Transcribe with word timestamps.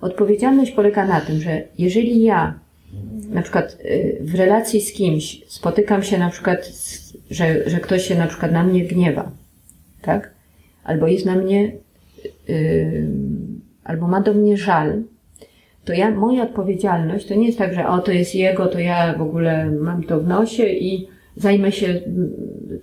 odpowiedzialność 0.00 0.72
polega 0.72 1.06
na 1.06 1.20
tym, 1.20 1.40
że 1.40 1.62
jeżeli 1.78 2.22
ja 2.22 2.58
na 3.30 3.42
przykład 3.42 3.78
y, 3.84 4.18
w 4.20 4.34
relacji 4.34 4.80
z 4.80 4.92
kimś 4.92 5.42
spotykam 5.46 6.02
się 6.02 6.18
na 6.18 6.30
przykład, 6.30 6.72
że, 7.30 7.70
że 7.70 7.80
ktoś 7.80 8.02
się 8.02 8.14
na 8.14 8.26
przykład 8.26 8.52
na 8.52 8.64
mnie 8.64 8.84
gniewa, 8.84 9.30
tak? 10.02 10.30
Albo 10.84 11.06
jest 11.06 11.26
na 11.26 11.34
mnie, 11.34 11.72
yy, 12.48 13.06
albo 13.84 14.08
ma 14.08 14.20
do 14.20 14.34
mnie 14.34 14.56
żal, 14.56 15.02
to 15.84 15.92
ja, 15.92 16.10
moja 16.10 16.42
odpowiedzialność 16.42 17.26
to 17.26 17.34
nie 17.34 17.46
jest 17.46 17.58
tak, 17.58 17.74
że 17.74 17.88
o, 17.88 17.98
to 17.98 18.12
jest 18.12 18.34
jego, 18.34 18.66
to 18.66 18.78
ja 18.78 19.14
w 19.18 19.22
ogóle 19.22 19.70
mam 19.70 20.02
to 20.02 20.20
w 20.20 20.26
nosie 20.26 20.66
i 20.66 21.08
zajmę 21.36 21.72
się 21.72 21.86
mm, 21.86 22.30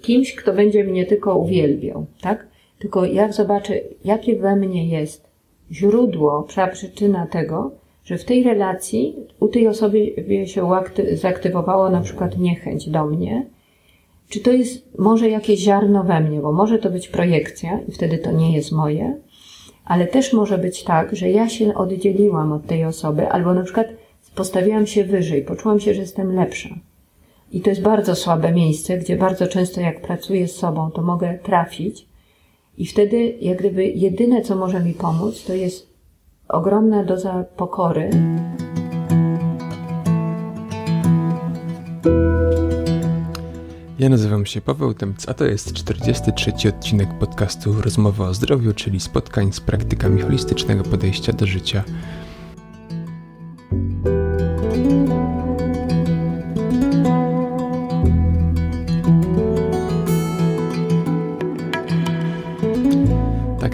kimś, 0.02 0.36
kto 0.36 0.54
będzie 0.54 0.84
mnie 0.84 1.06
tylko 1.06 1.38
uwielbiał, 1.38 2.06
tak? 2.22 2.48
Tylko 2.80 3.06
jak 3.06 3.34
zobaczę, 3.34 3.74
jakie 4.06 4.36
we 4.36 4.56
mnie 4.56 4.90
jest 4.90 5.27
źródło, 5.72 6.48
przyczyna 6.74 7.28
tego, 7.28 7.72
że 8.06 8.18
w 8.18 8.26
tej 8.26 8.44
relacji 8.44 9.16
u 9.40 9.48
tej 9.48 9.68
osoby 9.68 10.14
się 10.46 10.70
zaaktywowało 11.14 11.90
na 11.90 12.02
przykład 12.02 12.38
niechęć 12.38 12.90
do 12.90 13.06
mnie, 13.06 13.46
czy 14.30 14.40
to 14.40 14.52
jest 14.52 14.98
może 14.98 15.30
jakieś 15.30 15.60
ziarno 15.60 16.04
we 16.04 16.20
mnie, 16.20 16.40
bo 16.40 16.52
może 16.52 16.80
to 16.80 16.90
być 16.90 17.08
projekcja 17.08 17.80
i 17.88 17.92
wtedy 17.92 18.18
to 18.18 18.32
nie 18.32 18.56
jest 18.56 18.72
moje, 18.72 19.18
ale 19.86 20.08
też 20.08 20.34
może 20.34 20.58
być 20.58 20.84
tak, 20.84 21.16
że 21.16 21.30
ja 21.30 21.50
się 21.50 21.76
oddzieliłam 21.76 22.52
od 22.52 22.66
tej 22.66 22.86
osoby, 22.86 23.30
albo 23.30 23.54
na 23.54 23.64
przykład 23.64 23.88
postawiłam 24.36 24.88
się 24.88 25.04
wyżej, 25.04 25.42
poczułam 25.42 25.80
się, 25.80 25.94
że 25.94 26.02
jestem 26.02 26.36
lepsza. 26.36 26.70
I 27.52 27.62
to 27.62 27.70
jest 27.70 27.82
bardzo 27.82 28.16
słabe 28.16 28.52
miejsce, 28.52 28.98
gdzie 28.98 29.16
bardzo 29.16 29.48
często 29.48 29.82
jak 29.82 30.02
pracuję 30.02 30.48
z 30.48 30.56
sobą, 30.56 30.92
to 30.92 31.02
mogę 31.02 31.40
trafić. 31.44 32.06
I 32.78 32.86
wtedy, 32.86 33.38
jak 33.42 33.60
gdyby, 33.60 33.86
jedyne, 33.86 34.42
co 34.42 34.56
może 34.56 34.80
mi 34.80 34.94
pomóc, 34.94 35.44
to 35.44 35.54
jest 35.54 35.88
ogromna 36.48 37.04
doza 37.04 37.46
pokory. 37.56 38.10
Ja 44.00 44.10
nazywam 44.10 44.46
się 44.46 44.62
Paweł 44.62 44.94
Temc, 44.94 45.30
a 45.30 45.34
to 45.34 45.46
jest 45.46 45.74
43 45.74 46.52
odcinek 46.70 47.10
podcastu 47.20 47.82
Rozmowa 47.82 48.30
o 48.30 48.34
zdrowiu, 48.34 48.74
czyli 48.74 49.00
spotkań 49.00 49.54
z 49.54 49.60
praktykami 49.60 50.22
holistycznego 50.22 50.84
podejścia 50.84 51.34
do 51.34 51.46
życia. 51.46 51.84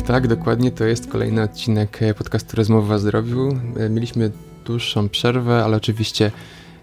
Tak, 0.07 0.27
dokładnie 0.27 0.71
to 0.71 0.83
jest 0.83 1.11
kolejny 1.11 1.41
odcinek 1.41 1.99
podcastu 2.17 2.57
Rozmowa 2.57 2.95
o 2.95 2.99
zdrowiu. 2.99 3.59
Mieliśmy 3.89 4.31
dłuższą 4.65 5.09
przerwę, 5.09 5.63
ale 5.63 5.77
oczywiście 5.77 6.31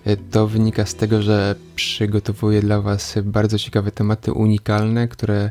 E, 0.05 0.17
to 0.17 0.47
wynika 0.47 0.87
z 0.87 0.95
tego, 0.95 1.23
że 1.23 1.55
przygotowuję 1.75 2.61
dla 2.61 2.81
Was 2.81 3.15
bardzo 3.25 3.59
ciekawe 3.59 3.93
tematy 3.93 4.33
unikalne, 4.33 5.09
które 5.09 5.51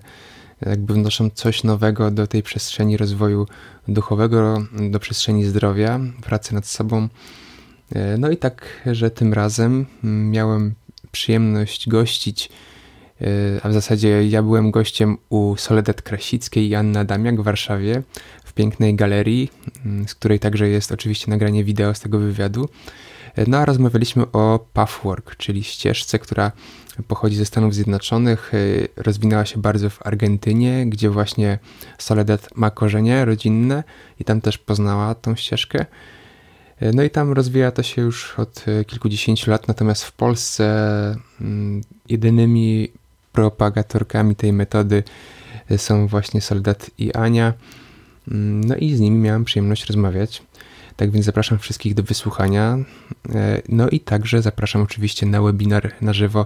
jakby 0.66 0.94
wnoszą 0.94 1.30
coś 1.30 1.64
nowego 1.64 2.11
do 2.11 2.28
tej 2.28 2.44
przestrzeni 2.44 2.98
rozwoju 2.98 3.48
duchowego, 3.88 4.64
do 4.89 5.00
przestrzeni 5.00 5.45
zdrowia, 5.45 6.00
pracy 6.23 6.54
nad 6.54 6.66
sobą. 6.66 7.08
E, 7.95 8.17
no 8.17 8.30
i 8.30 8.38
tak, 8.38 8.67
że 8.92 9.11
tym 9.11 9.33
razem 9.33 9.86
miałem 10.04 10.73
przyjemność 11.11 11.89
gościć, 11.89 12.45
e, 12.45 12.52
a 13.64 13.70
w 13.70 13.73
zasadzie 13.73 14.28
ja 14.28 14.44
byłem 14.44 14.72
gościem 14.72 15.17
u 15.30 15.56
Soledad 15.58 16.02
Krasickiej 16.02 16.70
i 16.70 16.75
Anna 16.75 17.06
Damiak 17.06 17.42
w 17.42 17.44
Warszawie, 17.44 18.02
w 18.44 18.53
pięknej 18.53 18.95
galerii, 18.95 19.52
z 20.08 20.16
której 20.16 20.39
także 20.39 20.67
jest 20.67 20.92
oczywiście 20.92 21.31
nagranie 21.31 21.64
wideo 21.64 21.94
z 21.94 22.00
tego 22.00 22.20
wywiadu. 22.20 22.70
No 23.48 23.58
a 23.58 23.66
rozmawialiśmy 23.66 24.31
o 24.31 24.67
Pathwork, 24.73 25.36
czyli 25.36 25.64
ścieżce, 25.64 26.20
która 26.20 26.52
pochodzi 27.08 27.36
ze 27.36 27.45
Stanów 27.45 27.73
Zjednoczonych, 27.73 28.53
y, 28.53 28.88
rozwinęła 28.95 29.45
się 29.45 29.61
bardzo 29.61 29.89
w 29.89 30.08
Argentynie, 30.08 30.86
gdzie 30.88 31.10
właśnie 31.10 31.60
Soledad 31.98 32.48
ma 32.55 32.70
korzenie 32.70 33.26
rodzinne 33.26 33.83
i 34.20 34.23
tam 34.23 34.42
też 34.42 34.58
poznała 34.58 35.16
tą 35.16 35.36
ścieżkę. 35.36 35.86
No 36.93 37.04
i 37.04 37.10
tam 37.10 37.32
rozwija 37.32 37.72
to 37.72 37.83
się 37.83 38.02
już 38.02 38.39
od 38.39 38.66
kilkudziesięciu 38.88 39.52
lat, 39.52 39.67
natomiast 39.67 40.04
w 40.04 40.11
Polsce 40.11 40.66
mm, 41.42 41.82
jedynymi 42.10 42.92
propagatorkami 43.32 44.36
tej 44.36 44.54
metody 44.54 45.04
są 45.78 46.08
właśnie 46.08 46.42
Soledad 46.42 46.92
i 46.98 47.14
Ania. 47.14 47.54
Mm, 48.32 48.64
no 48.64 48.76
i 48.76 48.95
z 48.95 49.00
nimi 49.00 49.17
miałem 49.17 49.45
przyjemność 49.45 49.86
rozmawiać. 49.86 50.44
Tak 50.95 51.12
więc 51.12 51.26
zapraszam 51.26 51.60
wszystkich 51.60 51.94
do 51.94 52.04
wysłuchania. 52.04 52.78
E, 53.36 53.62
no 53.70 53.90
i 53.90 54.00
także 54.00 54.42
zapraszam 54.42 54.82
oczywiście 54.82 55.26
na 55.26 55.42
webinar 55.42 55.92
na 56.02 56.14
żywo, 56.14 56.45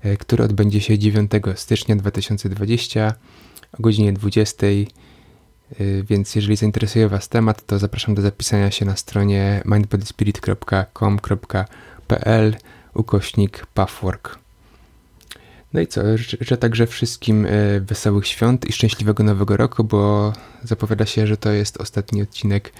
e, 0.00 0.16
który 0.16 0.44
odbędzie 0.44 0.80
się 0.80 0.98
9 0.98 1.30
stycznia 1.54 1.96
2020 1.96 3.14
o 3.72 3.82
godzinie 3.82 4.12
20. 4.12 4.66
E, 4.66 4.84
więc 6.02 6.34
jeżeli 6.34 6.56
zainteresuje 6.56 7.08
Was 7.08 7.28
temat, 7.28 7.66
to 7.66 7.78
zapraszam 7.78 8.14
do 8.14 8.22
zapisania 8.22 8.70
się 8.70 8.84
na 8.84 8.96
stronie 8.96 9.62
mindbodyspirit.com.pl 9.64 12.56
ukośnik 12.94 13.66
pathwork. 13.66 14.45
No 15.72 15.80
i 15.80 15.86
co, 15.86 16.16
życzę 16.16 16.56
także 16.56 16.86
wszystkim 16.86 17.46
wesołych 17.80 18.26
świąt 18.26 18.68
i 18.68 18.72
szczęśliwego 18.72 19.24
nowego 19.24 19.56
roku, 19.56 19.84
bo 19.84 20.32
zapowiada 20.62 21.06
się, 21.06 21.26
że 21.26 21.36
to 21.36 21.52
jest 21.52 21.80
ostatni 21.80 22.22
odcinek 22.22 22.72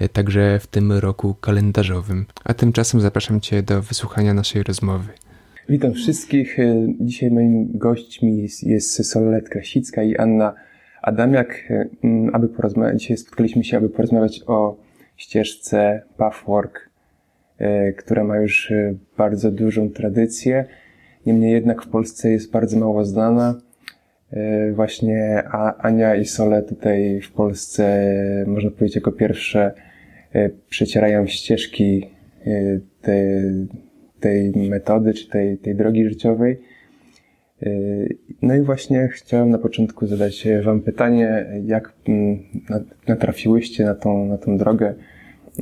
E, 0.00 0.08
także 0.08 0.58
w 0.58 0.66
tym 0.66 0.92
roku 0.92 1.34
kalendarzowym. 1.34 2.26
A 2.44 2.54
tymczasem 2.54 3.00
zapraszam 3.00 3.40
Cię 3.40 3.62
do 3.62 3.82
wysłuchania 3.82 4.34
naszej 4.34 4.62
rozmowy. 4.62 5.12
Witam 5.68 5.92
wszystkich. 5.92 6.58
E, 6.58 6.86
dzisiaj 7.00 7.30
moimi 7.30 7.66
gośćmi 7.74 8.48
jest 8.62 9.10
Solet 9.10 9.48
Krasicka 9.48 10.02
i 10.02 10.16
Anna 10.16 10.54
Adamiak. 11.02 11.70
E, 11.70 11.88
aby 12.32 12.48
porozmawiać, 12.48 13.00
dzisiaj 13.02 13.16
spotkaliśmy 13.16 13.64
się, 13.64 13.76
aby 13.76 13.88
porozmawiać 13.88 14.40
o 14.46 14.76
ścieżce 15.16 16.02
Pathwork, 16.16 16.90
która 17.98 18.24
ma 18.24 18.36
już 18.36 18.72
bardzo 19.16 19.50
dużą 19.50 19.90
tradycję. 19.90 20.64
Niemniej 21.26 21.52
jednak 21.52 21.82
w 21.82 21.88
Polsce 21.88 22.30
jest 22.30 22.50
bardzo 22.50 22.78
mało 22.78 23.04
znana. 23.04 23.60
Właśnie 24.72 25.42
Ania 25.78 26.14
i 26.14 26.24
Sole 26.24 26.62
tutaj 26.62 27.20
w 27.20 27.32
Polsce, 27.32 28.04
można 28.46 28.70
powiedzieć, 28.70 28.94
jako 28.94 29.12
pierwsze 29.12 29.72
E, 30.32 30.50
przecierają 30.68 31.26
ścieżki 31.26 32.06
e, 32.46 32.80
tej, 33.02 33.42
tej 34.20 34.68
metody, 34.68 35.14
czy 35.14 35.28
tej, 35.28 35.58
tej 35.58 35.74
drogi 35.74 36.08
życiowej. 36.08 36.60
E, 37.62 37.70
no 38.42 38.54
i 38.54 38.60
właśnie 38.60 39.08
chciałem 39.12 39.50
na 39.50 39.58
początku 39.58 40.06
zadać 40.06 40.48
Wam 40.64 40.80
pytanie, 40.80 41.46
jak 41.64 41.92
mm, 42.08 42.38
natrafiłyście 43.08 43.84
na 43.84 43.94
tą, 43.94 44.26
na 44.26 44.38
tą 44.38 44.58
drogę, 44.58 44.94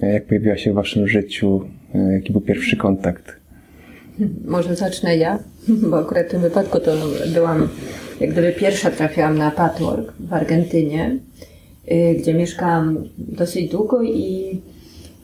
jak 0.03 0.25
pojawiła 0.25 0.57
się 0.57 0.73
w 0.73 0.75
Waszym 0.75 1.09
życiu, 1.09 1.69
jaki 2.13 2.33
był 2.33 2.41
pierwszy 2.41 2.77
kontakt? 2.77 3.38
Może 4.45 4.77
zacznę 4.77 5.17
ja, 5.17 5.39
bo 5.69 5.99
akurat 5.99 6.27
w 6.27 6.31
tym 6.31 6.41
wypadku 6.41 6.81
to 6.81 6.93
byłam, 7.35 7.69
jak 8.21 8.31
gdyby 8.31 8.53
pierwsza 8.53 8.91
trafiłam 8.91 9.39
na 9.39 9.51
patchwork 9.51 10.13
w 10.21 10.33
Argentynie. 10.33 11.19
Y, 11.93 12.15
gdzie 12.19 12.35
mieszkałam 12.35 13.05
dosyć 13.19 13.71
długo 13.71 14.03
i 14.03 14.61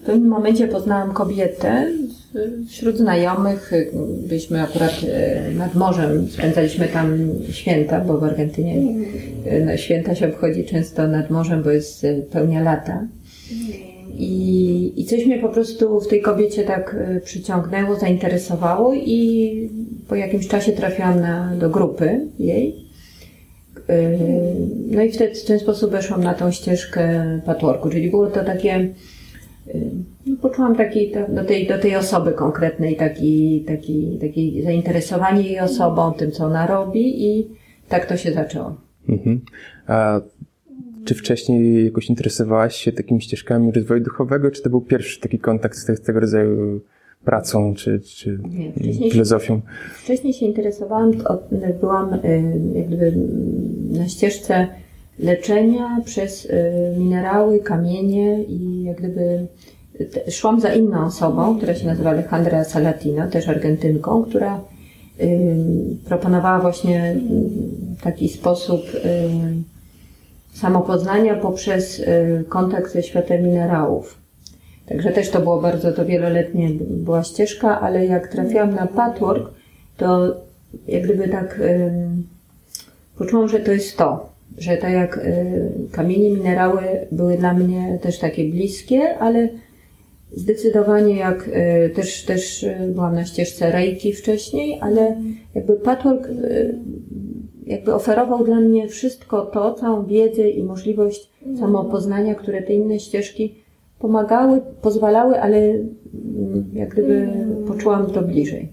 w 0.03 0.06
pewnym 0.06 0.28
momencie 0.28 0.69
poznałam 0.69 1.12
kobietę 1.12 1.87
wśród 2.69 2.97
znajomych. 2.97 3.72
Byliśmy 4.28 4.62
akurat 4.62 4.93
y, 5.03 5.54
nad 5.54 5.75
morzem, 5.75 6.28
spędzaliśmy 6.31 6.88
tam 6.88 7.28
święta, 7.50 8.00
bo 8.00 8.19
w 8.19 8.25
Argentynie 8.25 8.77
y, 9.47 9.65
no, 9.66 9.77
święta 9.77 10.15
się 10.15 10.28
obchodzi 10.28 10.65
często 10.65 11.09
nad 11.09 11.31
morzem, 11.31 11.62
bo 11.62 11.71
jest 11.71 12.06
pełnia 12.31 12.62
lata. 12.62 13.06
I, 14.19 14.93
I 14.97 15.05
coś 15.05 15.27
mnie 15.27 15.39
po 15.39 15.49
prostu 15.49 16.01
w 16.01 16.09
tej 16.09 16.22
kobiecie 16.22 16.65
tak 16.65 16.97
przyciągnęło, 17.25 17.95
zainteresowało 17.95 18.95
i 18.95 19.71
po 20.09 20.15
jakimś 20.15 20.49
czasie 20.49 20.72
trafiłam 20.72 21.21
na, 21.21 21.57
do 21.57 21.71
grupy 21.71 22.21
jej. 22.39 22.84
No 24.91 25.03
i 25.03 25.13
wtedy 25.13 25.34
w 25.34 25.45
ten 25.45 25.59
sposób 25.59 25.91
weszłam 25.91 26.25
na 26.25 26.34
tą 26.34 26.51
ścieżkę 26.51 27.25
patworku, 27.47 27.91
czyli 27.91 28.11
było 28.11 28.27
to 28.27 28.45
takie, 28.45 28.95
no 30.27 30.37
poczułam 30.43 30.77
taki, 30.77 31.13
do, 31.28 31.45
tej, 31.45 31.67
do 31.67 31.78
tej 31.78 31.97
osoby 31.97 32.33
konkretnej 32.33 32.97
taki, 32.97 33.65
taki, 33.67 34.19
taki 34.21 34.63
zainteresowanie 34.63 35.43
jej 35.43 35.60
osobą, 35.60 36.13
tym 36.13 36.33
co 36.33 36.45
ona 36.45 36.67
robi 36.67 37.27
i 37.27 37.49
tak 37.89 38.07
to 38.07 38.17
się 38.17 38.33
zaczęło. 38.33 38.77
Mhm. 39.09 39.41
A 39.87 40.21
czy 41.04 41.15
wcześniej 41.15 41.84
jakoś 41.84 42.10
interesowałaś 42.10 42.77
się 42.77 42.92
takimi 42.92 43.21
ścieżkami 43.21 43.72
rozwoju 43.72 44.01
duchowego, 44.04 44.51
czy 44.51 44.62
to 44.62 44.71
był 44.71 44.80
pierwszy 44.80 45.21
taki 45.21 45.39
kontakt 45.39 45.78
z 45.78 46.01
tego 46.01 46.21
rodzaju 46.21 46.80
pracą 47.24 47.74
czy, 47.74 48.01
czy 48.01 48.39
Nie, 48.80 49.10
filozofią? 49.10 49.54
Się, 49.54 49.62
wcześniej 50.03 50.33
się 50.33 50.47
interesowałam, 50.47 51.12
byłam 51.80 52.15
y, 52.15 52.42
jak 52.74 52.86
gdyby 52.86 53.12
na 53.91 54.09
ścieżce 54.09 54.68
leczenia 55.18 56.01
przez 56.04 56.45
y, 56.45 56.51
minerały, 56.98 57.59
kamienie 57.59 58.45
i 58.45 58.83
jak 58.83 58.98
gdyby 58.98 59.47
szłam 60.30 60.60
za 60.60 60.74
inną 60.74 61.07
osobą, 61.07 61.57
która 61.57 61.74
się 61.74 61.86
nazywa 61.86 62.10
Alejandra 62.10 62.65
Salatino, 62.65 63.30
też 63.30 63.48
Argentynką, 63.48 64.24
która 64.24 64.60
ym, 65.22 65.98
proponowała 66.04 66.60
właśnie 66.60 67.16
taki 68.03 68.28
sposób 68.28 68.80
samopoznania 70.54 71.34
poprzez 71.34 72.01
y, 72.01 72.45
kontakt 72.48 72.92
ze 72.92 73.03
światem 73.03 73.42
minerałów. 73.42 74.18
Także 74.86 75.10
też 75.10 75.30
to 75.30 75.41
było 75.41 75.60
bardzo, 75.60 75.92
to 75.92 76.04
wieloletnie 76.04 76.71
była 76.80 77.22
ścieżka, 77.22 77.80
ale 77.80 78.06
jak 78.06 78.28
trafiłam 78.28 78.74
na 78.74 78.86
patchwork, 78.86 79.51
to 79.97 80.36
jak 80.89 81.03
gdyby 81.03 81.28
tak 81.28 81.60
poczułam, 83.18 83.48
że 83.48 83.60
to 83.60 83.72
jest 83.72 83.97
to, 83.97 84.28
że 84.59 84.77
tak 84.77 84.92
jak 84.92 85.18
y, 85.18 85.71
kamienie, 85.92 86.30
minerały 86.30 86.83
były 87.12 87.36
dla 87.36 87.54
mnie 87.54 87.98
też 88.03 88.18
takie 88.18 88.45
bliskie, 88.45 89.18
ale 89.18 89.48
zdecydowanie 90.33 91.16
jak 91.16 91.48
y, 91.48 91.91
też, 91.95 92.24
też 92.24 92.66
byłam 92.89 93.15
na 93.15 93.24
ścieżce 93.24 93.72
Reiki 93.72 94.12
wcześniej, 94.12 94.78
ale 94.80 95.16
jakby 95.54 95.72
patchwork 95.72 96.28
jakby 97.66 97.95
oferował 97.95 98.45
dla 98.45 98.61
mnie 98.61 98.89
wszystko 98.89 99.47
to, 99.47 99.75
całą 99.75 100.07
wiedzę 100.07 100.49
i 100.49 100.63
możliwość 100.63 101.31
samopoznania, 101.59 102.34
które 102.34 102.63
te 102.63 102.72
inne 102.72 103.01
ścieżki 103.01 103.55
pomagały, 103.99 104.61
pozwalały, 104.83 105.41
ale 105.41 105.59
mm, 105.59 105.84
jak 106.72 106.89
gdyby 106.89 107.28
poczułam 107.66 108.07
to 108.07 108.22
bliżej. 108.22 108.72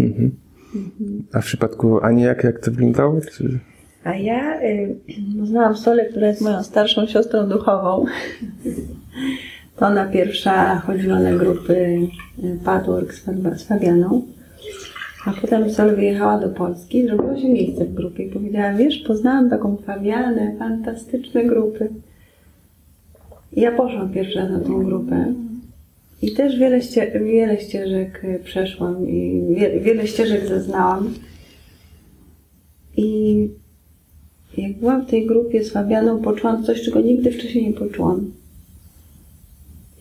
Mhm. 0.00 0.30
A 1.32 1.40
w 1.40 1.44
przypadku 1.44 2.00
Ani, 2.00 2.22
jak, 2.22 2.44
jak 2.44 2.60
to 2.60 2.70
wyglądało? 2.70 3.20
Czy... 3.20 3.58
A 4.04 4.14
ja 4.14 4.62
y, 4.62 4.96
poznałam 5.40 5.76
Solę, 5.76 6.04
która 6.04 6.26
jest 6.26 6.40
moją 6.40 6.62
starszą 6.62 7.06
siostrą 7.06 7.48
duchową. 7.48 8.04
To 9.76 9.86
ona 9.86 10.06
pierwsza 10.06 10.78
chodziła 10.78 11.20
na 11.20 11.32
grupy 11.32 11.74
y, 12.44 12.58
Fab- 12.64 13.56
z 13.56 13.64
Fabianą. 13.64 14.22
A 15.26 15.32
potem 15.32 15.70
Sol 15.70 15.96
wyjechała 15.96 16.38
do 16.38 16.48
Polski, 16.48 17.06
zrobiło 17.06 17.36
się 17.40 17.48
miejsce 17.48 17.84
w 17.84 17.94
grupie 17.94 18.24
i 18.24 18.30
powiedziała, 18.30 18.72
wiesz, 18.74 18.98
poznałam 18.98 19.50
taką 19.50 19.76
Fabianę, 19.76 20.56
fantastyczne 20.58 21.44
grupy. 21.44 21.88
I 23.52 23.60
ja 23.60 23.72
poszłam 23.72 24.12
pierwszy 24.12 24.38
raz 24.38 24.50
na 24.50 24.60
tą 24.60 24.84
grupę. 24.84 25.34
I 26.22 26.32
też 26.32 26.58
wiele, 26.58 26.78
ście- 26.78 27.20
wiele 27.24 27.60
ścieżek 27.60 28.24
y, 28.24 28.40
przeszłam 28.44 29.08
i 29.08 29.42
wie- 29.54 29.80
wiele 29.80 30.06
ścieżek 30.06 30.46
zeznałam. 30.46 31.14
I 32.96 33.48
jak 34.56 34.72
byłam 34.72 35.02
w 35.06 35.10
tej 35.10 35.26
grupie 35.26 35.64
z 35.64 35.72
Fabianą, 35.72 36.22
poczułam 36.22 36.64
coś, 36.64 36.82
czego 36.82 37.00
nigdy 37.00 37.30
wcześniej 37.32 37.66
nie 37.66 37.72
poczułam. 37.72 38.32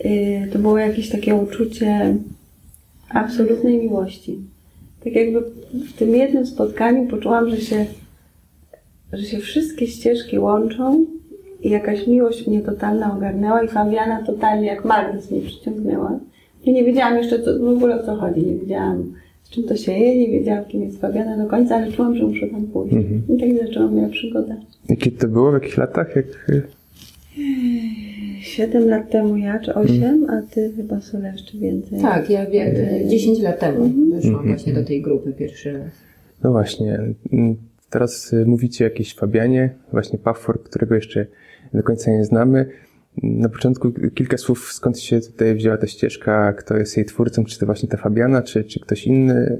Yy, 0.03 0.47
To 0.53 0.59
było 0.59 0.77
jakieś 0.77 1.09
takie 1.09 1.35
uczucie 1.35 2.15
absolutnej 3.09 3.77
miłości. 3.77 4.37
Tak 5.03 5.15
jakby 5.15 5.41
w 5.73 5.93
tym 5.93 6.15
jednym 6.15 6.45
spotkaniu 6.45 7.07
poczułam, 7.07 7.49
że 7.49 7.57
się, 7.57 7.85
że 9.13 9.23
się 9.23 9.37
wszystkie 9.37 9.87
ścieżki 9.87 10.39
łączą 10.39 11.05
i 11.61 11.69
jakaś 11.69 12.07
miłość 12.07 12.47
mnie 12.47 12.61
totalna 12.61 13.15
ogarnęła 13.17 13.63
i 13.63 13.67
Fabiana 13.67 14.23
totalnie 14.25 14.67
jak 14.67 14.85
magnes 14.85 15.31
mnie 15.31 15.41
przyciągnęła. 15.41 16.19
Ja 16.65 16.73
nie 16.73 16.83
wiedziałam 16.83 17.17
jeszcze 17.17 17.43
co, 17.43 17.59
w 17.59 17.67
ogóle 17.67 18.01
o 18.01 18.05
co 18.05 18.15
chodzi, 18.15 18.41
nie 18.41 18.55
wiedziałam 18.55 19.13
z 19.51 19.53
czym 19.53 19.63
to 19.63 19.77
się 19.77 19.91
je, 19.91 20.17
nie 20.17 20.39
wiedziałam 20.39 20.65
kim 20.65 20.83
jest 20.83 21.01
Fabiana 21.01 21.43
do 21.43 21.49
końca, 21.49 21.75
ale 21.75 21.91
czułam, 21.91 22.15
że 22.15 22.23
muszę 22.23 22.47
tam 22.47 22.63
pójść. 22.63 22.95
Mhm. 22.95 23.21
I 23.29 23.39
tak 23.39 23.67
zaczęła 23.67 23.87
moja 23.87 24.09
przygoda. 24.09 24.55
Kiedy 24.99 25.17
to 25.17 25.27
było? 25.27 25.51
W 25.51 25.53
jakich 25.53 25.77
latach? 25.77 26.15
Jak... 26.15 26.25
y, 28.41 28.43
Siedem 28.43 28.89
lat 28.89 29.09
temu 29.11 29.37
ja, 29.37 29.59
czy 29.59 29.73
osiem, 29.73 30.25
a 30.29 30.41
ty 30.53 30.71
chyba 30.75 31.01
Sola 31.01 31.31
jeszcze 31.31 31.57
więcej. 31.57 32.01
Tak, 32.01 32.29
ja 32.29 32.45
wie, 32.45 32.73
10 33.07 33.39
lat 33.41 33.59
temu 33.59 33.89
weszłam 34.11 34.33
Mhm. 34.35 34.47
właśnie 34.55 34.73
do 34.73 34.83
tej 34.83 35.01
grupy 35.01 35.33
pierwszy 35.33 35.73
raz. 35.73 35.91
No 36.43 36.51
właśnie. 36.51 36.99
mm, 37.33 37.55
Teraz 37.89 38.33
y, 38.33 38.45
mówicie 38.45 38.85
o 38.85 38.87
jakiejś 38.87 39.15
Fabianie, 39.15 39.69
właśnie 39.91 40.19
Paffor, 40.19 40.63
którego 40.63 40.95
jeszcze 40.95 41.25
do 41.73 41.83
końca 41.83 42.11
nie 42.11 42.25
znamy. 42.25 42.65
Na 43.23 43.49
początku 43.49 43.91
kilka 44.15 44.37
słów, 44.37 44.73
skąd 44.73 44.99
się 44.99 45.19
tutaj 45.21 45.55
wzięła 45.55 45.77
ta 45.77 45.87
ścieżka, 45.87 46.53
kto 46.53 46.77
jest 46.77 46.97
jej 46.97 47.05
twórcą, 47.05 47.45
czy 47.45 47.59
to 47.59 47.65
właśnie 47.65 47.89
ta 47.89 47.97
Fabiana, 47.97 48.41
czy, 48.41 48.63
czy 48.63 48.79
ktoś 48.79 49.07
inny? 49.07 49.57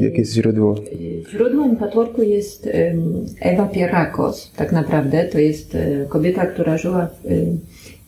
Jakie 0.00 0.18
jest 0.18 0.32
źródło? 0.32 0.74
Źródłem 1.30 1.76
patchworku 1.76 2.22
jest 2.22 2.68
Ewa 3.40 3.66
Pierakos, 3.66 4.52
tak 4.56 4.72
naprawdę. 4.72 5.24
To 5.24 5.38
jest 5.38 5.74
e, 5.74 6.06
kobieta, 6.08 6.46
która 6.46 6.78
żyła, 6.78 7.08
em, 7.24 7.58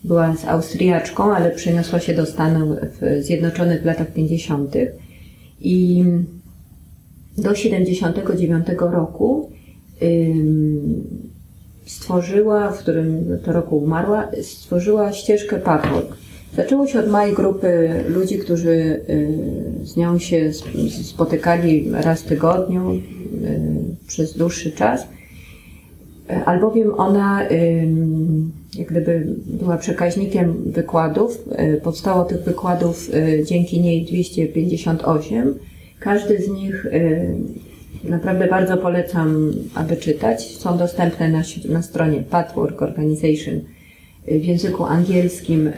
była 0.03 0.35
z 0.35 0.45
Austriaczką, 0.45 1.35
ale 1.35 1.51
przeniosła 1.51 1.99
się 1.99 2.13
do 2.13 2.25
Stanów 2.25 2.77
Zjednoczonych 3.19 3.81
w 3.81 3.85
latach 3.85 4.13
50. 4.13 4.75
I 5.61 6.03
do 7.37 7.55
79 7.55 8.67
roku 8.79 9.51
stworzyła, 11.85 12.71
w 12.71 12.79
którym 12.79 13.39
to 13.45 13.53
roku 13.53 13.77
umarła, 13.77 14.31
stworzyła 14.41 15.13
ścieżkę 15.13 15.59
patchwork. 15.59 16.24
Zaczęło 16.55 16.87
się 16.87 16.99
od 16.99 17.09
małej 17.09 17.33
grupy 17.33 17.89
ludzi, 18.09 18.37
którzy 18.37 18.69
y, 18.69 19.27
z 19.83 19.97
nią 19.97 20.19
się 20.19 20.37
sp- 20.59 20.89
spotykali 21.03 21.91
raz 21.91 22.21
w 22.21 22.27
tygodniu 22.27 22.91
y, 22.91 22.99
przez 24.07 24.37
dłuższy 24.37 24.71
czas, 24.71 25.07
Y, 26.31 26.45
albowiem 26.45 26.93
ona 26.97 27.41
jak 28.77 28.87
gdyby 28.87 29.27
była 29.45 29.77
przekaźnikiem 29.77 30.53
wykładów. 30.65 31.43
Powstało 31.83 32.23
tych 32.23 32.43
wykładów 32.43 33.09
dzięki 33.45 33.81
niej 33.81 34.05
258. 34.05 35.55
Każdy 35.99 36.41
z 36.41 36.49
nich 36.49 36.87
naprawdę 38.03 38.47
bardzo 38.47 38.77
polecam, 38.77 39.53
aby 39.75 39.97
czytać. 39.97 40.57
Są 40.57 40.77
dostępne 40.77 41.29
na, 41.29 41.41
na 41.69 41.81
stronie 41.81 42.23
Patchwork 42.29 42.81
Organization 42.81 43.59
w 44.27 44.45
języku 44.45 44.83
angielskim. 44.83 45.67
y, 45.67 45.73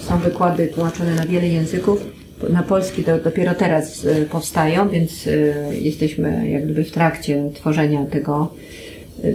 Są 0.00 0.18
wykłady 0.18 0.66
tłumaczone 0.66 1.14
na 1.14 1.26
wiele 1.26 1.48
języków. 1.48 2.06
Na 2.50 2.62
polski 2.62 3.04
to 3.04 3.18
dopiero 3.18 3.54
teraz 3.54 4.04
y, 4.04 4.26
powstają, 4.30 4.88
więc 4.88 5.26
y, 5.26 5.54
jesteśmy 5.80 6.50
jak 6.50 6.64
gdyby 6.64 6.84
w 6.84 6.90
trakcie 6.90 7.50
tworzenia 7.54 8.06
tego 8.06 8.54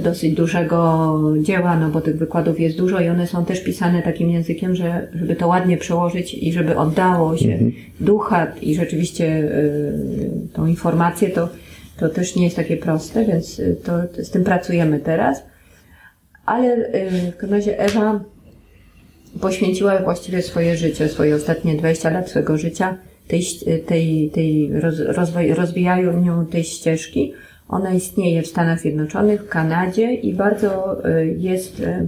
dosyć 0.03 0.33
dużego 0.33 1.19
dzieła, 1.41 1.79
no 1.79 1.89
bo 1.89 2.01
tych 2.01 2.17
wykładów 2.17 2.59
jest 2.59 2.77
dużo 2.77 3.01
i 3.01 3.09
one 3.09 3.27
są 3.27 3.45
też 3.45 3.63
pisane 3.63 4.01
takim 4.01 4.29
językiem, 4.29 4.75
że 4.75 5.07
żeby 5.15 5.35
to 5.35 5.47
ładnie 5.47 5.77
przełożyć 5.77 6.33
i 6.33 6.53
żeby 6.53 6.77
oddało 6.77 7.37
się 7.37 7.59
ducha 7.99 8.47
i 8.61 8.75
rzeczywiście 8.75 9.51
tą 10.53 10.65
informację, 10.65 11.29
to, 11.29 11.49
to 11.99 12.09
też 12.09 12.35
nie 12.35 12.43
jest 12.43 12.55
takie 12.55 12.77
proste, 12.77 13.25
więc 13.25 13.61
to, 13.83 13.91
to 14.15 14.23
z 14.23 14.29
tym 14.29 14.43
pracujemy 14.43 14.99
teraz. 14.99 15.43
Ale 16.47 16.75
y, 16.95 17.31
w 17.31 17.37
każdym 17.37 17.57
razie 17.57 17.79
Ewa 17.79 18.19
poświęciła 19.41 19.99
właściwie 20.03 20.41
swoje 20.41 20.77
życie, 20.77 21.07
swoje 21.09 21.35
ostatnie 21.35 21.75
20 21.75 22.09
lat 22.09 22.29
swojego 22.29 22.57
życia 22.57 22.97
tej, 23.27 23.39
ś- 23.39 23.65
tej, 23.85 24.29
tej 24.33 24.71
roz, 24.79 24.99
rozwoj, 24.99 25.53
rozwijaniu 25.53 26.45
tej 26.51 26.63
ścieżki. 26.63 27.33
Ona 27.69 27.93
istnieje 27.93 28.41
w 28.41 28.47
Stanach 28.47 28.79
Zjednoczonych, 28.79 29.41
w 29.43 29.49
Kanadzie 29.49 30.13
i 30.13 30.33
bardzo 30.33 30.97
y, 31.09 31.35
jest, 31.37 31.79
y, 31.79 32.07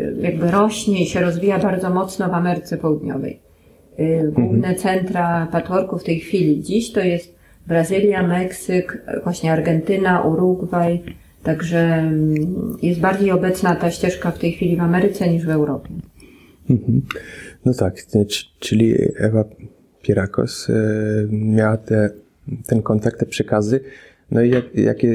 y, 0.00 0.16
jakby 0.20 0.50
rośnie 0.50 1.02
i 1.02 1.06
się 1.06 1.20
rozwija 1.20 1.58
bardzo 1.58 1.90
mocno 1.90 2.28
w 2.28 2.34
Ameryce 2.34 2.76
Południowej. 2.78 3.40
Y, 4.00 4.32
Główne 4.32 4.74
centra 4.74 5.48
patchworku 5.52 5.98
w 5.98 6.04
tej 6.04 6.20
chwili 6.20 6.62
dziś 6.62 6.92
to 6.92 7.00
jest 7.00 7.34
Brazylia, 7.66 8.22
Meksyk, 8.26 9.04
właśnie 9.24 9.52
Argentyna, 9.52 10.20
Urugwaj. 10.22 11.02
Także 11.42 11.78
mm, 11.78 12.76
jest 12.82 13.00
bardziej 13.00 13.30
obecna 13.30 13.76
ta 13.76 13.90
ścieżka 13.90 14.30
w 14.30 14.38
tej 14.38 14.52
chwili 14.52 14.76
w 14.76 14.80
Ameryce 14.80 15.28
niż 15.30 15.44
w 15.46 15.50
Europie. 15.50 15.88
Mhm. 16.70 17.02
No 17.64 17.74
tak, 17.74 17.94
czyli 18.58 18.94
Ewa 19.16 19.44
Pierakos 20.02 20.68
y, 20.68 21.28
miała 21.30 21.76
te, 21.76 22.10
ten 22.66 22.82
kontakt, 22.82 23.20
te 23.20 23.26
przekazy. 23.26 23.80
No 24.30 24.42
i 24.42 24.50
jak, 24.50 24.64
jakie, 24.74 25.08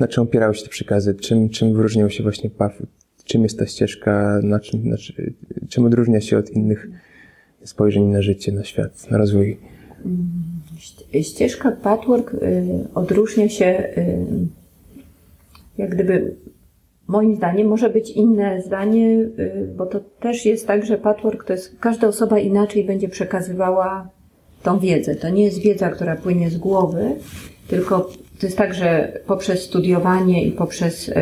na 0.00 0.08
czym 0.08 0.22
opierały 0.22 0.54
się 0.54 0.62
te 0.62 0.68
przekazy? 0.68 1.14
Czym, 1.14 1.48
czym 1.48 1.74
wyróżniał 1.74 2.10
się 2.10 2.22
właśnie 2.22 2.50
PAF? 2.50 2.82
Czym 3.24 3.42
jest 3.42 3.58
ta 3.58 3.66
ścieżka? 3.66 4.40
Na 4.42 4.60
czym, 4.60 4.88
na, 4.88 4.96
czy- 4.96 5.32
czym 5.68 5.84
odróżnia 5.84 6.20
się 6.20 6.38
od 6.38 6.50
innych 6.50 6.88
spojrzeń 7.64 8.04
na 8.04 8.22
życie, 8.22 8.52
na 8.52 8.64
świat, 8.64 9.10
na 9.10 9.18
rozwój? 9.18 9.58
Ści- 10.78 11.22
Ścieżka 11.22 11.72
patchwork 11.72 12.34
y, 12.34 12.38
odróżnia 12.94 13.48
się, 13.48 13.66
y, 13.98 14.16
jak 15.78 15.90
gdyby, 15.90 16.36
moim 17.08 17.36
zdaniem, 17.36 17.68
może 17.68 17.90
być 17.90 18.10
inne 18.10 18.62
zdanie, 18.62 19.08
y, 19.08 19.74
bo 19.76 19.86
to 19.86 20.00
też 20.00 20.46
jest 20.46 20.66
tak, 20.66 20.86
że 20.86 20.98
patchwork 20.98 21.44
to 21.44 21.52
jest, 21.52 21.78
każda 21.80 22.08
osoba 22.08 22.38
inaczej 22.38 22.84
będzie 22.84 23.08
przekazywała 23.08 24.08
tą 24.62 24.78
wiedzę. 24.78 25.14
To 25.14 25.28
nie 25.28 25.44
jest 25.44 25.58
wiedza, 25.58 25.90
która 25.90 26.16
płynie 26.16 26.50
z 26.50 26.56
głowy, 26.56 27.10
tylko 27.68 28.10
to 28.40 28.46
jest 28.46 28.58
tak, 28.58 28.74
że 28.74 29.12
poprzez 29.26 29.62
studiowanie 29.62 30.44
i 30.44 30.52
poprzez 30.52 31.08
y, 31.08 31.12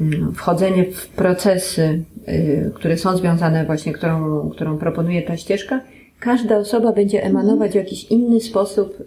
mm, 0.00 0.32
wchodzenie 0.34 0.84
w 0.84 1.08
procesy, 1.08 2.04
y, 2.28 2.70
które 2.74 2.96
są 2.96 3.16
związane 3.16 3.64
właśnie, 3.64 3.92
którą, 3.92 4.50
którą 4.50 4.78
proponuje 4.78 5.22
ta 5.22 5.36
ścieżka, 5.36 5.80
każda 6.20 6.56
osoba 6.56 6.92
będzie 6.92 7.24
emanować 7.24 7.72
w 7.72 7.74
jakiś 7.74 8.04
inny 8.04 8.40
sposób 8.40 8.98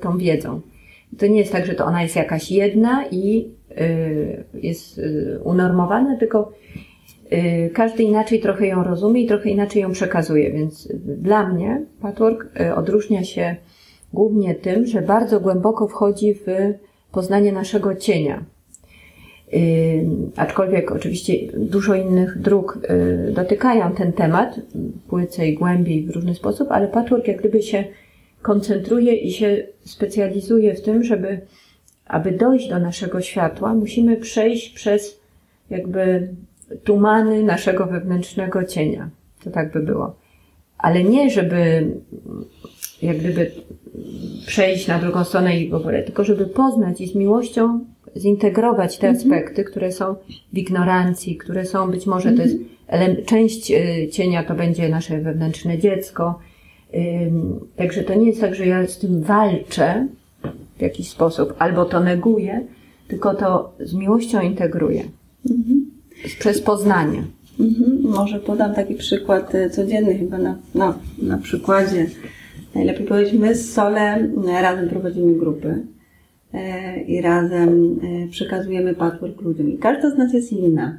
tą 0.00 0.18
wiedzą. 0.18 0.60
To 1.18 1.26
nie 1.26 1.38
jest 1.38 1.52
tak, 1.52 1.66
że 1.66 1.74
to 1.74 1.84
ona 1.84 2.02
jest 2.02 2.16
jakaś 2.16 2.50
jedna 2.50 3.04
i 3.10 3.50
y, 3.80 4.44
jest 4.54 4.98
y, 4.98 5.40
unormowana, 5.44 6.16
tylko 6.16 6.52
y, 7.32 7.70
każdy 7.74 8.02
inaczej 8.02 8.40
trochę 8.40 8.66
ją 8.66 8.84
rozumie 8.84 9.22
i 9.22 9.26
trochę 9.26 9.50
inaczej 9.50 9.82
ją 9.82 9.92
przekazuje. 9.92 10.50
Więc 10.52 10.88
dla 11.04 11.48
mnie 11.48 11.82
patchwork 12.00 12.46
odróżnia 12.76 13.24
się 13.24 13.56
głównie 14.12 14.54
tym, 14.54 14.86
że 14.86 15.02
bardzo 15.02 15.40
głęboko 15.40 15.88
wchodzi 15.88 16.34
w 16.34 16.46
poznanie 17.12 17.52
naszego 17.52 17.94
cienia. 17.94 18.44
Aczkolwiek 20.36 20.92
oczywiście 20.92 21.34
dużo 21.56 21.94
innych 21.94 22.38
dróg 22.38 22.78
dotykają 23.34 23.92
ten 23.92 24.12
temat 24.12 24.60
płycej, 25.08 25.54
głębiej 25.54 26.06
w 26.06 26.10
różny 26.10 26.34
sposób, 26.34 26.68
ale 26.70 26.88
patchwork 26.88 27.28
jak 27.28 27.38
gdyby 27.38 27.62
się 27.62 27.84
koncentruje 28.42 29.16
i 29.16 29.32
się 29.32 29.66
specjalizuje 29.84 30.74
w 30.74 30.82
tym, 30.82 31.04
żeby 31.04 31.40
aby 32.12 32.32
dojść 32.32 32.68
do 32.68 32.78
naszego 32.78 33.20
światła, 33.20 33.74
musimy 33.74 34.16
przejść 34.16 34.68
przez 34.70 35.20
jakby 35.70 36.28
tumany 36.84 37.42
naszego 37.42 37.86
wewnętrznego 37.86 38.64
cienia. 38.64 39.10
To 39.44 39.50
tak 39.50 39.72
by 39.72 39.80
było. 39.80 40.16
Ale 40.78 41.04
nie, 41.04 41.30
żeby 41.30 41.86
jak 43.02 43.18
gdyby 43.18 43.50
przejść 44.46 44.88
na 44.88 44.98
drugą 44.98 45.24
stronę 45.24 45.60
i 45.60 45.70
w 45.70 45.74
ogóle, 45.74 46.02
tylko 46.02 46.24
żeby 46.24 46.46
poznać 46.46 47.00
i 47.00 47.06
z 47.08 47.14
miłością 47.14 47.84
zintegrować 48.16 48.98
te 48.98 49.08
aspekty, 49.08 49.64
które 49.64 49.92
są 49.92 50.14
w 50.52 50.58
ignorancji, 50.58 51.36
które 51.36 51.64
są 51.64 51.90
być 51.90 52.06
może 52.06 52.32
to 52.32 52.42
jest 52.42 52.56
ele- 52.88 53.22
część 53.22 53.70
y, 53.70 54.08
cienia 54.08 54.44
to 54.44 54.54
będzie 54.54 54.88
nasze 54.88 55.20
wewnętrzne 55.20 55.78
dziecko. 55.78 56.38
Także 57.76 58.02
to 58.02 58.14
nie 58.14 58.26
jest 58.26 58.40
tak, 58.40 58.54
że 58.54 58.66
ja 58.66 58.86
z 58.86 58.98
tym 58.98 59.22
walczę 59.22 60.06
w 60.78 60.82
jakiś 60.82 61.08
sposób, 61.08 61.54
albo 61.58 61.84
to 61.84 62.00
neguję, 62.00 62.66
tylko 63.08 63.34
to 63.34 63.72
z 63.80 63.94
miłością 63.94 64.40
integruję. 64.40 65.02
Przez 66.38 66.60
poznanie. 66.60 67.22
Mhm. 67.60 68.00
Może 68.02 68.40
podam 68.40 68.74
taki 68.74 68.94
przykład 68.94 69.54
e, 69.54 69.70
codzienny 69.70 70.18
chyba 70.18 70.38
na, 70.38 70.58
na, 70.74 70.98
na 71.22 71.38
przykładzie. 71.38 72.06
Najlepiej 72.74 73.06
powiedzieć, 73.06 73.40
my 73.40 73.54
z 73.54 73.72
Solem 73.72 74.48
e, 74.48 74.62
razem 74.62 74.88
prowadzimy 74.88 75.38
grupy 75.38 75.82
e, 76.54 77.02
i 77.02 77.20
razem 77.20 78.00
przekazujemy 78.30 78.94
patchwork 78.94 79.40
ludziom. 79.40 79.70
I 79.70 79.78
każda 79.78 80.10
z 80.10 80.18
nas 80.18 80.32
jest 80.32 80.52
inna. 80.52 80.98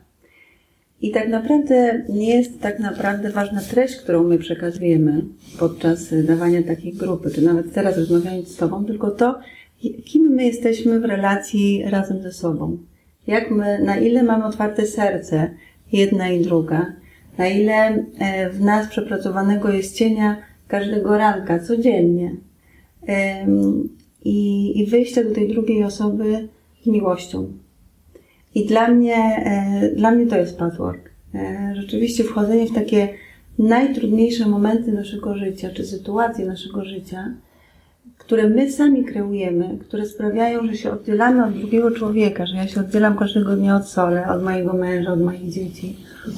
I 1.03 1.11
tak 1.11 1.29
naprawdę 1.29 2.03
nie 2.09 2.35
jest 2.37 2.61
tak 2.61 2.79
naprawdę 2.79 3.29
ważna 3.29 3.61
treść, 3.61 3.95
którą 3.95 4.23
my 4.23 4.37
przekazujemy 4.37 5.21
podczas 5.59 6.13
e, 6.13 6.23
dawania 6.23 6.63
takiej 6.63 6.93
grupy, 6.93 7.31
czy 7.31 7.41
nawet 7.41 7.73
teraz 7.73 7.97
rozmawiając 7.97 8.47
z 8.47 8.55
Tobą, 8.55 8.85
tylko 8.85 9.11
to, 9.11 9.39
kim 10.05 10.23
my 10.23 10.45
jesteśmy 10.45 10.99
w 10.99 11.05
relacji 11.05 11.83
razem 11.85 12.21
ze 12.21 12.31
sobą. 12.31 12.77
Jak 13.27 13.51
my, 13.51 13.83
na 13.83 13.97
ile 13.97 14.23
mamy 14.23 14.45
otwarte 14.45 14.85
serce, 14.85 15.49
jedna 15.91 16.29
i 16.29 16.43
druga, 16.43 16.93
na 17.37 17.47
ile 17.47 18.05
e, 18.19 18.49
w 18.49 18.61
nas 18.61 18.87
przepracowanego 18.87 19.69
jest 19.69 19.95
cienia 19.95 20.37
każdego 20.67 21.17
ranka, 21.17 21.59
codziennie. 21.59 22.35
I, 24.25 24.71
I 24.81 24.85
wyjście 24.85 25.23
do 25.23 25.35
tej 25.35 25.47
drugiej 25.47 25.83
osoby 25.83 26.47
z 26.83 26.87
miłością. 26.87 27.62
I 28.55 28.65
dla 28.65 28.87
mnie, 28.87 29.15
e, 29.15 29.89
dla 29.95 30.11
mnie 30.11 30.27
to 30.27 30.37
jest 30.37 30.57
patchwork. 30.57 31.09
E, 31.35 31.73
Rzeczywiście 31.75 32.23
wchodzenie 32.23 32.67
w 32.67 32.73
takie 32.73 33.09
najtrudniejsze 33.59 34.49
momenty 34.49 34.91
naszego 34.91 35.37
życia, 35.37 35.69
czy 35.73 35.85
sytuacje 35.85 36.45
naszego 36.45 36.85
życia, 36.85 37.33
które 38.17 38.49
my 38.49 38.71
sami 38.71 39.05
kreujemy, 39.05 39.77
które 39.79 40.05
sprawiają, 40.05 40.67
że 40.67 40.77
się 40.77 40.91
oddzielamy 40.91 41.45
od 41.45 41.53
drugiego 41.53 41.91
człowieka, 41.91 42.45
że 42.45 42.55
ja 42.55 42.67
się 42.67 42.79
oddzielam 42.79 43.17
każdego 43.17 43.55
dnia 43.55 43.75
od 43.75 43.87
Sole, 43.87 44.27
od 44.27 44.43
mojego 44.43 44.73
męża, 44.73 45.13
od 45.13 45.21
moich 45.21 45.49
dzieci. 45.49 45.95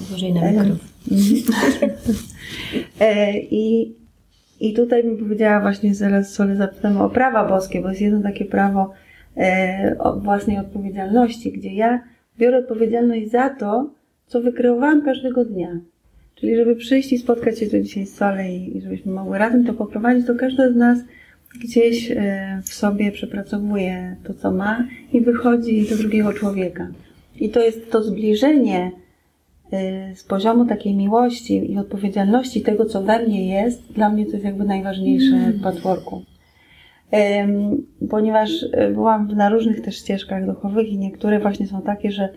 Uważaj 0.09 0.33
na 0.33 0.51
mikrofon. 0.51 0.77
E, 2.99 3.39
I, 3.39 3.95
I 4.59 4.73
tutaj 4.73 5.03
bym 5.03 5.17
powiedziała 5.17 5.61
właśnie 5.61 5.95
zaraz 5.95 6.33
sobie 6.33 6.55
zapytamy 6.55 7.03
o 7.03 7.09
prawa 7.09 7.47
boskie, 7.49 7.81
bo 7.81 7.89
jest 7.89 8.01
jedno 8.01 8.21
takie 8.21 8.45
prawo 8.45 8.93
własnej 10.17 10.57
odpowiedzialności, 10.57 11.51
gdzie 11.51 11.73
ja 11.73 12.03
biorę 12.39 12.57
odpowiedzialność 12.57 13.31
za 13.31 13.49
to, 13.49 13.89
co 14.27 14.41
wykreowałam 14.41 15.01
każdego 15.05 15.45
dnia. 15.45 15.79
Czyli 16.35 16.55
żeby 16.55 16.75
przyjść 16.75 17.13
i 17.13 17.17
spotkać 17.17 17.59
się 17.59 17.67
tu 17.67 17.79
dzisiaj 17.79 18.05
z 18.05 18.15
Sole 18.15 18.51
i, 18.51 18.77
i 18.77 18.81
żebyśmy 18.81 19.11
mogły 19.11 19.37
razem 19.37 19.65
to 19.65 19.73
poprowadzić, 19.73 20.27
to 20.27 20.35
każda 20.35 20.71
z 20.71 20.75
nas 20.75 20.99
gdzieś 21.61 22.11
e, 22.11 22.61
w 22.63 22.73
sobie 22.73 23.11
przepracowuje 23.11 24.15
to, 24.23 24.33
co 24.33 24.51
ma 24.51 24.87
i 25.13 25.21
wychodzi 25.21 25.89
do 25.89 25.97
drugiego 25.97 26.33
człowieka. 26.33 26.87
I 27.39 27.49
to 27.49 27.59
jest 27.59 27.91
to 27.91 28.03
zbliżenie 28.03 28.91
y, 30.11 30.15
z 30.15 30.23
poziomu 30.23 30.65
takiej 30.65 30.95
miłości 30.95 31.71
i 31.71 31.77
odpowiedzialności 31.77 32.61
tego, 32.61 32.85
co 32.85 33.03
we 33.03 33.25
mnie 33.25 33.63
jest, 33.63 33.93
dla 33.93 34.09
mnie 34.09 34.25
to 34.25 34.31
jest 34.31 34.45
jakby 34.45 34.65
najważniejsze 34.65 35.51
w 35.51 35.61
patchworku. 35.61 36.23
Ponieważ 38.09 38.63
y, 38.63 38.91
byłam 38.93 39.27
na 39.27 39.49
różnych 39.49 39.81
też 39.81 39.97
ścieżkach 39.97 40.45
duchowych 40.45 40.89
i 40.89 40.97
niektóre 40.97 41.39
właśnie 41.39 41.67
są 41.67 41.81
takie, 41.81 42.11
że 42.11 42.29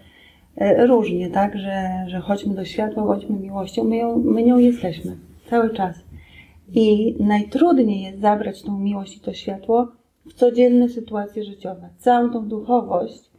y, 0.60 0.86
różnie, 0.86 1.30
tak, 1.30 1.58
że, 1.58 2.04
że 2.06 2.20
chodźmy 2.20 2.54
do 2.54 2.64
światła, 2.64 3.02
chodźmy 3.02 3.38
miłością, 3.38 3.84
my, 3.84 3.96
ją, 3.96 4.18
my 4.18 4.42
nią 4.42 4.58
jesteśmy 4.58 5.16
cały 5.50 5.74
czas. 5.74 5.96
I 6.74 7.16
najtrudniej 7.20 8.02
jest 8.02 8.20
zabrać 8.20 8.62
tą 8.62 8.78
miłość 8.78 9.16
i 9.16 9.20
to 9.20 9.32
światło 9.32 9.92
w 10.26 10.34
codzienne 10.34 10.88
sytuacje 10.88 11.44
życiowe. 11.44 11.88
Całą 11.98 12.30
tą 12.30 12.48
duchowość 12.48 13.30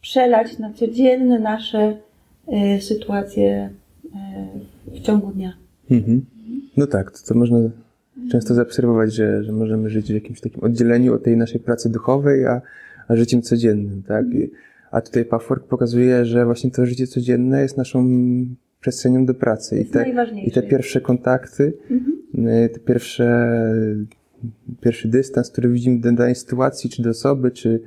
przelać 0.00 0.58
na 0.58 0.72
codzienne 0.72 1.38
nasze 1.38 1.96
y, 2.76 2.82
sytuacje 2.82 3.70
y, 4.04 4.10
w 4.86 5.00
ciągu 5.00 5.30
dnia. 5.30 5.52
Mhm. 5.90 6.26
No 6.76 6.86
tak, 6.86 7.10
to, 7.10 7.18
to 7.28 7.34
można 7.34 7.58
często 8.30 8.54
zaobserwować, 8.54 9.14
że, 9.14 9.44
że 9.44 9.52
możemy 9.52 9.90
żyć 9.90 10.10
w 10.10 10.14
jakimś 10.14 10.40
takim 10.40 10.62
oddzieleniu 10.62 11.14
od 11.14 11.22
tej 11.22 11.36
naszej 11.36 11.60
pracy 11.60 11.90
duchowej, 11.90 12.46
a, 12.46 12.62
a 13.08 13.16
życiem 13.16 13.42
codziennym, 13.42 14.02
tak? 14.02 14.26
I, 14.34 14.50
a 14.90 15.00
tutaj 15.00 15.24
Patchwork 15.24 15.64
pokazuje, 15.64 16.24
że 16.24 16.44
właśnie 16.44 16.70
to 16.70 16.86
życie 16.86 17.06
codzienne 17.06 17.62
jest 17.62 17.76
naszą 17.76 18.08
przestrzenią 18.80 19.26
do 19.26 19.34
pracy. 19.34 19.80
I 19.80 19.84
te, 19.84 20.00
najważniejsze. 20.00 20.48
I 20.50 20.52
te 20.52 20.62
pierwsze 20.62 21.00
kontakty, 21.00 21.72
y, 22.34 22.68
te 22.68 22.80
pierwsze, 22.80 23.56
pierwszy 24.80 25.08
dystans, 25.08 25.50
który 25.50 25.68
widzimy 25.68 26.00
do 26.00 26.12
danej 26.12 26.34
sytuacji, 26.34 26.90
czy 26.90 27.02
do 27.02 27.10
osoby, 27.10 27.50
czy, 27.50 27.80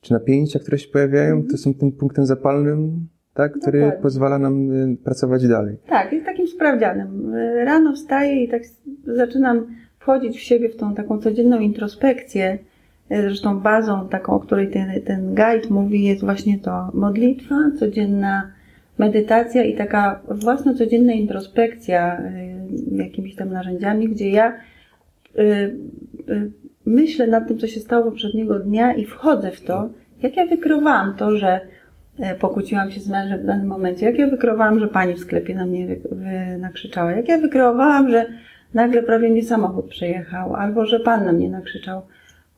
czy 0.00 0.12
napięcia, 0.12 0.58
które 0.58 0.78
się 0.78 0.88
pojawiają, 0.88 1.42
to 1.42 1.56
są 1.56 1.74
tym 1.74 1.92
punktem 1.92 2.26
zapalnym, 2.26 3.08
tak, 3.34 3.52
który 3.52 3.80
Dokładnie. 3.80 4.02
pozwala 4.02 4.38
nam 4.38 4.72
y, 4.72 4.96
pracować 5.04 5.48
dalej. 5.48 5.76
Tak, 5.86 6.12
jest 6.12 6.26
takim 6.26 6.46
sprawdzianem. 6.46 7.34
Y, 7.34 7.64
Rano 7.64 7.92
wstaję 7.92 8.44
i 8.44 8.48
tak 8.48 8.62
zaczynam 9.06 9.66
wchodzić 9.98 10.36
w 10.38 10.40
siebie 10.40 10.68
w 10.68 10.76
tą 10.76 10.94
taką 10.94 11.18
codzienną 11.18 11.60
introspekcję. 11.60 12.58
Y, 13.12 13.22
Zresztą 13.22 13.60
bazą 13.60 14.08
taką, 14.08 14.32
o 14.32 14.40
której 14.40 14.70
ten, 14.70 15.02
ten 15.06 15.34
guide 15.34 15.68
mówi, 15.70 16.04
jest 16.04 16.24
właśnie 16.24 16.58
to 16.58 16.90
modlitwa, 16.94 17.54
codzienna 17.78 18.52
medytacja 18.98 19.64
i 19.64 19.76
taka 19.76 20.20
własna 20.28 20.74
codzienna 20.74 21.12
introspekcja 21.12 22.22
jakimiś 22.92 23.34
tam 23.36 23.50
narzędziami, 23.50 24.08
gdzie 24.08 24.30
ja 24.30 24.56
myślę 26.86 27.26
nad 27.26 27.48
tym, 27.48 27.58
co 27.58 27.66
się 27.66 27.80
stało 27.80 28.04
poprzedniego 28.04 28.58
dnia 28.58 28.94
i 28.94 29.04
wchodzę 29.04 29.50
w 29.50 29.60
to, 29.60 29.88
jak 30.22 30.36
ja 30.36 30.46
wykreowałam 30.46 31.14
to, 31.14 31.36
że 31.36 31.60
pokłóciłam 32.38 32.90
się 32.90 33.00
z 33.00 33.08
mężem 33.08 33.40
w 33.40 33.46
danym 33.46 33.66
momencie, 33.66 34.06
jak 34.06 34.18
ja 34.18 34.26
wykreowałam, 34.26 34.80
że 34.80 34.88
pani 34.88 35.14
w 35.14 35.18
sklepie 35.18 35.54
na 35.54 35.66
mnie 35.66 35.86
wy, 35.86 36.00
wy, 36.12 36.58
nakrzyczała, 36.58 37.12
jak 37.12 37.28
ja 37.28 37.38
wykreowałam, 37.38 38.10
że 38.10 38.26
nagle 38.74 39.02
prawie 39.02 39.28
mnie 39.28 39.44
samochód 39.44 39.88
przejechał, 39.88 40.54
albo 40.54 40.86
że 40.86 41.00
pan 41.00 41.24
na 41.24 41.32
mnie 41.32 41.50
nakrzyczał. 41.50 42.02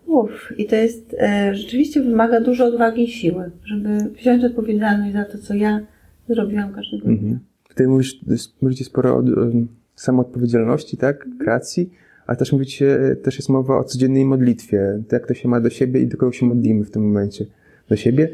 Uff, 0.07 0.53
i 0.59 0.67
to 0.67 0.77
jest, 0.77 1.17
e, 1.21 1.55
rzeczywiście 1.55 2.03
wymaga 2.03 2.41
dużo 2.41 2.67
odwagi 2.67 3.05
i 3.05 3.09
siły, 3.09 3.51
żeby 3.65 3.89
wziąć 4.17 4.45
odpowiedzialność 4.45 5.13
za 5.13 5.25
to, 5.25 5.39
co 5.39 5.55
ja 5.55 5.81
zrobiłam 6.29 6.73
każdego 6.73 7.05
dnia. 7.05 7.13
Mhm. 7.13 7.39
Tutaj 7.69 7.87
mówisz, 7.87 8.21
mówicie 8.63 8.85
sporo 8.85 9.15
o 9.15 9.17
um, 9.17 9.69
samoodpowiedzialności, 9.95 10.97
tak? 10.97 11.27
Kreacji, 11.39 11.91
ale 12.27 12.37
też 12.37 12.53
mówicie, 12.53 13.17
też 13.23 13.37
jest 13.37 13.49
mowa 13.49 13.79
o 13.79 13.85
codziennej 13.85 14.25
modlitwie. 14.25 15.03
Jak 15.13 15.27
to 15.27 15.35
się 15.35 15.49
ma 15.49 15.61
do 15.61 15.71
siebie 15.71 16.01
i 16.01 16.07
do 16.07 16.17
kogo 16.17 16.33
się 16.33 16.47
modlimy 16.47 16.85
w 16.85 16.91
tym 16.91 17.03
momencie? 17.03 17.47
Do 17.89 17.97
siebie? 17.97 18.29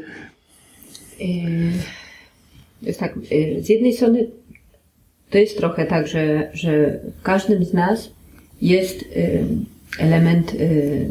Yy, 1.19 1.71
Jest 2.81 2.99
tak, 2.99 3.15
yy, 3.31 3.63
z 3.63 3.69
jednej 3.69 3.93
strony 3.93 4.27
to 5.29 5.37
jest 5.37 5.57
trochę 5.57 5.85
tak, 5.85 6.07
że, 6.07 6.51
że 6.53 6.99
w 7.19 7.21
każdym 7.21 7.65
z 7.65 7.73
nas 7.73 8.11
jest 8.61 9.15
yy, 9.15 9.45
element 9.99 10.53
yy, 10.53 11.09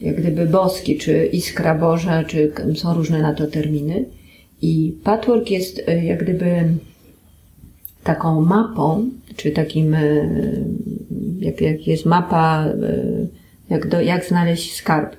jak 0.00 0.16
gdyby 0.16 0.46
boski, 0.46 0.98
czy 0.98 1.26
iskra 1.26 1.74
Boża, 1.74 2.24
czy 2.24 2.52
są 2.74 2.94
różne 2.94 3.22
na 3.22 3.34
to 3.34 3.46
terminy. 3.46 4.04
I 4.62 4.96
patchwork 5.04 5.50
jest 5.50 5.82
jak 6.02 6.22
gdyby 6.22 6.64
taką 8.04 8.40
mapą, 8.40 9.10
czy 9.36 9.50
takim, 9.50 9.96
jak, 11.40 11.60
jak 11.60 11.86
jest 11.86 12.06
mapa, 12.06 12.66
jak, 13.70 13.88
do, 13.88 14.00
jak 14.00 14.24
znaleźć 14.24 14.74
skarb, 14.74 15.16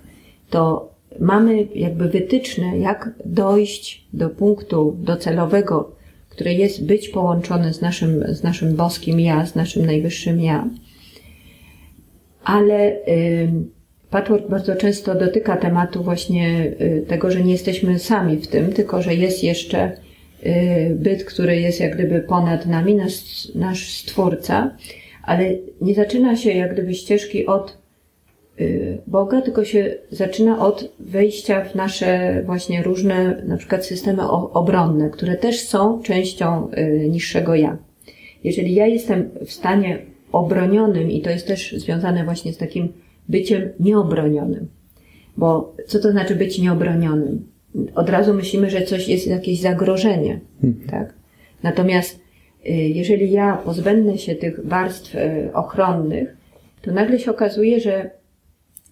to 0.49 0.89
mamy 1.19 1.67
jakby 1.75 2.09
wytyczne, 2.09 2.77
jak 2.77 3.09
dojść 3.25 4.07
do 4.13 4.29
punktu 4.29 4.97
docelowego, 4.99 5.91
który 6.29 6.53
jest 6.53 6.85
być 6.85 7.09
połączony 7.09 7.73
z 7.73 7.81
naszym, 7.81 8.23
z 8.27 8.43
naszym 8.43 8.75
boskim 8.75 9.19
ja, 9.19 9.45
z 9.45 9.55
naszym 9.55 9.85
najwyższym 9.85 10.41
ja. 10.41 10.69
Ale 12.43 12.91
y, 12.91 13.51
patchwork 14.09 14.49
bardzo 14.49 14.75
często 14.75 15.15
dotyka 15.15 15.57
tematu 15.57 16.03
właśnie 16.03 16.73
y, 16.81 17.05
tego, 17.07 17.31
że 17.31 17.43
nie 17.43 17.51
jesteśmy 17.51 17.99
sami 17.99 18.37
w 18.37 18.47
tym, 18.47 18.73
tylko 18.73 19.01
że 19.01 19.15
jest 19.15 19.43
jeszcze 19.43 19.91
y, 20.45 20.95
byt, 20.95 21.23
który 21.23 21.59
jest 21.59 21.79
jak 21.79 21.95
gdyby 21.95 22.19
ponad 22.19 22.65
nami, 22.65 22.95
nasz, 22.95 23.55
nasz 23.55 23.91
stwórca, 23.91 24.75
ale 25.23 25.49
nie 25.81 25.95
zaczyna 25.95 26.35
się 26.35 26.51
jak 26.51 26.73
gdyby 26.73 26.93
ścieżki 26.93 27.45
od 27.45 27.77
Boga, 29.07 29.41
tylko 29.41 29.65
się 29.65 29.95
zaczyna 30.11 30.65
od 30.65 30.91
wejścia 30.99 31.65
w 31.65 31.75
nasze 31.75 32.41
właśnie 32.45 32.83
różne, 32.83 33.43
na 33.47 33.57
przykład 33.57 33.85
systemy 33.85 34.29
obronne, 34.29 35.09
które 35.09 35.35
też 35.35 35.59
są 35.59 36.01
częścią 36.03 36.69
y, 36.77 37.09
niższego 37.09 37.55
ja. 37.55 37.77
Jeżeli 38.43 38.73
ja 38.73 38.87
jestem 38.87 39.29
w 39.45 39.51
stanie 39.51 39.99
obronionym, 40.31 41.11
i 41.11 41.21
to 41.21 41.29
jest 41.29 41.47
też 41.47 41.71
związane 41.77 42.23
właśnie 42.23 42.53
z 42.53 42.57
takim 42.57 42.93
byciem 43.29 43.69
nieobronionym, 43.79 44.67
bo 45.37 45.75
co 45.87 45.99
to 45.99 46.11
znaczy 46.11 46.35
być 46.35 46.59
nieobronionym? 46.59 47.47
Od 47.95 48.09
razu 48.09 48.33
myślimy, 48.33 48.69
że 48.69 48.81
coś 48.81 49.07
jest 49.07 49.27
jakieś 49.27 49.61
zagrożenie, 49.61 50.39
tak? 50.91 51.13
Natomiast 51.63 52.19
y, 52.65 52.71
jeżeli 52.71 53.31
ja 53.31 53.57
pozbędę 53.65 54.17
się 54.17 54.35
tych 54.35 54.67
warstw 54.67 55.15
y, 55.15 55.49
ochronnych, 55.53 56.37
to 56.81 56.91
nagle 56.91 57.19
się 57.19 57.31
okazuje, 57.31 57.79
że 57.79 58.16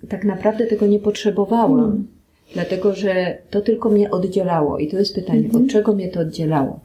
tak 0.09 0.23
naprawdę 0.23 0.67
tego 0.67 0.87
nie 0.87 0.99
potrzebowałam, 0.99 2.07
dlatego 2.53 2.95
że 2.95 3.37
to 3.49 3.61
tylko 3.61 3.89
mnie 3.89 4.11
oddzielało. 4.11 4.79
I 4.79 4.87
to 4.87 4.97
jest 4.97 5.15
pytanie, 5.15 5.49
od 5.53 5.67
czego 5.67 5.93
mnie 5.93 6.09
to 6.09 6.19
oddzielało? 6.19 6.79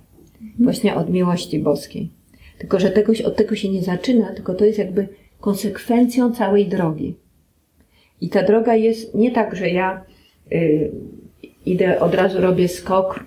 Właśnie 0.59 0.95
od 0.95 1.11
miłości 1.11 1.59
boskiej. 1.59 2.11
Tylko, 2.59 2.81
że 2.81 2.91
tego, 2.91 3.13
od 3.25 3.37
tego 3.37 3.57
się 3.57 3.69
nie 3.69 3.83
zaczyna, 3.83 4.35
tylko 4.35 4.55
to 4.55 4.65
jest 4.65 4.79
jakby 4.79 5.09
konsekwencją 5.41 6.33
całej 6.33 6.67
drogi. 6.67 7.15
I 8.21 8.29
ta 8.29 8.43
droga 8.43 8.75
jest 8.75 9.15
nie 9.15 9.31
tak, 9.31 9.57
że 9.57 9.71
ja 9.71 10.05
y, 10.53 10.91
idę, 11.67 12.01
od 12.01 12.15
razu 12.15 12.41
robię 12.41 12.69
skok 12.69 13.25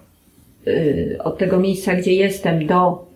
y, 0.67 1.17
od 1.23 1.37
tego 1.37 1.59
miejsca, 1.59 1.95
gdzie 1.95 2.13
jestem, 2.13 2.67
do 2.67 3.07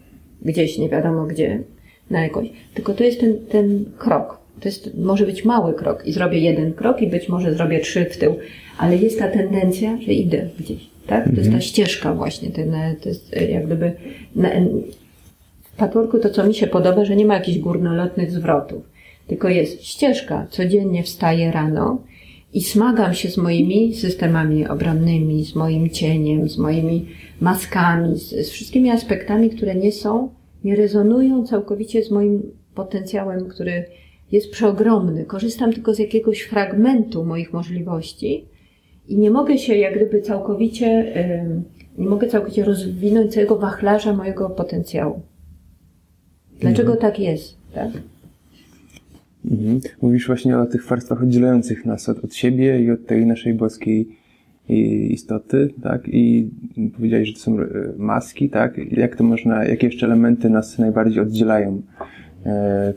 gdzieś, 0.42 0.78
nie 0.78 0.90
wiadomo 0.90 1.26
gdzie, 1.26 1.64
na 2.10 2.24
jakoś. 2.24 2.48
Tylko 2.74 2.94
to 2.94 3.04
jest 3.04 3.20
ten, 3.20 3.46
ten 3.46 3.86
krok. 3.98 4.40
To 4.60 4.68
jest, 4.68 4.98
może 4.98 5.26
być 5.26 5.46
mały 5.46 5.74
krok 5.74 6.06
i 6.06 6.14
zrobię 6.14 6.40
jeden 6.40 6.74
krok 6.74 7.02
i 7.02 7.08
być 7.08 7.30
może 7.30 7.54
zrobię 7.54 7.80
trzy 7.80 8.06
w 8.06 8.18
tył, 8.18 8.36
ale 8.78 8.98
jest 8.98 9.20
ta 9.20 9.28
tendencja, 9.28 9.98
że 10.02 10.14
idę 10.14 10.50
gdzieś, 10.60 10.90
tak? 11.08 11.26
To 11.26 11.36
jest 11.36 11.52
ta 11.52 11.62
ścieżka 11.62 12.14
właśnie, 12.14 12.50
ten, 12.50 12.76
to 13.02 13.10
jest 13.10 13.38
y, 13.38 13.46
jak 13.46 13.66
gdyby 13.66 13.92
na, 14.36 14.50
w 15.64 15.78
patchworku 15.78 16.20
to, 16.20 16.30
co 16.30 16.48
mi 16.48 16.54
się 16.54 16.68
podoba, 16.68 17.06
że 17.06 17.16
nie 17.16 17.26
ma 17.26 17.34
jakichś 17.34 17.58
górnolotnych 17.58 18.32
zwrotów, 18.32 18.90
tylko 19.28 19.50
jest 19.50 19.84
ścieżka. 19.84 20.48
Codziennie 20.50 21.04
wstaję 21.04 21.52
rano 21.52 22.02
i 22.54 22.62
smagam 22.62 23.14
się 23.14 23.30
z 23.30 23.38
moimi 23.38 23.96
systemami 23.96 24.68
obronnymi, 24.68 25.46
z 25.46 25.56
moim 25.56 25.90
cieniem, 25.90 26.50
z 26.50 26.58
moimi 26.58 27.06
maskami, 27.42 28.20
z, 28.20 28.30
z 28.30 28.50
wszystkimi 28.50 28.90
aspektami, 28.92 29.50
które 29.50 29.76
nie 29.76 29.92
są, 29.92 30.30
nie 30.64 30.76
rezonują 30.76 31.46
całkowicie 31.46 32.04
z 32.04 32.12
moim 32.12 32.52
potencjałem, 32.76 33.46
który 33.46 33.86
jest 34.32 34.52
przeogromny. 34.52 35.26
Korzystam 35.26 35.74
tylko 35.74 35.94
z 35.94 36.00
jakiegoś 36.00 36.42
fragmentu 36.42 37.26
moich 37.26 37.54
możliwości 37.54 38.46
i 39.08 39.18
nie 39.18 39.32
mogę 39.32 39.58
się 39.58 39.76
jak 39.76 39.96
gdyby 39.96 40.22
całkowicie, 40.22 41.14
nie 41.98 42.10
mogę 42.10 42.28
całkowicie 42.28 42.64
rozwinąć 42.64 43.34
całego 43.34 43.56
wachlarza 43.56 44.14
mojego 44.14 44.50
potencjału. 44.50 45.22
Dlaczego 46.60 46.96
tak 46.96 47.20
jest? 47.20 47.58
Tak? 47.74 47.92
Mhm. 49.52 49.80
Mówisz 50.02 50.28
właśnie 50.28 50.58
o 50.58 50.66
tych 50.66 50.88
warstwach 50.88 51.24
oddzielających 51.24 51.86
nas 51.86 52.10
od, 52.10 52.24
od 52.24 52.36
siebie 52.36 52.84
i 52.84 52.92
od 52.92 53.06
tej 53.06 53.26
naszej 53.26 53.54
boskiej 53.54 54.08
istoty, 55.10 55.74
tak? 55.84 56.08
I 56.08 56.50
powiedziałeś, 56.96 57.28
że 57.28 57.34
to 57.34 57.40
są 57.40 57.60
e, 57.60 57.66
maski, 57.98 58.50
tak? 58.50 58.78
Jak 58.92 59.16
to 59.16 59.24
można, 59.24 59.66
jakie 59.66 59.88
jeszcze 59.88 60.06
elementy 60.06 60.50
nas 60.50 60.80
najbardziej 60.80 61.22
oddzielają, 61.22 61.82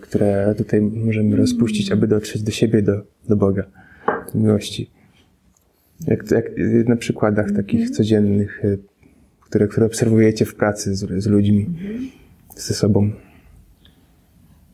które 0.00 0.54
tutaj 0.58 0.80
możemy 0.80 1.36
rozpuścić, 1.36 1.92
aby 1.92 2.06
dotrzeć 2.06 2.42
do 2.42 2.50
siebie, 2.50 2.82
do, 2.82 2.92
do 3.28 3.36
Boga, 3.36 3.62
do 4.34 4.40
miłości. 4.40 4.90
Jak, 6.06 6.30
jak 6.30 6.46
e, 6.46 6.50
na 6.88 6.96
przykładach 6.96 7.52
takich 7.56 7.90
codziennych, 7.90 8.64
e, 8.64 8.76
które, 9.40 9.68
które 9.68 9.86
obserwujecie 9.86 10.44
w 10.44 10.54
pracy 10.54 10.94
z, 10.94 11.22
z 11.22 11.26
ludźmi, 11.26 11.66
ze 12.56 12.74
sobą. 12.74 13.10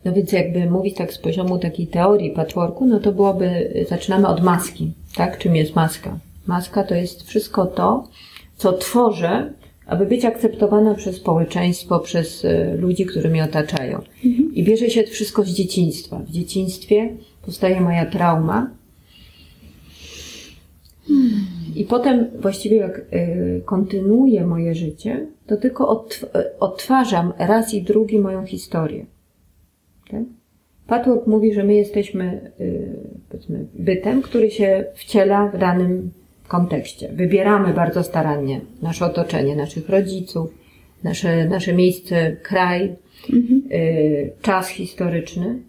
No 0.05 0.13
więc 0.13 0.31
jakby 0.31 0.69
mówić 0.69 0.95
tak 0.95 1.13
z 1.13 1.17
poziomu 1.17 1.59
takiej 1.59 1.87
teorii 1.87 2.31
patchworku, 2.31 2.85
no 2.85 2.99
to 2.99 3.11
byłoby, 3.11 3.73
zaczynamy 3.89 4.27
od 4.27 4.43
maski, 4.43 4.93
tak? 5.15 5.37
Czym 5.37 5.55
jest 5.55 5.75
maska? 5.75 6.19
Maska 6.47 6.83
to 6.83 6.95
jest 6.95 7.23
wszystko 7.23 7.65
to, 7.65 8.07
co 8.57 8.73
tworzę, 8.73 9.53
aby 9.87 10.05
być 10.05 10.25
akceptowana 10.25 10.95
przez 10.95 11.15
społeczeństwo, 11.15 11.99
przez 11.99 12.45
e, 12.45 12.75
ludzi, 12.75 13.05
którzy 13.05 13.29
mnie 13.29 13.43
otaczają. 13.43 14.01
I 14.53 14.63
bierze 14.63 14.89
się 14.89 15.03
to 15.03 15.11
wszystko 15.11 15.43
z 15.43 15.49
dzieciństwa. 15.49 16.19
W 16.19 16.31
dzieciństwie 16.31 17.09
powstaje 17.45 17.81
moja 17.81 18.05
trauma. 18.05 18.69
I 21.75 21.83
potem 21.83 22.27
właściwie 22.39 22.77
jak 22.77 22.99
y, 22.99 23.61
kontynuuję 23.65 24.45
moje 24.45 24.75
życie, 24.75 25.27
to 25.45 25.57
tylko 25.57 25.85
odtw- 25.85 26.39
y, 26.39 26.59
odtwarzam 26.59 27.33
raz 27.37 27.73
i 27.73 27.81
drugi 27.81 28.19
moją 28.19 28.45
historię. 28.45 29.05
Tak? 30.11 30.21
Patchwork 30.87 31.27
mówi, 31.27 31.53
że 31.53 31.63
my 31.63 31.73
jesteśmy 31.73 32.51
bytem, 33.73 34.21
który 34.21 34.51
się 34.51 34.85
wciela 34.95 35.47
w 35.47 35.57
danym 35.57 36.11
kontekście. 36.47 37.09
Wybieramy 37.13 37.73
bardzo 37.73 38.03
starannie 38.03 38.61
nasze 38.81 39.05
otoczenie, 39.05 39.55
naszych 39.55 39.89
rodziców, 39.89 40.53
nasze, 41.03 41.45
nasze 41.45 41.73
miejsce, 41.73 42.35
kraj, 42.43 42.95
y, 43.71 44.31
czas 44.41 44.67
historyczny. 44.67 45.59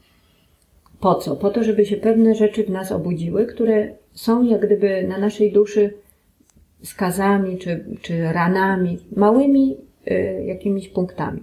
Po 1.00 1.14
co? 1.14 1.36
Po 1.36 1.50
to, 1.50 1.64
żeby 1.64 1.86
się 1.86 1.96
pewne 1.96 2.34
rzeczy 2.34 2.64
w 2.64 2.70
nas 2.70 2.92
obudziły, 2.92 3.46
które 3.46 3.94
są 4.12 4.44
jak 4.44 4.66
gdyby 4.66 5.06
na 5.08 5.18
naszej 5.18 5.52
duszy 5.52 5.94
skazami 6.82 7.58
czy, 7.58 7.84
czy 8.02 8.32
ranami, 8.32 8.98
małymi 9.16 9.76
y, 10.10 10.44
jakimiś 10.46 10.88
punktami. 10.88 11.40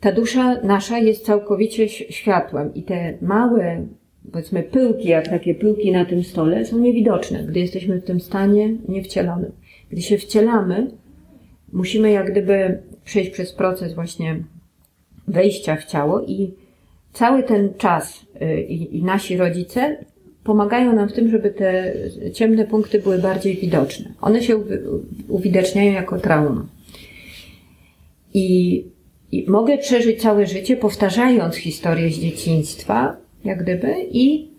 Ta 0.00 0.12
dusza 0.12 0.60
nasza 0.62 0.98
jest 0.98 1.24
całkowicie 1.24 1.88
światłem 1.88 2.74
i 2.74 2.82
te 2.82 3.18
małe, 3.20 3.86
powiedzmy, 4.32 4.62
pyłki, 4.62 5.08
jak 5.08 5.28
takie 5.28 5.54
pyłki 5.54 5.92
na 5.92 6.04
tym 6.04 6.24
stole, 6.24 6.64
są 6.64 6.78
niewidoczne, 6.78 7.44
gdy 7.44 7.60
jesteśmy 7.60 8.00
w 8.00 8.04
tym 8.04 8.20
stanie 8.20 8.74
niewcielonym. 8.88 9.52
Gdy 9.90 10.02
się 10.02 10.18
wcielamy, 10.18 10.90
musimy 11.72 12.10
jak 12.10 12.30
gdyby 12.30 12.82
przejść 13.04 13.30
przez 13.30 13.52
proces 13.52 13.94
właśnie 13.94 14.42
wejścia 15.28 15.76
w 15.76 15.84
ciało 15.84 16.20
i 16.20 16.54
cały 17.12 17.42
ten 17.42 17.74
czas 17.74 18.26
y, 18.42 18.62
i, 18.62 18.96
i 18.96 19.02
nasi 19.02 19.36
rodzice 19.36 20.04
pomagają 20.44 20.92
nam 20.92 21.08
w 21.08 21.12
tym, 21.12 21.30
żeby 21.30 21.50
te 21.50 21.94
ciemne 22.32 22.64
punkty 22.64 22.98
były 22.98 23.18
bardziej 23.18 23.56
widoczne. 23.56 24.12
One 24.20 24.42
się 24.42 24.56
uwi- 24.56 24.78
uwidaczniają 25.28 25.92
jako 25.92 26.18
trauma. 26.18 26.66
I, 28.34 28.84
I 29.32 29.50
mogę 29.50 29.78
przeżyć 29.78 30.22
całe 30.22 30.46
życie, 30.46 30.76
powtarzając 30.76 31.56
historię 31.56 32.10
z 32.10 32.18
dzieciństwa, 32.18 33.21
jak 33.44 33.62
gdyby, 33.62 33.94
i 34.10 34.52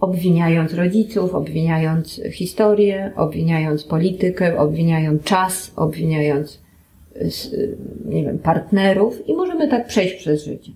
obwiniając 0.00 0.74
rodziców, 0.74 1.34
obwiniając 1.34 2.20
historię, 2.32 3.12
obwiniając 3.16 3.84
politykę, 3.84 4.58
obwiniając 4.58 5.22
czas, 5.22 5.72
obwiniając 5.76 6.60
y, 7.16 7.54
y, 7.54 7.76
nie 8.04 8.22
wiem, 8.22 8.38
partnerów 8.38 9.28
i 9.28 9.34
możemy 9.34 9.68
tak 9.68 9.86
przejść 9.86 10.14
przez 10.14 10.44
życie. 10.44 10.72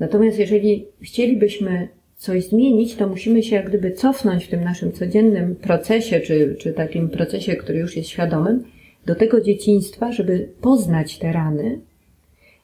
Natomiast 0.00 0.38
jeżeli 0.38 0.86
chcielibyśmy 1.00 1.88
coś 2.16 2.44
zmienić, 2.44 2.94
to 2.94 3.08
musimy 3.08 3.42
się 3.42 3.56
jak 3.56 3.68
gdyby 3.68 3.92
cofnąć 3.92 4.44
w 4.44 4.48
tym 4.48 4.64
naszym 4.64 4.92
codziennym 4.92 5.56
procesie, 5.56 6.20
czy, 6.20 6.56
czy 6.58 6.72
takim 6.72 7.08
procesie, 7.08 7.56
który 7.56 7.78
już 7.78 7.96
jest 7.96 8.08
świadomym, 8.08 8.64
do 9.06 9.14
tego 9.14 9.40
dzieciństwa, 9.40 10.12
żeby 10.12 10.48
poznać 10.60 11.18
te 11.18 11.32
rany 11.32 11.80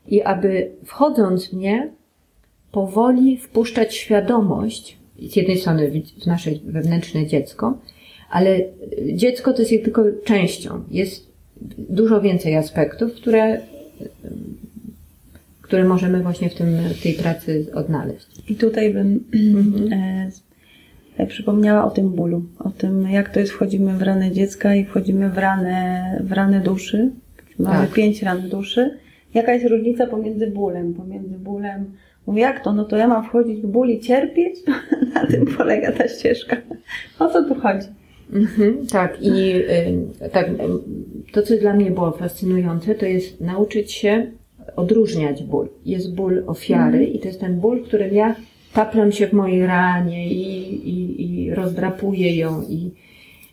i 0.09 0.23
aby 0.23 0.71
wchodząc 0.85 1.49
w 1.49 1.53
nie, 1.53 1.93
powoli 2.75 3.37
wpuszczać 3.37 3.95
świadomość, 3.95 4.99
z 5.31 5.37
jednej 5.37 5.59
strony 5.59 6.03
w 6.23 6.27
nasze 6.27 6.51
wewnętrzne 6.65 7.27
dziecko, 7.27 7.79
Ale 8.31 8.61
dziecko 9.13 9.53
to 9.53 9.63
jest 9.63 9.85
tylko 9.85 10.05
częścią. 10.25 10.85
Jest 10.91 11.27
dużo 11.79 12.21
więcej 12.21 12.57
aspektów, 12.57 13.15
które, 13.15 13.61
które 15.63 15.85
możemy 15.85 16.23
właśnie 16.23 16.51
w, 16.51 16.55
tym, 16.55 16.69
w 16.77 17.03
tej 17.03 17.15
pracy 17.15 17.67
odnaleźć. 17.75 18.27
I 18.51 18.55
tutaj 18.55 18.95
bym 18.95 19.25
e, 21.19 21.27
przypomniała 21.27 21.85
o 21.85 21.91
tym 21.91 22.11
bólu, 22.11 22.43
o 22.59 22.71
tym, 22.71 23.11
jak 23.11 23.35
to 23.35 23.41
jest, 23.41 23.53
wchodzimy 23.53 23.99
w 23.99 24.03
ranę 24.03 24.33
dziecka 24.33 24.75
i 24.75 24.85
wchodzimy 24.85 25.31
w 25.31 25.39
ranę, 25.39 26.05
w 26.25 26.33
ranę 26.33 26.61
duszy. 26.61 27.11
Mamy 27.59 27.87
Tak. 27.87 27.95
pięć 27.95 28.23
ran 28.23 28.49
duszy. 28.49 28.99
Jaka 29.35 29.53
jest 29.53 29.67
różnica 29.67 30.07
pomiędzy 30.07 30.47
bólem? 30.47 30.95
Pomiędzy 30.95 31.39
bólem, 31.39 31.85
mówię, 32.27 32.41
jak 32.41 32.65
to? 32.65 32.73
No 32.73 32.85
to 32.85 32.97
ja 32.97 33.09
mam 33.09 33.25
wchodzić 33.25 33.61
w 33.61 33.67
ból 33.67 33.89
i 33.89 34.01
cierpieć? 34.01 34.57
Na 35.15 35.27
tym 35.27 35.47
polega 35.47 35.93
ta 35.93 36.09
ścieżka. 36.09 36.57
O 37.19 37.29
co 37.29 37.45
tu 37.49 37.55
chodzi? 37.55 37.87
Mhm, 38.33 38.87
tak, 38.87 39.23
i 39.23 39.53
y, 40.21 40.29
tak, 40.33 40.51
to, 41.33 41.43
co 41.43 41.57
dla 41.57 41.75
mnie 41.75 41.91
było 41.91 42.13
fascynujące, 42.13 42.95
to 42.95 43.07
jest 43.07 43.41
nauczyć 43.41 43.93
się 43.93 44.27
odróżniać 44.77 45.43
ból. 45.43 45.69
Jest 45.87 46.15
ból 46.15 46.45
ofiary 46.47 47.05
i 47.05 47.19
to 47.19 47.29
jest 47.29 47.41
ten 47.41 47.61
ból, 47.61 47.83
w 47.83 47.87
którym 47.87 48.15
ja 48.15 48.35
taplam 48.73 49.13
się 49.13 49.27
w 49.27 49.33
mojej 49.33 49.67
ranie 49.67 50.29
i, 50.29 50.75
i, 50.89 51.45
i 51.45 51.55
rozdrapuję 51.55 52.37
ją 52.37 52.63
i, 52.63 52.91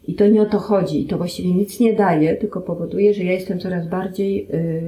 i 0.08 0.14
to 0.14 0.28
nie 0.28 0.42
o 0.42 0.46
to 0.46 0.60
chodzi. 0.60 1.02
I 1.02 1.06
to 1.06 1.18
właściwie 1.18 1.54
nic 1.54 1.80
nie 1.80 1.94
daje, 1.94 2.36
tylko 2.36 2.62
powoduje, 2.62 3.14
że 3.14 3.24
ja 3.24 3.32
jestem 3.32 3.60
coraz 3.60 3.88
bardziej 3.88 4.48
y, 4.54 4.82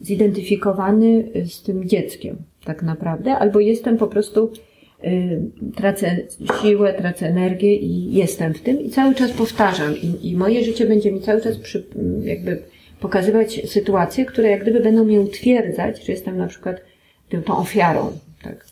zidentyfikowany 0.00 1.28
z 1.46 1.62
tym 1.62 1.88
dzieckiem, 1.88 2.36
tak 2.64 2.82
naprawdę, 2.82 3.32
albo 3.32 3.60
jestem 3.60 3.98
po 3.98 4.06
prostu 4.06 4.52
y, 5.04 5.40
tracę 5.76 6.16
siłę, 6.62 6.94
tracę 6.94 7.26
energię 7.26 7.76
i 7.76 8.12
jestem 8.12 8.54
w 8.54 8.60
tym 8.60 8.80
i 8.80 8.90
cały 8.90 9.14
czas 9.14 9.32
powtarzam 9.32 9.96
I, 9.96 10.30
i 10.30 10.36
moje 10.36 10.64
życie 10.64 10.86
będzie 10.86 11.12
mi 11.12 11.20
cały 11.20 11.40
czas 11.40 11.58
przy, 11.58 11.86
jakby 12.24 12.62
pokazywać 13.00 13.60
sytuacje, 13.70 14.24
które 14.24 14.50
jak 14.50 14.62
gdyby 14.62 14.80
będą 14.80 15.04
mnie 15.04 15.20
utwierdzać, 15.20 16.04
że 16.04 16.12
jestem 16.12 16.36
na 16.36 16.46
przykład 16.46 16.80
tą 17.44 17.56
ofiarą. 17.56 18.12
Tak. 18.42 18.66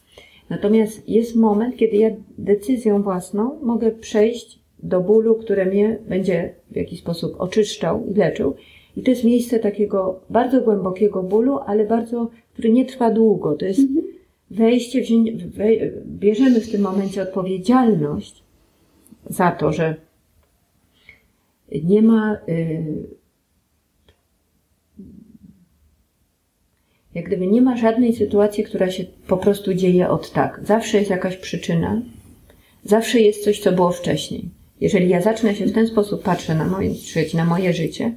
Natomiast 0.50 1.08
jest 1.08 1.36
moment, 1.36 1.76
kiedy 1.76 1.96
ja 1.96 2.10
decyzją 2.38 3.02
własną 3.02 3.58
mogę 3.62 3.90
przejść 3.90 4.58
do 4.82 5.00
bólu, 5.00 5.34
które 5.34 5.66
mnie 5.66 5.98
będzie 6.08 6.54
w 6.70 6.76
jakiś 6.76 7.00
sposób 7.00 7.34
oczyszczał 7.38 8.06
i 8.06 8.14
leczył. 8.14 8.54
I 8.96 9.02
to 9.02 9.10
jest 9.10 9.24
miejsce 9.24 9.58
takiego 9.58 10.20
bardzo 10.30 10.60
głębokiego 10.60 11.22
bólu, 11.22 11.58
ale 11.66 11.84
bardzo, 11.86 12.30
który 12.52 12.72
nie 12.72 12.84
trwa 12.84 13.10
długo. 13.10 13.54
To 13.54 13.64
jest 13.64 13.80
wejście, 14.50 15.00
wzię- 15.02 15.36
wej- 15.46 15.92
bierzemy 16.06 16.60
w 16.60 16.70
tym 16.70 16.80
momencie 16.80 17.22
odpowiedzialność 17.22 18.42
za 19.30 19.50
to, 19.50 19.72
że 19.72 19.94
nie 21.84 22.02
ma, 22.02 22.36
y, 22.48 22.84
jak 27.14 27.24
gdyby 27.26 27.46
nie 27.46 27.62
ma 27.62 27.76
żadnej 27.76 28.12
sytuacji, 28.16 28.64
która 28.64 28.90
się 28.90 29.04
po 29.26 29.36
prostu 29.36 29.74
dzieje 29.74 30.08
od 30.08 30.32
tak. 30.32 30.60
Zawsze 30.64 30.98
jest 30.98 31.10
jakaś 31.10 31.36
przyczyna, 31.36 32.02
zawsze 32.84 33.20
jest 33.20 33.44
coś, 33.44 33.60
co 33.60 33.72
było 33.72 33.92
wcześniej. 33.92 34.48
Jeżeli 34.80 35.08
ja 35.08 35.20
zacznę 35.20 35.54
się 35.54 35.66
w 35.66 35.72
ten 35.72 35.86
sposób 35.86 36.22
patrzeć 36.22 36.48
na 36.48 36.64
moje 36.68 36.90
na 37.34 37.44
moje 37.44 37.72
życie, 37.72 38.12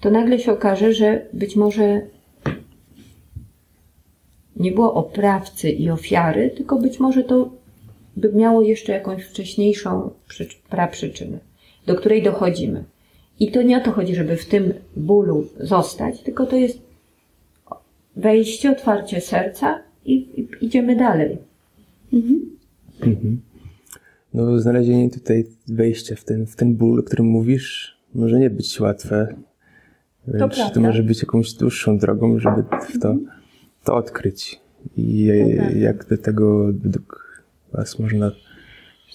to 0.00 0.10
nagle 0.10 0.38
się 0.38 0.52
okaże, 0.52 0.92
że 0.92 1.26
być 1.32 1.56
może 1.56 2.00
nie 4.56 4.72
było 4.72 4.94
oprawcy 4.94 5.70
i 5.70 5.90
ofiary, 5.90 6.50
tylko 6.50 6.78
być 6.78 7.00
może 7.00 7.24
to 7.24 7.50
by 8.16 8.32
miało 8.32 8.62
jeszcze 8.62 8.92
jakąś 8.92 9.24
wcześniejszą 9.24 10.10
przycz- 10.28 10.58
praprzyczynę, 10.70 11.38
do 11.86 11.94
której 11.94 12.22
dochodzimy. 12.22 12.84
I 13.40 13.50
to 13.50 13.62
nie 13.62 13.78
o 13.78 13.80
to 13.80 13.92
chodzi, 13.92 14.14
żeby 14.14 14.36
w 14.36 14.46
tym 14.46 14.74
bólu 14.96 15.46
zostać, 15.60 16.20
tylko 16.20 16.46
to 16.46 16.56
jest 16.56 16.78
wejście, 18.16 18.70
otwarcie 18.70 19.20
serca 19.20 19.82
i, 20.04 20.14
i 20.14 20.48
idziemy 20.60 20.96
dalej. 20.96 21.38
No, 24.34 24.58
znalezienie 24.58 25.10
tutaj 25.10 25.46
wejścia 25.68 26.14
w 26.16 26.24
ten, 26.24 26.46
w 26.46 26.56
ten 26.56 26.74
ból, 26.74 27.00
o 27.00 27.02
którym 27.02 27.26
mówisz, 27.26 27.98
może 28.14 28.38
nie 28.38 28.50
być 28.50 28.80
łatwe. 28.80 29.34
Wręcz 30.28 30.54
to, 30.54 30.62
prawda. 30.62 30.80
może 30.80 31.02
być 31.02 31.20
jakąś 31.20 31.52
dłuższą 31.52 31.98
drogą, 31.98 32.38
żeby 32.38 32.64
to, 33.02 33.16
to 33.84 33.94
odkryć. 33.94 34.60
I 34.96 35.28
jak 35.76 36.08
do 36.08 36.18
tego 36.18 36.66
według 36.72 37.42
Was 37.72 37.98
można. 37.98 38.32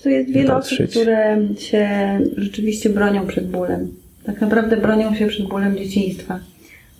Tu 0.04 0.10
jest 0.10 0.32
wiele 0.32 0.48
Patrzeć. 0.48 0.82
osób, 0.82 1.02
które 1.02 1.40
się 1.58 1.90
rzeczywiście 2.38 2.90
bronią 2.90 3.28
przed 3.28 3.52
bólem. 3.52 3.92
Tak 4.24 4.42
naprawdę 4.42 4.78
bronią 4.78 5.16
się 5.16 5.28
przed 5.28 5.48
bólem 5.48 5.78
dzieciństwa. 5.78 6.40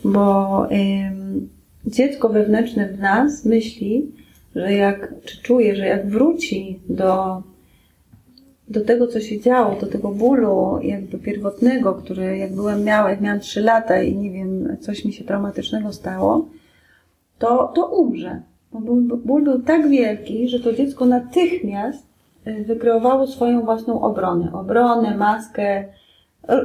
Bo 0.04 0.68
ym, 0.72 1.50
dziecko 1.86 2.30
wewnętrzne 2.30 2.90
w 2.90 3.00
nas 3.00 3.46
myśli, 3.46 4.12
że 4.56 4.74
jak, 4.74 5.14
czy 5.26 5.42
czuje, 5.42 5.76
że 5.76 5.86
jak 5.86 6.10
wróci 6.10 6.80
do, 6.90 7.44
do 8.68 8.82
tego, 8.82 9.08
co 9.08 9.20
się 9.20 9.40
działo, 9.40 9.76
do 9.82 9.88
tego 9.88 10.10
bólu 10.10 10.80
jakby 10.82 11.18
pierwotnego, 11.18 11.94
który 11.94 12.38
jak 12.38 12.56
byłem 12.56 12.84
miała, 12.84 13.10
jak 13.10 13.22
miałam 13.22 13.40
3 13.40 13.62
lata 13.62 14.02
i 14.02 14.16
nie 14.18 14.32
wiem, 14.32 14.78
coś 14.80 15.06
mi 15.06 15.14
się 15.14 15.24
traumatycznego 15.24 15.94
stało, 15.94 16.48
to, 17.40 17.72
to 17.76 17.88
umrze. 17.88 18.42
Bo 18.72 18.80
ból, 18.80 19.04
ból 19.26 19.44
był 19.44 19.62
tak 19.62 19.90
wielki, 19.90 20.50
że 20.50 20.60
to 20.60 20.74
dziecko 20.74 21.06
natychmiast 21.06 22.08
y, 22.48 22.64
wykreowało 22.64 23.28
swoją 23.28 23.62
własną 23.62 24.02
obronę. 24.02 24.54
Obronę, 24.54 25.18
maskę. 25.18 25.86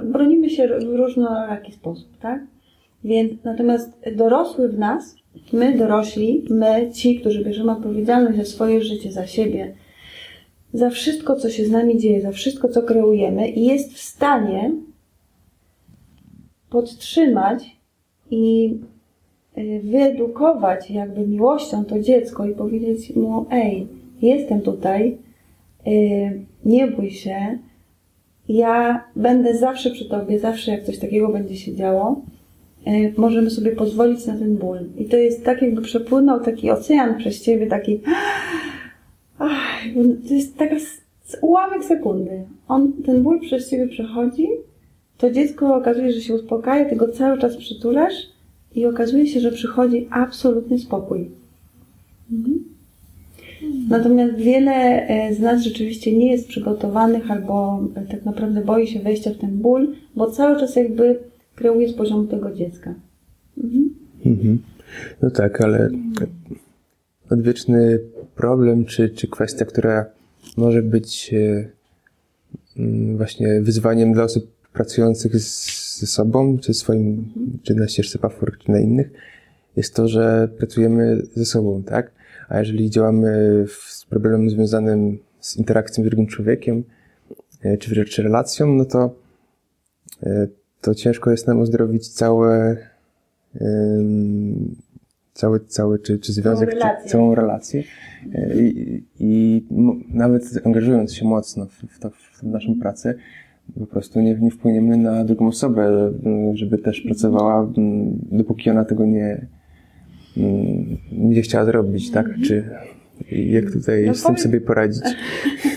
Bronimy 0.04 0.50
się 0.50 0.68
w 0.68 0.96
różnoraki 0.96 1.72
sposób, 1.72 2.08
tak? 2.20 2.40
Więc 3.04 3.44
natomiast 3.44 3.98
dorosły 4.16 4.68
w 4.68 4.78
nas, 4.78 5.16
my 5.52 5.78
dorośli, 5.78 6.44
my 6.50 6.90
ci, 6.92 7.20
którzy 7.20 7.44
bierzemy 7.44 7.72
odpowiedzialność 7.72 8.38
za 8.38 8.44
swoje 8.44 8.82
życie, 8.82 9.12
za 9.12 9.26
siebie, 9.26 9.74
za 10.72 10.90
wszystko, 10.90 11.36
co 11.36 11.50
się 11.50 11.64
z 11.64 11.70
nami 11.70 11.98
dzieje, 11.98 12.22
za 12.22 12.32
wszystko, 12.32 12.68
co 12.68 12.82
kreujemy 12.82 13.48
i 13.48 13.64
jest 13.64 13.92
w 13.92 14.00
stanie 14.00 14.72
podtrzymać 16.70 17.76
i 18.30 18.76
y, 19.58 19.80
wyedukować 19.84 20.90
jakby 20.90 21.26
miłością 21.26 21.84
to 21.84 22.00
dziecko 22.00 22.46
i 22.46 22.54
powiedzieć 22.54 23.16
mu, 23.16 23.46
ej, 23.50 23.86
jestem 24.22 24.60
tutaj, 24.60 25.18
y, 25.86 26.44
nie 26.64 26.86
bój 26.86 27.10
się, 27.10 27.58
ja 28.48 29.04
będę 29.16 29.58
zawsze 29.58 29.90
przy 29.90 30.08
tobie, 30.08 30.38
zawsze 30.38 30.70
jak 30.70 30.84
coś 30.84 30.98
takiego 30.98 31.28
będzie 31.28 31.56
się 31.56 31.74
działo, 31.74 32.22
y, 32.86 33.14
możemy 33.16 33.50
sobie 33.50 33.72
pozwolić 33.72 34.26
na 34.26 34.38
ten 34.38 34.56
ból. 34.56 34.78
I 34.98 35.04
to 35.04 35.16
jest 35.16 35.44
tak, 35.44 35.62
jakby 35.62 35.82
przepłynął 35.82 36.40
taki 36.40 36.70
ocean 36.70 37.18
przez 37.18 37.42
ciebie, 37.42 37.66
taki 37.66 38.00
ach, 39.38 39.84
to 40.28 40.34
jest 40.34 40.56
taka 40.56 40.76
ułamek 41.42 41.84
sekundy. 41.84 42.44
On, 42.68 42.92
ten 42.92 43.22
ból 43.22 43.40
przez 43.40 43.70
ciebie 43.70 43.88
przechodzi, 43.88 44.48
to 45.18 45.30
dziecko 45.30 45.74
okazuje, 45.74 46.12
że 46.12 46.20
się 46.20 46.34
uspokaja, 46.34 46.84
ty 46.84 46.96
go 46.96 47.08
cały 47.08 47.38
czas 47.38 47.56
przytulasz 47.56 48.14
i 48.74 48.86
okazuje 48.86 49.26
się, 49.26 49.40
że 49.40 49.52
przychodzi 49.52 50.08
absolutny 50.10 50.78
spokój. 50.78 51.30
Mhm. 52.32 52.64
Natomiast 53.88 54.34
wiele 54.34 55.06
e, 55.08 55.34
z 55.34 55.40
nas 55.40 55.62
rzeczywiście 55.62 56.16
nie 56.16 56.32
jest 56.32 56.48
przygotowanych 56.48 57.30
albo 57.30 57.84
e, 57.94 58.02
tak 58.02 58.24
naprawdę 58.24 58.64
boi 58.64 58.86
się 58.86 59.00
wejścia 59.00 59.30
w 59.30 59.38
ten 59.38 59.58
ból, 59.58 59.94
bo 60.16 60.30
cały 60.30 60.60
czas 60.60 60.76
jakby 60.76 61.18
kreuje 61.54 61.88
z 61.88 61.92
poziomu 61.92 62.26
tego 62.26 62.52
dziecka. 62.52 62.94
Mhm. 63.64 63.90
Mhm. 64.26 64.58
No 65.22 65.30
tak, 65.30 65.60
ale 65.60 65.90
odwieczny 67.30 67.98
problem, 68.38 68.84
czy, 68.84 69.10
czy 69.10 69.28
kwestia, 69.28 69.64
która 69.64 70.06
może 70.56 70.82
być 70.82 71.34
e, 71.34 71.68
mm, 72.78 73.16
właśnie 73.16 73.60
wyzwaniem 73.60 74.12
dla 74.12 74.24
osób 74.24 74.50
pracujących 74.72 75.40
ze 75.40 76.06
sobą, 76.06 76.58
czy 76.58 76.74
swoim, 76.74 77.32
czy 77.62 77.74
na 77.74 77.88
ścieżce 77.88 78.18
Pathwork, 78.18 78.58
czy 78.58 78.70
na 78.70 78.80
innych, 78.80 79.10
jest 79.76 79.94
to, 79.94 80.08
że 80.08 80.48
pracujemy 80.58 81.22
ze 81.34 81.44
sobą, 81.44 81.82
tak? 81.82 82.10
A 82.48 82.58
jeżeli 82.58 82.90
działamy 82.90 83.64
z 83.68 84.04
problemem 84.04 84.50
związanym 84.50 85.18
z 85.40 85.56
interakcją 85.56 86.04
z 86.04 86.06
drugim 86.06 86.26
człowiekiem, 86.26 86.84
e, 87.62 87.76
czy 87.78 87.90
wręcz 87.90 88.18
relacją, 88.18 88.74
no 88.74 88.84
to, 88.84 89.14
e, 90.22 90.48
to 90.80 90.94
ciężko 90.94 91.30
jest 91.30 91.46
nam 91.46 91.60
ozdrowić 91.60 92.08
całe, 92.08 92.76
cały, 95.38 95.60
cały 95.60 95.98
czy, 95.98 96.18
czy 96.18 96.32
związek, 96.32 96.68
Całą 96.68 96.80
relację. 96.80 97.04
Czy, 97.04 97.12
całą 97.12 97.34
relację. 97.34 97.82
I, 98.56 99.02
i 99.20 99.62
nawet 100.08 100.42
angażując 100.64 101.14
się 101.14 101.26
mocno 101.26 101.66
w, 101.66 101.94
w, 101.94 101.98
to, 101.98 102.10
w 102.10 102.42
naszą 102.42 102.74
pracę, 102.80 103.14
po 103.80 103.86
prostu 103.86 104.20
nie, 104.20 104.34
nie 104.34 104.50
wpłyniemy 104.50 104.96
na 104.96 105.24
drugą 105.24 105.46
osobę, 105.46 106.12
żeby 106.54 106.78
też 106.78 107.00
pracowała, 107.00 107.72
dopóki 108.32 108.70
ona 108.70 108.84
tego 108.84 109.06
nie, 109.06 109.46
nie 111.12 111.42
chciała 111.42 111.64
zrobić, 111.64 112.10
tak? 112.10 112.26
Czy 112.44 112.64
jak 113.30 113.72
tutaj 113.72 114.06
No 114.06 114.14
z 114.14 114.22
tym 114.22 114.38
sobie 114.38 114.60
poradzić? 114.60 115.02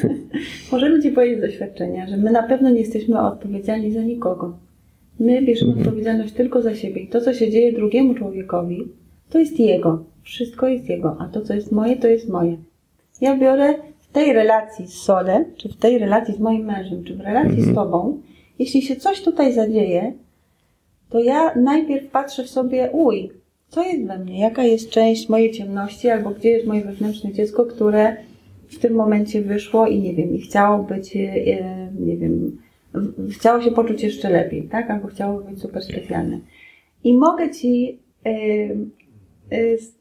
Możemy 0.71 1.02
Ci 1.02 1.12
powiedzieć 1.12 1.39
z 1.39 1.41
doświadczenia, 1.41 2.08
że 2.08 2.17
my 2.17 2.32
na 2.32 2.43
pewno 2.43 2.69
nie 2.69 2.80
jesteśmy 2.80 3.19
odpowiedzialni 3.19 3.91
za 3.91 4.04
nikogo. 4.04 4.58
My 5.19 5.41
bierzemy 5.41 5.71
Mhm. 5.71 5.88
odpowiedzialność 5.88 6.34
tylko 6.34 6.62
za 6.62 6.76
siebie 6.76 7.02
i 7.02 7.08
to, 7.08 7.21
co 7.21 7.34
się 7.34 7.52
dzieje 7.52 7.74
drugiemu 7.74 8.13
człowiekowi, 8.13 9.00
to 9.31 9.39
jest 9.39 9.59
jego. 9.59 10.03
Wszystko 10.23 10.67
jest 10.67 10.89
jego, 10.89 11.17
a 11.19 11.27
to, 11.27 11.41
co 11.41 11.53
jest 11.53 11.71
moje, 11.71 11.97
to 11.97 12.07
jest 12.07 12.29
moje. 12.29 12.57
Ja 13.21 13.37
biorę 13.37 13.73
w 13.99 14.13
tej 14.13 14.33
relacji 14.33 14.87
z 14.87 14.93
Sole, 14.93 15.45
czy 15.57 15.69
w 15.69 15.77
tej 15.77 15.97
relacji 15.97 16.33
z 16.33 16.39
moim 16.39 16.65
mężem, 16.65 17.03
czy 17.03 17.15
w 17.15 17.21
relacji 17.21 17.57
Mhm. 17.57 17.71
z 17.71 17.75
Tobą, 17.75 18.21
jeśli 18.59 18.81
się 18.81 18.95
coś 18.95 19.21
tutaj 19.21 19.53
zadzieje, 19.53 20.13
to 21.09 21.19
ja 21.19 21.55
najpierw 21.55 22.11
patrzę 22.11 22.43
w 22.43 22.49
sobie, 22.49 22.89
uj, 22.91 23.29
co 23.69 23.83
jest 23.83 24.07
we 24.07 24.17
mnie, 24.17 24.39
jaka 24.39 24.63
jest 24.63 24.89
część 24.89 25.29
mojej 25.29 25.51
ciemności, 25.51 26.09
albo 26.09 26.29
gdzie 26.29 26.49
jest 26.49 26.67
moje 26.67 26.81
wewnętrzne 26.81 27.33
dziecko, 27.33 27.65
które 27.65 28.17
w 28.69 28.79
tym 28.79 28.93
momencie 28.93 29.41
wyszło 29.41 29.87
i 29.87 29.99
nie 29.99 30.13
wiem, 30.13 30.35
i 30.35 30.41
chciało 30.41 30.83
być, 30.83 31.15
e, 31.15 31.91
nie 31.99 32.17
wiem, 32.17 32.57
chciało 33.31 33.61
się 33.61 33.71
poczuć 33.71 34.03
jeszcze 34.03 34.29
lepiej, 34.29 34.63
tak? 34.63 34.91
Albo 34.91 35.07
chciało 35.07 35.39
być 35.41 35.61
super 35.61 35.83
specjalne. 35.83 36.39
I 37.03 37.13
mogę 37.13 37.51
Ci 37.51 37.99
z, 39.51 39.95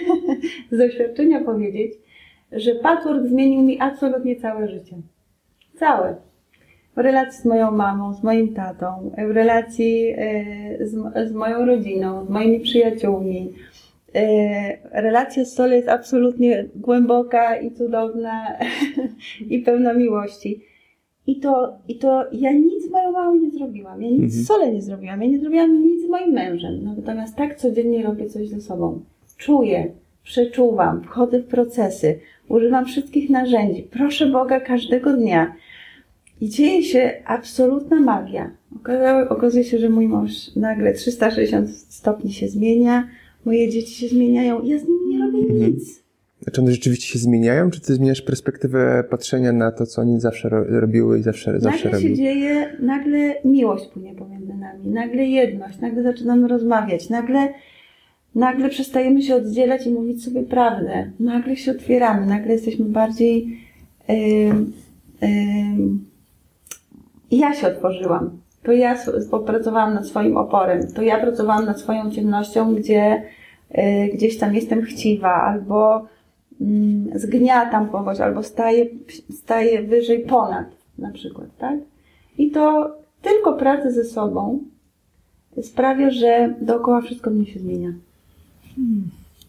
z 0.72 0.78
doświadczenia 0.78 1.40
powiedzieć, 1.40 1.92
że 2.52 2.74
patchwork 2.74 3.26
zmienił 3.26 3.62
mi 3.62 3.80
absolutnie 3.80 4.36
całe 4.36 4.68
życie. 4.68 4.96
Całe. 5.78 6.16
W 6.96 6.98
relacji 6.98 7.42
z 7.42 7.44
moją 7.44 7.70
mamą, 7.70 8.14
z 8.14 8.22
moim 8.22 8.54
tatą, 8.54 9.10
w 9.28 9.30
relacji 9.30 10.14
e, 10.16 10.86
z, 10.86 10.90
z 11.28 11.32
moją 11.32 11.66
rodziną, 11.66 12.26
z 12.26 12.28
moimi 12.28 12.60
przyjaciółmi. 12.60 13.52
E, 14.14 15.02
Relacja 15.02 15.44
z 15.44 15.54
Sole 15.54 15.76
jest 15.76 15.88
absolutnie 15.88 16.68
głęboka 16.76 17.56
i 17.56 17.70
cudowna 17.70 18.46
i 19.50 19.58
pełna 19.58 19.92
miłości. 19.92 20.71
I 21.26 21.36
to, 21.40 21.72
I 21.88 21.94
to 21.98 22.24
ja 22.32 22.52
nic 22.52 22.86
z 22.88 22.90
moją 22.90 23.12
mamą 23.12 23.34
nie 23.40 23.50
zrobiłam. 23.50 24.02
Ja 24.02 24.08
nic 24.10 24.20
Mhm. 24.22 24.30
z 24.30 24.46
Sole 24.46 24.72
nie 24.72 24.82
zrobiłam. 24.82 25.22
Ja 25.22 25.28
nie 25.28 25.38
zrobiłam 25.38 25.82
nic 25.82 26.06
z 26.06 26.08
moim 26.08 26.32
mężem. 26.32 26.84
Natomiast 26.96 27.36
tak 27.36 27.56
codziennie 27.58 28.02
robię 28.02 28.26
coś 28.30 28.48
ze 28.48 28.60
sobą. 28.60 29.00
Czuję, 29.36 29.92
przeczuwam, 30.24 31.02
wchodzę 31.02 31.38
w 31.40 31.46
procesy, 31.46 32.18
używam 32.48 32.86
wszystkich 32.86 33.30
narzędzi. 33.30 33.82
Proszę 33.82 34.26
Boga 34.26 34.60
każdego 34.60 35.12
dnia. 35.12 35.52
I 36.40 36.48
dzieje 36.48 36.82
się 36.82 37.12
absolutna 37.26 38.00
magia. 38.00 38.50
Okazało, 38.76 39.28
okazuje 39.28 39.64
się, 39.64 39.78
że 39.78 39.88
mój 39.88 40.08
mąż 40.08 40.56
nagle 40.56 40.92
360 40.92 41.70
stopni 41.70 42.32
się 42.32 42.48
zmienia, 42.48 43.08
moje 43.44 43.68
dzieci 43.70 43.94
się 43.94 44.08
zmieniają. 44.08 44.62
Ja 44.62 44.78
z 44.78 44.88
nimi 44.88 45.06
nie 45.08 45.18
robię 45.26 45.38
Mhm. 45.38 45.60
nic. 45.72 46.01
Czy 46.52 46.60
one 46.60 46.70
rzeczywiście 46.72 47.12
się 47.12 47.18
zmieniają, 47.18 47.70
czy 47.70 47.80
ty 47.80 47.94
zmieniasz 47.94 48.22
perspektywę 48.22 49.04
patrzenia 49.10 49.52
na 49.52 49.72
to, 49.72 49.86
co 49.86 50.02
oni 50.02 50.20
zawsze 50.20 50.48
ro- 50.48 50.80
robiły 50.80 51.18
i 51.18 51.22
zawsze, 51.22 51.60
zawsze 51.60 51.84
Nagle 51.84 52.00
się 52.00 52.14
dzieje, 52.14 52.76
nagle 52.80 53.34
miłość 53.44 53.86
płynie 53.86 54.14
pomiędzy 54.14 54.54
nami, 54.54 54.88
nagle 54.88 55.24
jedność, 55.24 55.80
nagle 55.80 56.02
zaczynamy 56.02 56.48
rozmawiać, 56.48 57.10
nagle, 57.10 57.48
nagle 58.34 58.68
przestajemy 58.68 59.22
się 59.22 59.34
oddzielać 59.34 59.86
i 59.86 59.90
mówić 59.90 60.24
sobie 60.24 60.42
prawdę, 60.42 61.10
nagle 61.20 61.56
się 61.56 61.70
otwieramy, 61.70 62.26
nagle 62.26 62.52
jesteśmy 62.52 62.84
bardziej. 62.84 63.58
Ym, 64.10 64.72
ym, 65.22 66.04
ja 67.30 67.54
się 67.54 67.66
otworzyłam. 67.66 68.30
To 68.62 68.72
ja 68.72 68.96
popracowałam 69.30 69.94
nad 69.94 70.06
swoim 70.06 70.36
oporem, 70.36 70.92
to 70.94 71.02
ja 71.02 71.20
pracowałam 71.20 71.64
nad 71.66 71.80
swoją 71.80 72.10
ciemnością, 72.10 72.74
gdzie 72.74 73.22
y, 73.70 73.80
gdzieś 74.14 74.38
tam 74.38 74.54
jestem 74.54 74.82
chciwa, 74.82 75.34
albo 75.34 76.06
zgniatam 77.14 77.88
kogoś, 77.88 78.20
albo 78.20 78.42
staję, 78.42 78.86
staję 79.30 79.82
wyżej 79.82 80.18
ponad, 80.20 80.66
na 80.98 81.10
przykład, 81.10 81.46
tak? 81.58 81.78
I 82.38 82.50
to 82.50 82.96
tylko 83.22 83.52
praca 83.52 83.90
ze 83.90 84.04
sobą 84.04 84.58
sprawia, 85.62 86.10
że 86.10 86.54
dookoła 86.60 87.00
wszystko 87.02 87.30
mnie 87.30 87.46
się 87.46 87.60
zmienia. 87.60 87.92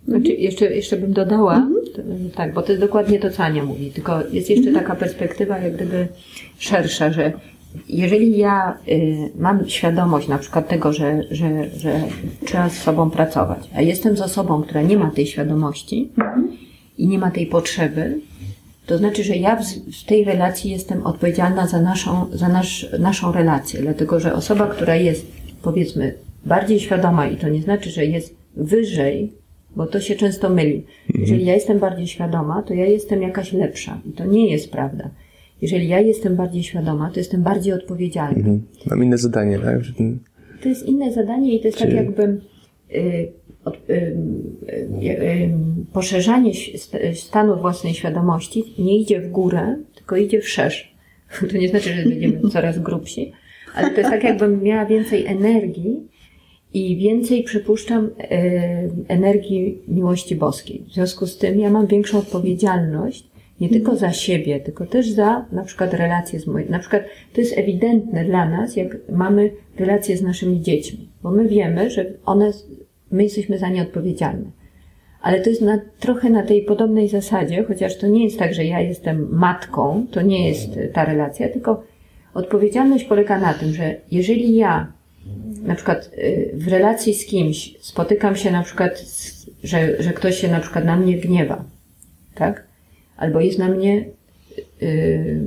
Znaczy, 0.07 0.27
jeszcze, 0.27 0.65
jeszcze 0.75 0.97
bym 0.97 1.13
dodała, 1.13 1.55
Mhm. 1.55 2.29
tak, 2.35 2.53
bo 2.53 2.61
to 2.61 2.71
jest 2.71 2.81
dokładnie 2.83 3.19
to, 3.19 3.29
co 3.29 3.43
Ania 3.43 3.63
mówi, 3.65 3.91
tylko 3.91 4.19
jest 4.31 4.49
jeszcze 4.49 4.71
taka 4.71 4.95
perspektywa 4.95 5.57
jak 5.57 5.75
gdyby 5.75 6.07
szersza, 6.57 7.11
że 7.11 7.31
jeżeli 7.89 8.37
ja 8.37 8.77
y, 8.87 9.29
mam 9.39 9.69
świadomość 9.69 10.27
na 10.27 10.37
przykład 10.37 10.67
tego, 10.67 10.93
że, 10.93 11.23
że, 11.31 11.69
że 11.69 12.01
trzeba 12.45 12.69
z 12.69 12.77
sobą 12.77 13.09
pracować, 13.09 13.69
a 13.75 13.81
jestem 13.81 14.17
z 14.17 14.21
osobą, 14.21 14.63
która 14.63 14.81
nie 14.81 14.97
ma 14.97 15.11
tej 15.11 15.25
świadomości 15.27 16.11
i 16.97 17.07
nie 17.07 17.17
ma 17.19 17.31
tej 17.31 17.47
potrzeby, 17.47 18.19
to 18.85 18.97
znaczy, 18.97 19.23
że 19.23 19.35
ja 19.35 19.55
w, 19.55 20.05
tej 20.05 20.23
relacji 20.23 20.71
jestem 20.71 21.05
odpowiedzialna 21.05 21.67
za 21.67 21.81
naszą, 21.81 22.25
za 22.31 22.49
nasz, 22.49 22.87
naszą 22.99 23.31
relację, 23.31 23.81
dlatego 23.81 24.19
że 24.19 24.33
osoba, 24.33 24.67
która 24.67 24.95
jest 24.95 25.27
powiedzmy 25.61 26.13
bardziej 26.45 26.79
świadoma 26.79 27.27
i 27.27 27.37
to 27.37 27.49
nie 27.49 27.61
znaczy, 27.61 27.89
że 27.89 28.05
jest 28.05 28.35
wyżej, 28.55 29.31
bo 29.75 29.87
to 29.87 29.99
się 29.99 30.15
często 30.15 30.49
myli. 30.49 30.85
Jeżeli 31.15 31.45
ja 31.45 31.53
jestem 31.53 31.79
bardziej 31.79 32.07
świadoma, 32.07 32.63
to 32.63 32.73
ja 32.73 32.85
jestem 32.85 33.21
jakaś 33.21 33.53
lepsza 33.53 34.01
i 34.05 34.11
to 34.11 34.25
nie 34.25 34.51
jest 34.51 34.71
prawda. 34.71 35.09
Jeżeli 35.61 35.87
ja 35.87 35.99
jestem 35.99 36.35
bardziej 36.35 36.63
świadoma, 36.63 37.09
to 37.09 37.19
jestem 37.19 37.43
bardziej 37.43 37.73
odpowiedzialna. 37.73 38.37
Mhm. 38.37 38.63
Mam 38.85 39.03
inne 39.03 39.17
zadanie, 39.17 39.59
tak? 39.59 39.79
To 40.63 40.69
jest 40.69 40.85
inne 40.85 41.13
zadanie 41.13 41.55
i 41.55 41.59
to 41.59 41.67
jest 41.67 41.79
tak 41.79 41.89
Czy- 41.89 41.95
jakby 41.95 42.23
y, 42.91 43.31
od, 43.65 43.89
y, 43.89 43.93
y, 45.03 45.21
y, 45.23 45.49
poszerzanie 45.93 46.51
stanu 47.13 47.57
własnej 47.57 47.93
świadomości 47.93 48.63
nie 48.79 48.97
idzie 48.97 49.21
w 49.21 49.31
górę, 49.31 49.75
tylko 49.95 50.15
idzie 50.15 50.41
wszerz. 50.41 50.93
To 51.51 51.57
nie 51.57 51.69
znaczy, 51.69 51.93
że 51.93 52.09
będziemy 52.09 52.39
coraz 52.53 52.79
grubsi, 52.79 53.31
ale 53.75 53.89
to 53.89 53.97
jest 53.97 54.09
tak 54.09 54.23
jakbym 54.23 54.63
miała 54.63 54.85
więcej 54.85 55.25
energii 55.25 56.07
i 56.73 56.97
więcej 56.97 57.43
przypuszczam 57.43 58.05
y, 58.05 58.11
energii 59.07 59.81
miłości 59.87 60.35
boskiej. 60.35 60.83
W 60.87 60.93
związku 60.93 61.27
z 61.27 61.37
tym 61.37 61.59
ja 61.59 61.69
mam 61.69 61.87
większą 61.87 62.17
odpowiedzialność 62.17 63.33
nie 63.61 63.69
tylko 63.69 63.95
za 63.95 64.11
siebie, 64.11 64.59
tylko 64.59 64.85
też 64.85 65.09
za 65.09 65.45
na 65.51 65.63
przykład 65.63 65.93
relacje 65.93 66.39
z 66.39 66.47
moimi. 66.47 66.69
Na 66.69 66.79
przykład 66.79 67.03
to 67.33 67.41
jest 67.41 67.57
ewidentne 67.57 68.25
dla 68.25 68.49
nas, 68.49 68.75
jak 68.75 68.97
mamy 69.11 69.51
relacje 69.77 70.17
z 70.17 70.21
naszymi 70.21 70.61
dziećmi, 70.61 71.09
bo 71.23 71.31
my 71.31 71.47
wiemy, 71.47 71.89
że 71.89 72.05
one, 72.25 72.51
my 73.13 73.23
jesteśmy 73.23 73.57
za 73.57 73.69
nie 73.69 73.81
odpowiedzialne. 73.81 74.45
Ale 75.21 75.41
to 75.41 75.49
jest 75.49 75.61
na, 75.61 75.79
trochę 75.99 76.29
na 76.29 76.43
tej 76.43 76.61
podobnej 76.61 77.09
zasadzie, 77.09 77.63
chociaż 77.63 77.97
to 77.97 78.07
nie 78.07 78.23
jest 78.23 78.39
tak, 78.39 78.53
że 78.53 78.65
ja 78.65 78.81
jestem 78.81 79.27
matką, 79.31 80.05
to 80.11 80.21
nie 80.21 80.49
jest 80.49 80.77
y, 80.77 80.91
ta 80.93 81.05
relacja, 81.05 81.49
tylko 81.49 81.83
odpowiedzialność 82.33 83.03
polega 83.03 83.39
na 83.39 83.53
tym, 83.53 83.73
że 83.73 83.95
jeżeli 84.11 84.55
ja 84.55 84.91
na 85.63 85.75
przykład 85.75 86.11
y, 86.17 86.51
w 86.53 86.67
relacji 86.67 87.13
z 87.13 87.25
kimś 87.25 87.75
spotykam 87.79 88.35
się 88.35 88.51
na 88.51 88.63
przykład, 88.63 89.05
że, 89.63 90.03
że 90.03 90.13
ktoś 90.13 90.37
się 90.37 90.47
na 90.47 90.59
przykład 90.59 90.85
na 90.85 90.95
mnie 90.95 91.17
gniewa, 91.17 91.63
tak? 92.35 92.67
Albo 93.17 93.39
jest 93.39 93.59
na 93.59 93.67
mnie, 93.67 94.05
y, 94.81 95.41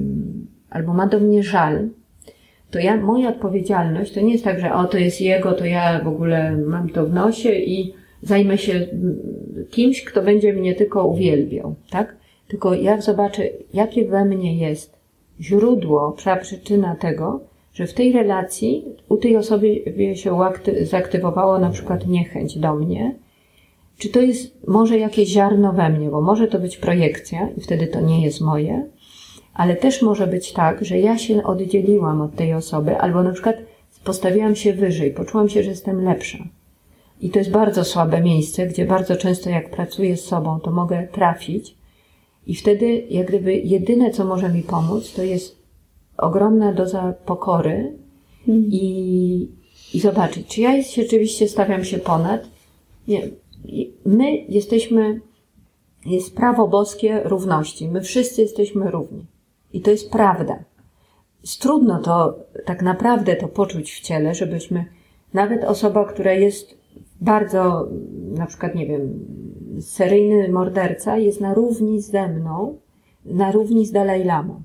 albo 0.70 0.94
ma 0.94 1.06
do 1.06 1.20
mnie 1.20 1.42
żal, 1.42 1.88
to 2.76 2.80
ja, 2.80 2.96
moja 2.96 3.28
odpowiedzialność 3.28 4.12
to 4.12 4.20
nie 4.20 4.32
jest 4.32 4.44
tak, 4.44 4.60
że 4.60 4.74
o, 4.74 4.84
to 4.84 4.98
jest 4.98 5.20
jego, 5.20 5.52
to 5.52 5.64
ja 5.64 6.00
w 6.04 6.08
ogóle 6.08 6.56
mam 6.56 6.88
to 6.88 7.06
w 7.06 7.12
nosie 7.12 7.52
i 7.52 7.94
zajmę 8.22 8.58
się 8.58 8.72
mm, 8.72 9.16
kimś, 9.70 10.04
kto 10.04 10.22
będzie 10.22 10.52
mnie 10.52 10.74
tylko 10.74 11.06
uwielbiał, 11.06 11.74
tak? 11.90 12.16
Tylko 12.48 12.74
ja 12.74 13.00
zobaczę, 13.00 13.42
jakie 13.74 14.04
we 14.04 14.24
mnie 14.24 14.56
jest 14.56 14.98
źródło, 15.40 16.16
przyczyna 16.42 16.94
tego, 16.94 17.40
że 17.74 17.86
w 17.86 17.94
tej 17.94 18.12
relacji 18.12 18.84
u 19.08 19.16
tej 19.16 19.36
osoby 19.36 19.82
się 20.14 20.38
zaaktywowało 20.82 21.58
na 21.58 21.70
przykład 21.70 22.06
niechęć 22.06 22.58
do 22.58 22.74
mnie, 22.74 23.14
czy 23.98 24.08
to 24.08 24.20
jest 24.20 24.66
może 24.66 24.98
jakieś 24.98 25.28
ziarno 25.28 25.72
we 25.72 25.88
mnie, 25.90 26.08
bo 26.08 26.20
może 26.20 26.48
to 26.48 26.58
być 26.58 26.76
projekcja 26.76 27.48
i 27.56 27.60
wtedy 27.60 27.86
to 27.86 28.00
nie 28.00 28.24
jest 28.24 28.40
moje, 28.40 28.86
ale 29.56 29.76
też 29.76 30.02
może 30.02 30.26
być 30.26 30.52
tak, 30.52 30.84
że 30.84 30.98
ja 30.98 31.18
się 31.18 31.44
oddzieliłam 31.44 32.20
od 32.20 32.34
tej 32.34 32.54
osoby, 32.54 32.98
albo 32.98 33.22
na 33.22 33.32
przykład 33.32 33.56
postawiłam 34.04 34.56
się 34.56 34.72
wyżej, 34.72 35.10
poczułam 35.10 35.48
się, 35.48 35.62
że 35.62 35.70
jestem 35.70 36.04
lepsza. 36.04 36.38
I 37.20 37.30
to 37.30 37.38
jest 37.38 37.50
bardzo 37.50 37.84
słabe 37.84 38.20
miejsce, 38.20 38.66
gdzie 38.66 38.84
bardzo 38.84 39.16
często 39.16 39.50
jak 39.50 39.70
pracuję 39.70 40.16
z 40.16 40.24
sobą, 40.24 40.60
to 40.60 40.70
mogę 40.70 41.08
trafić 41.12 41.74
i 42.46 42.54
wtedy 42.54 43.06
jak 43.10 43.26
gdyby 43.28 43.54
jedyne, 43.54 44.10
co 44.10 44.24
może 44.24 44.48
mi 44.48 44.62
pomóc, 44.62 45.12
to 45.12 45.22
jest 45.22 45.56
ogromna 46.18 46.72
doza 46.72 47.14
pokory 47.26 47.92
i, 48.48 49.48
i 49.94 50.00
zobaczyć, 50.00 50.46
czy 50.46 50.60
ja 50.60 50.82
rzeczywiście 50.82 51.48
stawiam 51.48 51.84
się 51.84 51.98
ponad. 51.98 52.48
Nie, 53.08 53.28
my 54.06 54.36
jesteśmy, 54.36 55.20
jest 56.06 56.36
prawo 56.36 56.68
boskie 56.68 57.20
równości. 57.24 57.88
My 57.88 58.00
wszyscy 58.00 58.42
jesteśmy 58.42 58.90
równi. 58.90 59.24
I 59.72 59.80
to 59.80 59.90
jest 59.90 60.10
prawda. 60.10 60.58
Trudno 61.60 61.98
to, 61.98 62.38
tak 62.64 62.82
naprawdę 62.82 63.36
to 63.36 63.48
poczuć 63.48 63.92
w 63.92 64.00
ciele, 64.00 64.34
żebyśmy, 64.34 64.84
nawet 65.34 65.64
osoba, 65.64 66.04
która 66.04 66.32
jest 66.32 66.78
bardzo, 67.20 67.88
na 68.34 68.46
przykład, 68.46 68.74
nie 68.74 68.86
wiem, 68.86 69.26
seryjny 69.80 70.48
morderca 70.48 71.16
jest 71.16 71.40
na 71.40 71.54
równi 71.54 72.00
ze 72.00 72.28
mną, 72.28 72.78
na 73.24 73.52
równi 73.52 73.86
z 73.86 73.92
Dalaj 73.92 74.24
Lamą. 74.24 74.62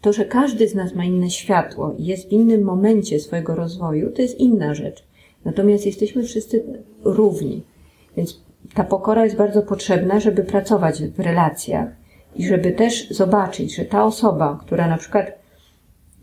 To, 0.00 0.12
że 0.12 0.24
każdy 0.24 0.68
z 0.68 0.74
nas 0.74 0.94
ma 0.94 1.04
inne 1.04 1.30
światło 1.30 1.94
i 1.98 2.04
jest 2.04 2.28
w 2.28 2.32
innym 2.32 2.62
momencie 2.62 3.20
swojego 3.20 3.54
rozwoju, 3.54 4.12
to 4.12 4.22
jest 4.22 4.40
inna 4.40 4.74
rzecz. 4.74 5.04
Natomiast 5.44 5.86
jesteśmy 5.86 6.22
wszyscy 6.22 6.64
równi. 7.04 7.62
Więc 8.16 8.40
ta 8.74 8.84
pokora 8.84 9.24
jest 9.24 9.36
bardzo 9.36 9.62
potrzebna, 9.62 10.20
żeby 10.20 10.44
pracować 10.44 11.02
w 11.02 11.20
relacjach 11.20 12.01
i 12.36 12.46
żeby 12.46 12.72
też 12.72 13.10
zobaczyć, 13.10 13.76
że 13.76 13.84
ta 13.84 14.04
osoba, 14.04 14.58
która 14.66 14.88
na 14.88 14.96
przykład 14.96 15.42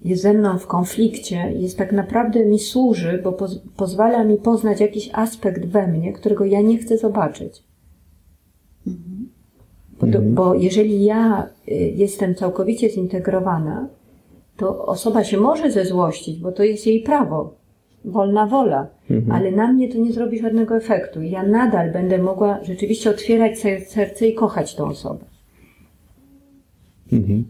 jest 0.05 0.21
ze 0.21 0.33
mną 0.33 0.59
w 0.59 0.67
konflikcie, 0.67 1.53
jest 1.57 1.77
tak 1.77 1.91
naprawdę 1.91 2.45
mi 2.45 2.59
służy, 2.59 3.21
bo 3.23 3.31
poz 3.31 3.59
pozwala 3.77 4.23
mi 4.23 4.37
poznać 4.37 4.79
jakiś 4.79 5.09
aspekt 5.13 5.65
we 5.65 5.87
mnie, 5.87 6.13
którego 6.13 6.45
ja 6.45 6.61
nie 6.61 6.77
chcę 6.77 6.97
zobaczyć. 6.97 7.63
Bo, 10.01 10.07
to, 10.07 10.21
bo 10.21 10.53
jeżeli 10.53 11.03
ja 11.05 11.47
y, 11.67 11.73
jestem 11.73 12.35
całkowicie 12.35 12.89
zintegrowana, 12.89 13.87
to 14.57 14.85
osoba 14.85 15.23
się 15.23 15.37
może 15.37 15.71
zezłościć, 15.71 16.39
bo 16.39 16.51
to 16.51 16.63
jest 16.63 16.87
jej 16.87 17.01
prawo, 17.01 17.53
wolna 18.05 18.45
wola, 18.47 18.87
ale 19.31 19.51
na 19.51 19.73
mnie 19.73 19.89
to 19.89 19.97
nie 19.97 20.13
zrobi 20.13 20.39
żadnego 20.39 20.77
efektu. 20.77 21.21
Ja 21.21 21.43
nadal 21.43 21.91
będę 21.91 22.17
mogła 22.17 22.63
rzeczywiście 22.63 23.09
otwierać 23.09 23.59
ser- 23.59 23.85
serce 23.85 24.27
i 24.27 24.33
kochać 24.33 24.75
tą 24.75 24.85
osobę. 24.85 25.25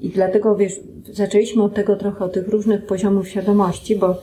I 0.02 0.10
dlatego, 0.10 0.56
wiesz, 0.56 0.74
zaczęliśmy 1.12 1.64
od 1.64 1.74
tego 1.74 1.96
trochę, 1.96 2.26
od 2.26 2.34
tych 2.34 2.48
różnych 2.48 2.86
poziomów 2.86 3.28
świadomości, 3.28 3.96
bo 3.96 4.22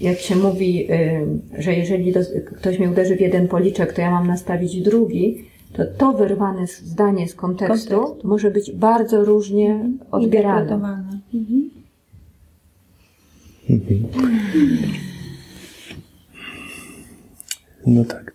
jak 0.00 0.18
się 0.18 0.36
mówi, 0.36 0.92
y, 0.92 1.62
że 1.62 1.74
jeżeli 1.74 2.12
ktoś 2.58 2.78
mnie 2.78 2.90
uderzy 2.90 3.16
w 3.16 3.20
jeden 3.20 3.48
policzek, 3.48 3.92
to 3.92 4.00
ja 4.00 4.10
mam 4.10 4.26
nastawić 4.26 4.80
drugi, 4.82 5.44
to 5.72 5.82
to 5.98 6.12
wyrwane 6.12 6.66
zdanie 6.66 7.28
z 7.28 7.34
kontekstu, 7.34 8.00
Kontekstu. 8.00 8.28
może 8.28 8.50
być 8.50 8.72
bardzo 8.72 9.24
różnie 9.24 9.90
odbierane. 10.10 10.60
Interpretowane. 10.60 11.20
No 17.86 18.04
tak. 18.04 18.34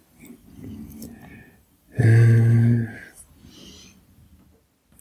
Eee, 2.00 2.88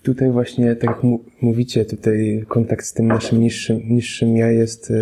Tutaj 0.04 0.30
właśnie, 0.30 0.76
tak 0.76 0.90
jak 0.90 1.02
mówicie, 1.40 1.84
tutaj 1.84 2.44
kontakt 2.48 2.86
z 2.86 2.92
tym 2.92 3.06
naszym 3.06 3.40
niższym, 3.40 3.80
niższym 3.88 4.36
ja 4.36 4.50
jest 4.50 4.90
e, 4.90 4.94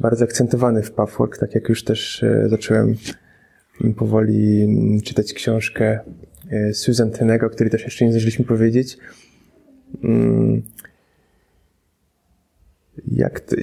bardzo 0.00 0.24
akcentowany 0.24 0.82
w 0.82 0.92
Pathwork, 0.92 1.38
tak 1.38 1.54
jak 1.54 1.68
już 1.68 1.84
też 1.84 2.22
e, 2.22 2.48
zacząłem 2.48 2.96
powoli 3.96 4.62
mm, 4.62 5.00
czytać 5.00 5.32
książkę 5.32 6.00
e, 6.50 6.74
Susan 6.74 7.10
Tenego, 7.10 7.46
o 7.46 7.50
której 7.50 7.70
też 7.70 7.84
jeszcze 7.84 8.04
nie 8.04 8.10
zdążyliśmy 8.10 8.44
powiedzieć. 8.44 8.98
Mm, 10.04 10.62
Jak, 13.06 13.40
to, 13.40 13.56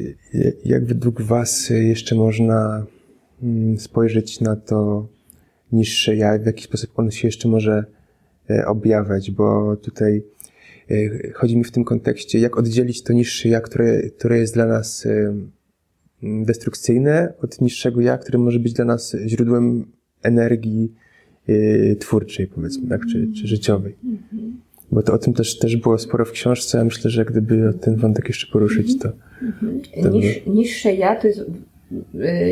jak 0.65 0.85
według 0.85 1.21
Was 1.21 1.69
jeszcze 1.69 2.15
można 2.15 2.85
mm, 3.43 3.79
spojrzeć 3.79 4.41
na 4.41 4.55
to 4.55 5.07
niższe 5.71 6.15
ja, 6.15 6.39
w 6.39 6.45
jaki 6.45 6.63
sposób 6.63 6.99
ono 6.99 7.11
się 7.11 7.27
jeszcze 7.27 7.47
może 7.47 7.85
objawiać, 8.65 9.31
bo 9.31 9.75
tutaj 9.75 10.23
e, 10.91 11.31
chodzi 11.33 11.57
mi 11.57 11.63
w 11.63 11.71
tym 11.71 11.83
kontekście, 11.83 12.39
jak 12.39 12.57
oddzielić 12.57 13.03
to 13.03 13.13
niższe 13.13 13.49
ja, 13.49 13.61
które, 13.61 14.01
które 14.01 14.37
jest 14.37 14.53
dla 14.53 14.65
nas 14.65 15.05
e, 15.05 15.33
destrukcyjne, 16.23 17.33
od 17.41 17.61
niższego 17.61 18.01
ja, 18.01 18.17
które 18.17 18.39
może 18.39 18.59
być 18.59 18.73
dla 18.73 18.85
nas 18.85 19.17
źródłem 19.25 19.85
energii 20.23 20.93
e, 21.47 21.95
twórczej, 21.95 22.47
powiedzmy, 22.47 22.89
tak, 22.89 23.01
czy, 23.05 23.27
czy 23.33 23.47
życiowej. 23.47 23.95
Bo 24.91 25.03
to 25.03 25.13
o 25.13 25.17
tym 25.17 25.33
też, 25.33 25.59
też 25.59 25.77
było 25.77 25.97
sporo 25.97 26.25
w 26.25 26.31
książce, 26.31 26.79
a 26.79 26.83
myślę, 26.83 27.11
że 27.11 27.25
gdyby 27.25 27.73
ten 27.81 27.95
wątek 27.95 28.27
jeszcze 28.27 28.47
poruszyć, 28.51 28.99
to 28.99 29.09
Dobra. 30.03 30.11
Niż, 30.11 30.45
niższe 30.45 30.93
ja 30.93 31.15
to 31.15 31.27
jest 31.27 31.41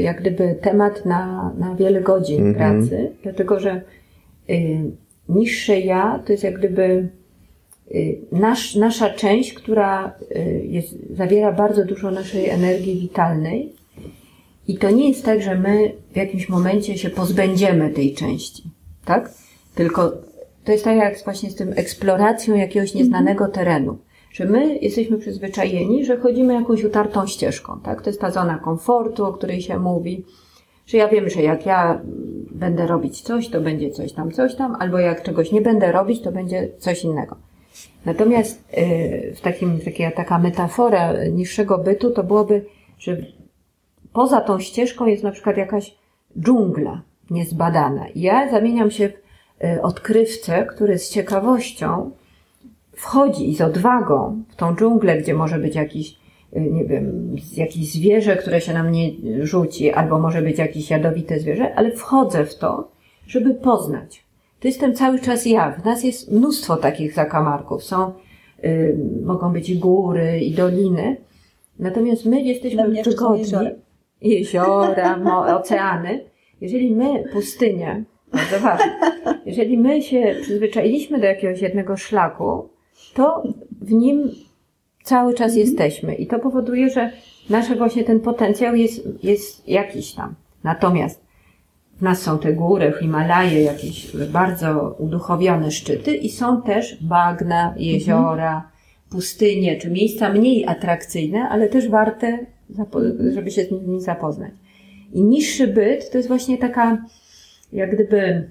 jak 0.04 0.22
gdyby 0.22 0.56
temat 0.62 1.06
na, 1.06 1.54
na 1.60 1.76
wiele 1.76 2.02
godzin 2.02 2.48
Mhm. 2.48 2.56
pracy, 2.56 3.12
dlatego 3.24 3.60
że 3.60 3.82
niższe 5.30 5.80
ja 5.80 6.20
to 6.26 6.32
jest 6.32 6.44
jak 6.44 6.58
gdyby 6.60 7.10
y, 7.92 8.18
nasz, 8.32 8.76
nasza 8.76 9.10
część, 9.10 9.54
która 9.54 10.14
y, 10.36 10.66
jest, 10.68 10.96
zawiera 11.16 11.52
bardzo 11.52 11.86
dużo 11.86 12.12
naszej 12.12 12.50
energii 12.50 13.00
witalnej. 13.00 13.74
I 14.68 14.78
to 14.78 14.90
nie 14.90 15.10
jest 15.10 15.26
tak, 15.26 15.42
że 15.42 15.56
my 15.56 15.92
w 16.12 16.16
jakimś 16.16 16.50
momencie 16.50 16.98
się 16.98 17.10
pozbędziemy 17.10 17.90
tej 17.90 18.14
części, 18.14 18.64
tak? 19.06 19.32
Tylko 19.76 20.12
to 20.64 20.72
jest 20.72 20.84
tak 20.84 20.98
jak 20.98 21.24
właśnie 21.24 21.50
z 21.50 21.56
tym 21.56 21.74
eksploracją 21.76 22.56
jakiegoś 22.56 22.94
nieznanego 22.94 23.48
terenu. 23.48 23.98
Że 24.32 24.46
my 24.46 24.78
jesteśmy 24.78 25.18
przyzwyczajeni, 25.18 26.06
że 26.06 26.18
chodzimy 26.18 26.54
jakąś 26.54 26.84
utartą 26.84 27.28
ścieżką, 27.28 27.80
tak? 27.84 28.02
To 28.02 28.10
jest 28.10 28.22
ta 28.22 28.32
zona 28.32 28.58
komfortu, 28.58 29.26
o 29.26 29.34
której 29.34 29.62
się 29.62 29.80
mówi. 29.80 30.26
Że 30.86 30.98
ja 30.98 31.08
wiem, 31.08 31.30
że 31.30 31.42
jak 31.42 31.66
ja 31.66 32.02
będę 32.52 32.88
robić 32.88 33.22
coś, 33.22 33.50
to 33.50 33.62
będzie 33.62 33.92
coś 33.92 34.14
tam, 34.14 34.32
coś 34.32 34.56
tam, 34.56 34.76
albo 34.80 35.00
jak 35.00 35.24
czegoś 35.24 35.52
nie 35.52 35.62
będę 35.62 35.92
robić, 35.92 36.22
to 36.22 36.32
będzie 36.32 36.70
coś 36.78 37.04
innego. 37.04 37.36
Natomiast 38.06 38.64
y, 38.78 39.34
w 39.36 39.42
takim, 39.42 39.80
taka, 39.80 40.12
taka 40.16 40.40
metafora 40.40 41.14
niższego 41.32 41.78
bytu 41.78 42.12
to 42.12 42.24
byłoby, 42.24 42.66
że 43.00 43.18
poza 44.14 44.42
tą 44.42 44.60
ścieżką 44.60 45.06
jest 45.06 45.24
na 45.24 45.32
przykład 45.32 45.58
jakaś 45.58 45.96
dżungla 46.40 47.02
niezbadana. 47.30 48.08
I 48.08 48.22
ja 48.22 48.52
zamieniam 48.52 48.92
się 48.92 49.10
w 49.10 49.14
y, 49.66 49.82
odkrywcę, 49.82 50.66
który 50.66 50.98
z 50.98 51.10
ciekawością 51.10 52.12
wchodzi 52.96 53.56
z 53.56 53.62
odwagą 53.62 54.44
w 54.50 54.56
tą 54.56 54.76
dżunglę, 54.76 55.18
gdzie 55.18 55.34
może 55.34 55.60
być 55.60 55.76
jakiś, 55.76 56.18
nie 56.56 56.86
wiem, 56.86 57.36
jakieś 57.58 57.92
zwierzę, 57.92 58.36
które 58.36 58.62
się 58.62 58.74
na 58.74 58.84
mnie 58.84 59.12
rzuci, 59.42 59.92
albo 59.92 60.20
może 60.20 60.42
być 60.42 60.58
jakieś 60.58 60.90
jadowite 60.90 61.40
zwierzę, 61.40 61.76
ale 61.76 61.92
wchodzę 61.92 62.46
w 62.46 62.56
to, 62.56 62.92
żeby 63.28 63.54
poznać. 63.54 64.24
To 64.60 64.68
jestem 64.68 64.94
cały 64.94 65.20
czas 65.20 65.46
ja. 65.46 65.72
W 65.72 65.86
nas 65.86 66.04
jest 66.04 66.32
mnóstwo 66.32 66.78
takich 66.78 67.14
zakamarków. 67.14 67.84
Są, 67.84 68.12
y, 68.66 68.98
mogą 69.26 69.54
być 69.54 69.70
i 69.70 69.76
góry, 69.80 70.40
i 70.40 70.52
doliny. 70.52 71.18
Natomiast 71.80 72.26
my 72.26 72.42
jesteśmy 72.42 72.90
wygodni. 73.04 73.40
jeziora. 73.40 73.72
Jeziora, 74.22 75.18
mo- 75.18 75.58
oceany. 75.60 76.24
Jeżeli 76.62 76.96
my, 76.96 77.24
pustynię, 77.34 78.04
bardzo 78.32 78.60
ważne, 78.60 79.00
jeżeli 79.46 79.78
my 79.78 80.02
się 80.02 80.36
przyzwyczailiśmy 80.42 81.20
do 81.20 81.26
jakiegoś 81.26 81.62
jednego 81.62 81.98
szlaku, 81.98 82.70
to 83.14 83.44
w 83.82 83.92
nim 83.92 84.32
cały 85.04 85.34
czas 85.34 85.56
jesteśmy. 85.56 86.16
I 86.16 86.28
to 86.28 86.40
powoduje, 86.40 86.90
że 86.90 87.12
nasz 87.50 87.78
właśnie 87.78 88.04
ten 88.04 88.20
potencjał 88.20 88.76
jest, 88.76 89.24
jest 89.24 89.68
jakiś 89.70 90.14
tam. 90.14 90.36
Natomiast 90.64 91.24
w 91.98 92.02
nas 92.02 92.22
są 92.22 92.40
te 92.40 92.54
góry, 92.54 92.94
Himalaje, 93.00 93.62
jakieś 93.62 94.16
bardzo 94.16 94.96
uduchowione 95.00 95.72
szczyty 95.72 96.16
i 96.16 96.30
są 96.30 96.62
też 96.62 96.98
bagna, 97.04 97.74
jeziora, 97.78 98.70
pustynie, 99.10 99.78
czy 99.78 99.92
miejsca 99.92 100.30
mniej 100.30 100.66
atrakcyjne, 100.68 101.50
ale 101.50 101.70
też 101.70 101.90
warte, 101.90 102.40
żeby 103.34 103.52
się 103.52 103.64
z 103.64 103.72
nimi 103.72 104.02
zapoznać. 104.02 104.52
I 105.14 105.24
niższy 105.24 105.68
byt 105.68 106.12
to 106.12 106.18
jest 106.18 106.28
właśnie 106.28 106.58
taka, 106.58 107.06
jak 107.74 107.96
gdyby, 107.96 108.50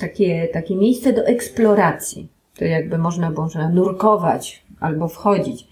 takie, 0.00 0.48
takie 0.52 0.76
miejsce 0.76 1.12
do 1.12 1.26
eksploracji. 1.26 2.28
To 2.58 2.64
jakby 2.64 2.98
można, 2.98 3.30
można 3.30 3.68
nurkować 3.68 4.64
albo 4.80 5.08
wchodzić, 5.08 5.68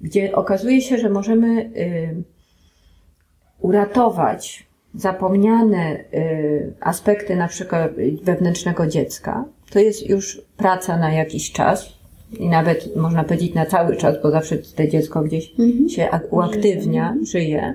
gdzie 0.00 0.36
okazuje 0.36 0.80
się, 0.80 0.98
że 0.98 1.10
możemy 1.10 1.60
y, 1.60 2.22
uratować 3.60 4.66
zapomniane 4.94 5.96
y, 6.14 6.72
aspekty 6.80 7.36
na 7.36 7.48
przykład 7.48 7.90
wewnętrznego 8.22 8.86
dziecka. 8.86 9.44
To 9.70 9.78
jest 9.78 10.08
już 10.08 10.42
praca 10.56 10.96
na 10.98 11.12
jakiś 11.12 11.52
czas 11.52 11.98
i 12.38 12.48
nawet 12.48 12.96
można 12.96 13.24
powiedzieć 13.24 13.54
na 13.54 13.66
cały 13.66 13.96
czas, 13.96 14.22
bo 14.22 14.30
zawsze 14.30 14.58
to 14.58 14.86
dziecko 14.86 15.22
gdzieś 15.22 15.52
się 15.88 16.10
ak- 16.10 16.32
uaktywnia, 16.32 17.16
żyje. 17.32 17.74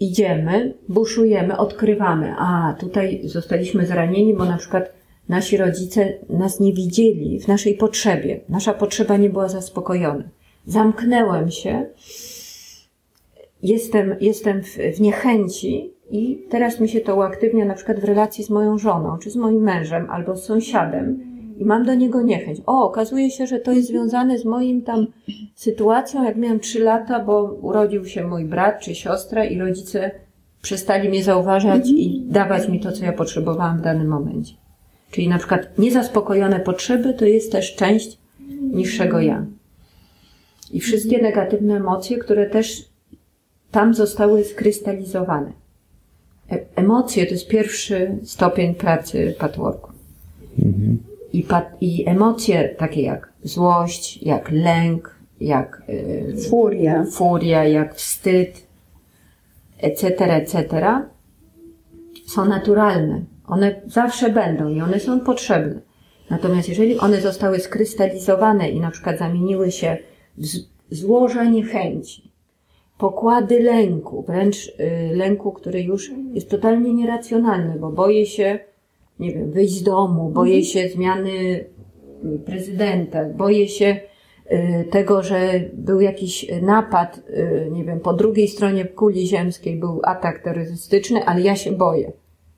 Idziemy, 0.00 0.74
buszujemy, 0.88 1.56
odkrywamy. 1.56 2.34
A, 2.38 2.74
tutaj 2.80 3.20
zostaliśmy 3.24 3.86
zranieni, 3.86 4.34
bo 4.34 4.44
na 4.44 4.56
przykład 4.56 5.01
nasi 5.28 5.56
rodzice 5.56 6.12
nas 6.28 6.60
nie 6.60 6.72
widzieli 6.72 7.40
w 7.40 7.48
naszej 7.48 7.74
potrzebie. 7.74 8.40
Nasza 8.48 8.74
potrzeba 8.74 9.16
nie 9.16 9.30
była 9.30 9.48
zaspokojona. 9.48 10.24
Zamknęłem 10.66 11.50
się, 11.50 11.86
jestem, 13.62 14.16
jestem 14.20 14.62
w, 14.62 14.76
w 14.96 15.00
niechęci 15.00 15.92
i 16.10 16.46
teraz 16.50 16.80
mi 16.80 16.88
się 16.88 17.00
to 17.00 17.16
uaktywnia 17.16 17.64
na 17.64 17.74
przykład 17.74 18.00
w 18.00 18.04
relacji 18.04 18.44
z 18.44 18.50
moją 18.50 18.78
żoną, 18.78 19.18
czy 19.18 19.30
z 19.30 19.36
moim 19.36 19.62
mężem, 19.62 20.10
albo 20.10 20.36
z 20.36 20.44
sąsiadem 20.44 21.32
i 21.58 21.64
mam 21.64 21.84
do 21.84 21.94
niego 21.94 22.22
niechęć. 22.22 22.60
O, 22.66 22.84
okazuje 22.84 23.30
się, 23.30 23.46
że 23.46 23.58
to 23.58 23.72
jest 23.72 23.88
związane 23.88 24.38
z 24.38 24.44
moim 24.44 24.82
tam 24.82 25.06
sytuacją, 25.54 26.24
jak 26.24 26.36
miałem 26.36 26.60
trzy 26.60 26.78
lata, 26.78 27.24
bo 27.24 27.42
urodził 27.42 28.04
się 28.04 28.26
mój 28.26 28.44
brat 28.44 28.80
czy 28.80 28.94
siostra 28.94 29.44
i 29.44 29.58
rodzice 29.58 30.10
przestali 30.62 31.08
mnie 31.08 31.24
zauważać 31.24 31.90
i 31.90 32.24
dawać 32.28 32.68
mi 32.68 32.80
to, 32.80 32.92
co 32.92 33.04
ja 33.04 33.12
potrzebowałam 33.12 33.78
w 33.78 33.82
danym 33.82 34.08
momencie. 34.08 34.61
Czyli 35.12 35.28
na 35.28 35.38
przykład 35.38 35.78
niezaspokojone 35.78 36.60
potrzeby 36.60 37.14
to 37.14 37.24
jest 37.24 37.52
też 37.52 37.74
część 37.76 38.18
niższego 38.60 39.20
ja. 39.20 39.46
I 40.72 40.80
wszystkie 40.80 41.22
negatywne 41.22 41.76
emocje, 41.76 42.18
które 42.18 42.50
też 42.50 42.88
tam 43.70 43.94
zostały 43.94 44.44
skrystalizowane. 44.44 45.52
E 46.52 46.58
emocje 46.76 47.26
to 47.26 47.32
jest 47.32 47.48
pierwszy 47.48 48.18
stopień 48.24 48.74
pracy 48.74 49.34
patchworku. 49.38 49.92
I, 51.32 51.42
pat, 51.42 51.70
I 51.80 52.08
emocje 52.08 52.68
takie 52.78 53.02
jak 53.02 53.32
złość, 53.42 54.22
jak 54.22 54.50
lęk, 54.50 55.16
jak 55.40 55.82
y, 55.88 56.36
Furia. 56.50 57.04
furia, 57.12 57.64
jak 57.64 57.94
wstyd, 57.94 58.66
etc., 59.78 60.06
etc., 60.24 60.66
są 62.26 62.44
naturalne. 62.44 63.31
One 63.46 63.80
zawsze 63.86 64.30
będą 64.30 64.68
i 64.68 64.80
one 64.80 65.00
są 65.00 65.20
potrzebne. 65.20 65.80
Natomiast 66.30 66.68
jeżeli 66.68 66.98
one 66.98 67.20
zostały 67.20 67.58
skrystalizowane 67.60 68.70
i 68.70 68.80
na 68.80 68.90
przykład 68.90 69.18
zamieniły 69.18 69.70
się 69.72 69.96
w 70.38 70.46
z- 70.46 70.66
złoża 70.90 71.44
niechęci, 71.44 72.32
pokłady 72.98 73.60
lęku, 73.60 74.22
wręcz 74.22 74.68
y, 74.68 75.16
lęku, 75.16 75.52
który 75.52 75.82
już 75.82 76.10
jest 76.34 76.50
totalnie 76.50 76.94
nieracjonalny, 76.94 77.78
bo 77.80 77.90
boję 77.90 78.26
się, 78.26 78.58
nie 79.18 79.32
wiem, 79.34 79.50
wyjść 79.50 79.74
z 79.74 79.82
domu, 79.82 80.28
boję 80.30 80.64
się 80.64 80.88
zmiany 80.88 81.30
y, 81.30 81.66
prezydenta, 82.46 83.24
boję 83.24 83.68
się 83.68 83.96
y, 84.52 84.84
tego, 84.90 85.22
że 85.22 85.60
był 85.72 86.00
jakiś 86.00 86.46
napad, 86.62 87.20
nie 87.70 87.84
wiem, 87.84 88.00
po 88.00 88.12
drugiej 88.12 88.48
stronie 88.48 88.84
kuli 88.84 89.26
ziemskiej 89.26 89.76
był 89.76 90.00
atak 90.04 90.38
terrorystyczny, 90.42 91.24
ale 91.24 91.40
ja 91.40 91.56
się 91.56 91.72
boję. 91.72 92.12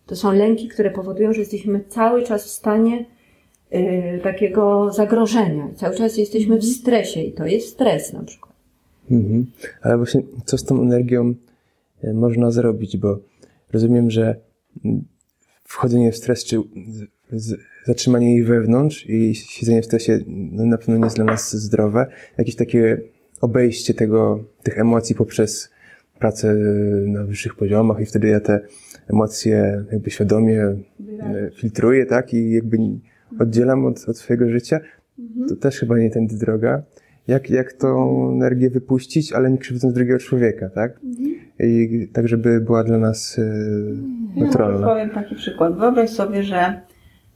To 0.06 0.16
są 0.16 0.32
lęki, 0.32 0.68
które 0.68 0.90
powodują, 0.90 1.32
że 1.32 1.40
jesteśmy 1.40 1.84
cały 1.88 2.22
czas 2.22 2.44
w 2.44 2.50
stanie 2.50 3.06
y, 3.74 4.20
takiego 4.22 4.92
zagrożenia. 4.92 5.68
Cały 5.76 5.96
czas 5.96 6.16
jesteśmy 6.16 6.58
w 6.58 6.64
stresie 6.64 7.20
i 7.20 7.32
to 7.32 7.46
jest 7.46 7.68
stres 7.68 8.12
na 8.12 8.22
przykład. 8.22 8.54
Mhm. 9.10 9.46
Ale 9.82 9.96
właśnie 9.96 10.22
co 10.44 10.58
z 10.58 10.64
tą 10.64 10.82
energią 10.82 11.34
e, 12.02 12.12
można 12.12 12.50
zrobić, 12.50 12.96
bo 12.96 13.18
rozumiem, 13.72 14.10
że 14.10 14.36
mm, 14.84 15.04
wchodzenie 15.64 16.12
w 16.12 16.16
stres, 16.16 16.44
czy 16.44 16.56
zatrzymanie 17.84 18.34
jej 18.34 18.44
wewnątrz 18.44 19.06
i 19.08 19.34
siedzenie 19.34 19.82
w 19.82 19.84
stresie 19.84 20.20
no, 20.26 20.66
na 20.66 20.78
pewno 20.78 20.96
nie 20.96 21.04
jest 21.04 21.16
dla 21.16 21.24
nas 21.24 21.56
zdrowe. 21.56 22.06
Jakieś 22.38 22.56
takie 22.56 23.00
obejście 23.40 23.94
tego, 23.94 24.44
tych 24.62 24.78
emocji 24.78 25.14
poprzez 25.14 25.70
pracę 26.18 26.54
na 27.06 27.24
wyższych 27.24 27.54
poziomach 27.54 28.00
i 28.00 28.06
wtedy 28.06 28.28
ja 28.28 28.40
te 28.40 28.60
emocje 29.10 29.84
jakby 29.92 30.10
świadomie 30.10 30.60
e, 30.62 30.76
filtruję, 31.56 32.06
tak? 32.06 32.34
I 32.34 32.50
jakby 32.52 32.78
oddzielam 33.40 33.86
od, 33.86 34.08
od 34.08 34.18
swojego 34.18 34.48
życia. 34.50 34.80
To 35.48 35.56
też 35.56 35.78
chyba 35.80 35.98
nie 35.98 36.10
tędy 36.10 36.36
droga. 36.36 36.82
Jak, 37.28 37.50
jak 37.50 37.72
tą 37.72 38.28
energię 38.32 38.70
wypuścić, 38.70 39.32
ale 39.32 39.50
nie 39.50 39.58
krzywdząc 39.58 39.94
drugiego 39.94 40.18
człowieka, 40.18 40.68
tak? 40.68 41.00
I 41.60 42.08
tak, 42.12 42.28
żeby 42.28 42.60
była 42.60 42.84
dla 42.84 42.98
nas 42.98 43.38
e, 43.38 43.42
Ja 44.36 44.44
naturalna. 44.46 44.86
powiem 44.86 45.10
taki 45.10 45.34
przykład. 45.34 45.78
Wyobraź 45.78 46.10
sobie, 46.10 46.42
że 46.42 46.80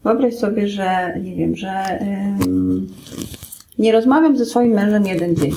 wyobraź 0.04 0.34
sobie, 0.34 0.68
że 0.68 1.14
nie 1.22 1.36
wiem, 1.36 1.56
że 1.56 1.68
ym, 2.46 2.86
nie 3.78 3.92
rozmawiam 3.92 4.36
ze 4.36 4.44
swoim 4.44 4.72
mężem 4.72 5.06
jeden 5.06 5.36
dzień. 5.36 5.52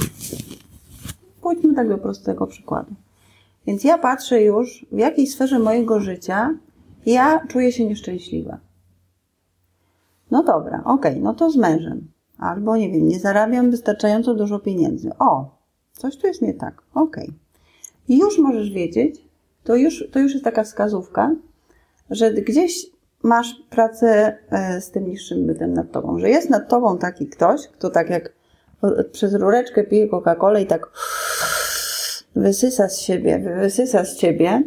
Pójdźmy 1.42 1.76
tak 1.76 1.90
do 1.90 1.98
prostego 1.98 2.48
przykładu. 2.48 2.92
Więc 3.68 3.84
ja 3.84 3.98
patrzę 3.98 4.42
już, 4.42 4.86
w 4.92 4.98
jakiej 4.98 5.28
sferze 5.28 5.60
mojego 5.60 6.00
życia 6.00 6.58
ja 7.06 7.48
czuję 7.48 7.72
się 7.72 7.86
nieszczęśliwa. 7.86 8.58
No 10.32 10.44
dobra, 10.44 10.82
okej, 10.86 11.20
no 11.20 11.34
to 11.34 11.52
z 11.52 11.58
mężem. 11.58 12.08
Albo 12.38 12.78
nie 12.78 12.92
wiem, 12.92 13.08
nie 13.08 13.20
zarabiam 13.20 13.72
wystarczająco 13.72 14.34
dużo 14.34 14.60
pieniędzy. 14.60 15.10
O, 15.20 15.56
coś 15.94 16.18
tu 16.18 16.28
jest 16.28 16.42
nie 16.42 16.54
tak. 16.54 16.82
Okej. 16.94 17.34
I 18.08 18.20
już 18.20 18.38
możesz 18.38 18.72
wiedzieć, 18.72 19.26
to 19.64 19.76
już, 19.76 20.08
to 20.12 20.20
już 20.20 20.32
jest 20.32 20.44
taka 20.44 20.64
wskazówka, 20.64 21.36
że 22.10 22.34
gdzieś 22.34 22.86
masz 23.24 23.56
pracę 23.70 24.38
e, 24.50 24.82
z 24.82 24.92
tym 24.92 25.08
niższym 25.08 25.48
bytem 25.48 25.74
nad 25.74 25.92
tobą, 25.92 26.20
że 26.20 26.30
jest 26.30 26.50
nad 26.50 26.70
tobą 26.70 26.98
taki 26.98 27.28
ktoś, 27.28 27.68
kto 27.68 27.90
tak 27.90 28.10
jak 28.10 28.34
r- 28.84 29.10
przez 29.12 29.34
rureczkę 29.34 29.84
pije 29.84 30.08
Coca-Colę 30.08 30.62
i 30.62 30.66
tak 30.66 30.92
wysysa 32.36 32.90
z 32.90 33.00
siebie, 33.00 33.40
wysysa 33.40 34.06
z 34.06 34.16
ciebie 34.16 34.64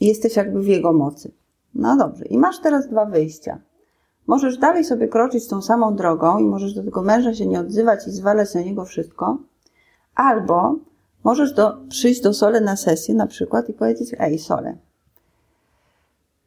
i 0.00 0.06
jesteś 0.06 0.36
jakby 0.36 0.62
w 0.62 0.66
jego 0.66 0.92
mocy. 0.92 1.30
No 1.74 1.96
dobrze, 1.96 2.24
i 2.24 2.38
masz 2.38 2.60
teraz 2.60 2.88
dwa 2.88 3.04
wyjścia. 3.04 3.58
Możesz 4.26 4.58
dalej 4.58 4.84
sobie 4.84 5.08
kroczyć 5.08 5.48
tą 5.48 5.62
samą 5.62 5.96
drogą 5.96 6.38
i 6.38 6.44
możesz 6.44 6.74
do 6.74 6.84
tego 6.84 7.02
męża 7.02 7.34
się 7.34 7.46
nie 7.46 7.60
odzywać 7.60 8.06
i 8.06 8.10
zwalać 8.10 8.54
na 8.54 8.60
niego 8.60 8.84
wszystko, 8.84 9.38
albo 10.14 10.76
możesz 11.24 11.52
do, 11.52 11.76
przyjść 11.88 12.20
do 12.20 12.34
Sole 12.34 12.60
na 12.60 12.76
sesję 12.76 13.14
na 13.14 13.26
przykład 13.26 13.68
i 13.68 13.72
powiedzieć, 13.72 14.14
ej 14.18 14.38
Sole, 14.38 14.76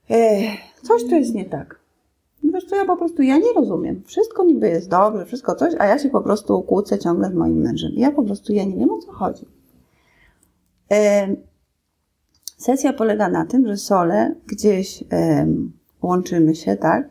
Ech, 0.10 0.60
coś 0.84 1.04
tu 1.04 1.16
jest 1.16 1.34
nie 1.34 1.46
tak. 1.46 1.79
Ja 2.76 2.86
po 2.86 2.98
prostu, 2.98 3.22
ja 3.22 3.38
nie 3.38 3.54
rozumiem. 3.56 4.02
Wszystko 4.06 4.44
niby 4.44 4.70
jest 4.70 4.90
dobrze, 4.90 5.26
wszystko 5.26 5.56
coś, 5.56 5.74
a 5.80 5.86
ja 5.86 6.00
się 6.00 6.10
po 6.10 6.22
prostu 6.22 6.62
kłócę 6.62 7.00
ciągle 7.00 7.30
z 7.30 7.34
moim 7.34 7.58
mężem. 7.58 7.92
Ja 7.96 8.12
po 8.12 8.24
prostu, 8.24 8.54
ja 8.54 8.64
nie 8.64 8.76
wiem 8.76 8.92
o 8.92 8.98
co 8.98 9.12
chodzi. 9.12 9.46
Sesja 12.58 12.94
polega 12.94 13.30
na 13.30 13.46
tym, 13.46 13.68
że 13.68 13.78
sole 13.78 14.36
gdzieś 14.48 15.04
łączymy 16.02 16.56
się, 16.56 16.76
tak? 16.76 17.10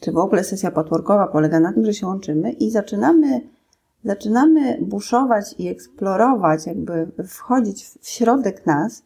Czy 0.00 0.12
w 0.12 0.18
ogóle 0.18 0.44
sesja 0.44 0.70
patworkowa 0.70 1.26
polega 1.26 1.60
na 1.60 1.72
tym, 1.72 1.84
że 1.84 1.94
się 1.94 2.06
łączymy 2.06 2.52
i 2.52 2.70
zaczynamy, 2.70 3.40
zaczynamy 4.04 4.78
buszować 4.80 5.54
i 5.58 5.68
eksplorować, 5.68 6.66
jakby 6.66 7.06
wchodzić 7.26 7.84
w 8.00 8.08
środek 8.08 8.66
nas 8.66 9.02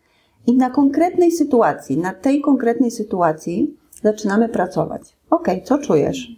i 0.46 0.56
na 0.56 0.70
konkretnej 0.70 1.32
sytuacji, 1.32 1.98
na 1.98 2.12
tej 2.12 2.40
konkretnej 2.40 2.90
sytuacji 2.90 3.76
zaczynamy 4.02 4.48
pracować. 4.48 5.17
Okej, 5.30 5.62
co 5.62 5.78
czujesz? 5.78 6.28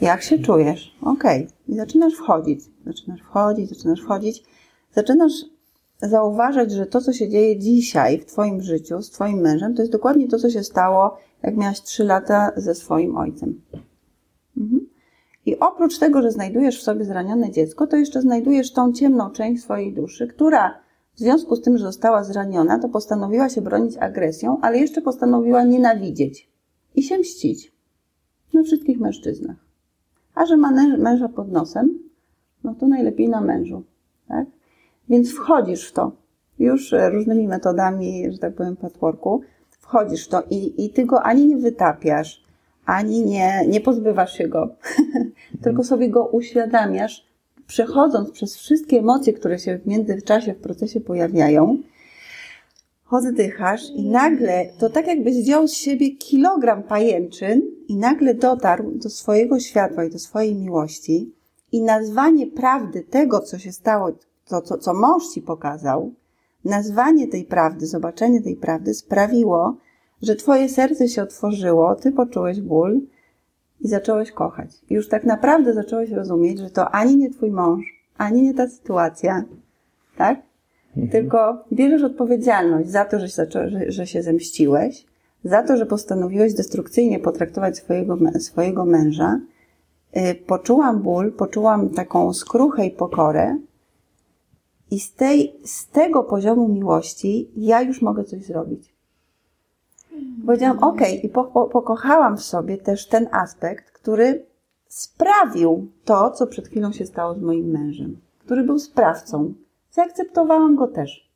Jak 0.00 0.22
się 0.22 0.38
czujesz? 0.38 0.96
Okej. 1.02 1.48
I 1.68 1.74
zaczynasz 1.74 2.14
wchodzić. 2.14 2.60
Zaczynasz 2.86 3.20
wchodzić, 3.20 3.68
zaczynasz 3.68 4.00
wchodzić. 4.00 4.44
Zaczynasz 4.94 5.32
zauważać, 6.02 6.72
że 6.72 6.86
to, 6.86 7.00
co 7.00 7.12
się 7.12 7.28
dzieje 7.28 7.58
dzisiaj 7.58 8.18
w 8.18 8.24
Twoim 8.24 8.62
życiu 8.62 9.02
z 9.02 9.10
Twoim 9.10 9.38
mężem, 9.38 9.74
to 9.74 9.82
jest 9.82 9.92
dokładnie 9.92 10.28
to, 10.28 10.38
co 10.38 10.50
się 10.50 10.64
stało, 10.64 11.16
jak 11.42 11.56
miałaś 11.56 11.82
3 11.82 12.04
lata 12.04 12.52
ze 12.56 12.74
swoim 12.74 13.16
ojcem. 13.16 13.60
Mhm. 14.56 14.88
I 15.46 15.58
oprócz 15.58 15.98
tego, 15.98 16.22
że 16.22 16.30
znajdujesz 16.30 16.80
w 16.80 16.82
sobie 16.82 17.04
zranione 17.04 17.50
dziecko, 17.50 17.86
to 17.86 17.96
jeszcze 17.96 18.20
znajdujesz 18.20 18.72
tą 18.72 18.92
ciemną 18.92 19.30
część 19.30 19.62
swojej 19.62 19.92
duszy, 19.92 20.26
która 20.28 20.78
w 21.14 21.18
związku 21.18 21.56
z 21.56 21.62
tym, 21.62 21.78
że 21.78 21.84
została 21.84 22.24
zraniona, 22.24 22.78
to 22.78 22.88
postanowiła 22.88 23.48
się 23.48 23.60
bronić 23.60 23.96
agresją, 23.96 24.58
ale 24.62 24.78
jeszcze 24.78 25.02
postanowiła 25.02 25.64
nienawidzieć 25.64 26.48
i 26.94 27.02
się 27.02 27.18
mścić 27.18 27.73
na 28.54 28.62
wszystkich 28.62 29.00
mężczyznach. 29.00 29.56
A 30.34 30.46
że 30.46 30.56
ma 30.56 30.70
męża 30.98 31.28
pod 31.28 31.52
nosem, 31.52 31.98
no 32.64 32.74
to 32.74 32.86
najlepiej 32.86 33.28
na 33.28 33.40
mężu. 33.40 33.82
Tak? 34.28 34.46
Więc 35.08 35.32
wchodzisz 35.32 35.88
w 35.88 35.92
to 35.92 36.12
już 36.58 36.92
e, 36.92 37.10
różnymi 37.10 37.48
metodami, 37.48 38.32
że 38.32 38.38
tak 38.38 38.54
powiem, 38.54 38.76
patchworku, 38.76 39.40
wchodzisz 39.70 40.26
w 40.26 40.28
to 40.28 40.42
i, 40.50 40.84
i 40.84 40.90
ty 40.90 41.04
go 41.06 41.22
ani 41.22 41.46
nie 41.46 41.56
wytapiasz, 41.56 42.44
ani 42.86 43.24
nie, 43.24 43.66
nie 43.68 43.80
pozbywasz 43.80 44.32
się 44.32 44.48
go, 44.48 44.68
tylko 45.62 45.84
sobie 45.84 46.08
go 46.08 46.26
uświadamiasz, 46.26 47.26
przechodząc 47.66 48.30
przez 48.30 48.56
wszystkie 48.56 48.98
emocje, 48.98 49.32
które 49.32 49.58
się 49.58 49.78
w 49.78 49.86
międzyczasie 49.86 50.54
w 50.54 50.58
procesie 50.58 51.00
pojawiają, 51.00 51.78
oddychasz 53.14 53.90
i 53.90 54.10
nagle, 54.10 54.66
to 54.78 54.90
tak 54.90 55.06
jakbyś 55.06 55.34
zdjął 55.34 55.68
z 55.68 55.72
siebie 55.72 56.10
kilogram 56.10 56.82
pajęczyn 56.82 57.62
i 57.88 57.96
nagle 57.96 58.34
dotarł 58.34 58.90
do 58.90 59.10
swojego 59.10 59.60
światła 59.60 60.04
i 60.04 60.10
do 60.10 60.18
swojej 60.18 60.54
miłości 60.54 61.32
i 61.72 61.82
nazwanie 61.82 62.46
prawdy 62.46 63.02
tego, 63.02 63.40
co 63.40 63.58
się 63.58 63.72
stało, 63.72 64.12
to, 64.48 64.62
co, 64.62 64.78
co 64.78 64.94
mąż 64.94 65.28
ci 65.28 65.42
pokazał, 65.42 66.12
nazwanie 66.64 67.28
tej 67.28 67.44
prawdy, 67.44 67.86
zobaczenie 67.86 68.42
tej 68.42 68.56
prawdy 68.56 68.94
sprawiło, 68.94 69.76
że 70.22 70.36
twoje 70.36 70.68
serce 70.68 71.08
się 71.08 71.22
otworzyło, 71.22 71.94
ty 71.94 72.12
poczułeś 72.12 72.60
ból 72.60 73.00
i 73.80 73.88
zacząłeś 73.88 74.32
kochać. 74.32 74.70
I 74.90 74.94
już 74.94 75.08
tak 75.08 75.24
naprawdę 75.24 75.74
zacząłeś 75.74 76.10
rozumieć, 76.10 76.58
że 76.58 76.70
to 76.70 76.90
ani 76.90 77.16
nie 77.16 77.30
twój 77.30 77.50
mąż, 77.50 77.84
ani 78.18 78.42
nie 78.42 78.54
ta 78.54 78.68
sytuacja, 78.68 79.44
tak? 80.16 80.42
Tylko 81.10 81.64
bierzesz 81.72 82.02
odpowiedzialność 82.02 82.90
za 82.90 83.04
to, 83.04 83.20
że, 83.20 83.28
się 83.28 83.46
że, 83.52 83.92
że 83.92 84.06
się 84.06 84.22
zemściłeś, 84.22 85.06
za 85.44 85.62
to, 85.62 85.76
że 85.76 85.86
postanowiłeś 85.86 86.54
destrukcyjnie 86.54 87.18
potraktować 87.18 87.76
swojego, 87.76 88.18
swojego 88.38 88.84
męża. 88.84 89.40
Y, 90.16 90.34
Poczułam 90.34 91.02
ból, 91.02 91.32
poczułam 91.32 91.88
taką 91.88 92.32
skruchę 92.32 92.86
i 92.86 92.90
pokorę. 92.90 93.58
I 94.90 95.00
z, 95.00 95.14
tej, 95.14 95.56
z 95.64 95.86
tego 95.86 96.22
poziomu 96.22 96.68
miłości 96.68 97.50
ja 97.56 97.82
już 97.82 98.02
mogę 98.02 98.24
coś 98.24 98.44
zrobić. 98.44 98.94
Powiedziałam, 100.46 100.78
okej, 100.78 101.26
i 101.26 101.28
po, 101.28 101.44
po, 101.44 101.66
pokochałam 101.66 102.36
w 102.36 102.42
sobie 102.42 102.78
też 102.78 103.06
ten 103.06 103.28
aspekt, 103.32 103.90
który 103.90 104.46
sprawił 104.88 105.88
to, 106.04 106.30
co 106.30 106.46
przed 106.46 106.68
chwilą 106.68 106.92
się 106.92 107.06
stało 107.06 107.34
z 107.34 107.40
moim 107.40 107.70
mężem, 107.70 108.16
który 108.38 108.64
był 108.64 108.78
sprawcą. 108.78 109.54
Zaakceptowałam 109.94 110.76
go 110.76 110.86
też. 110.86 111.28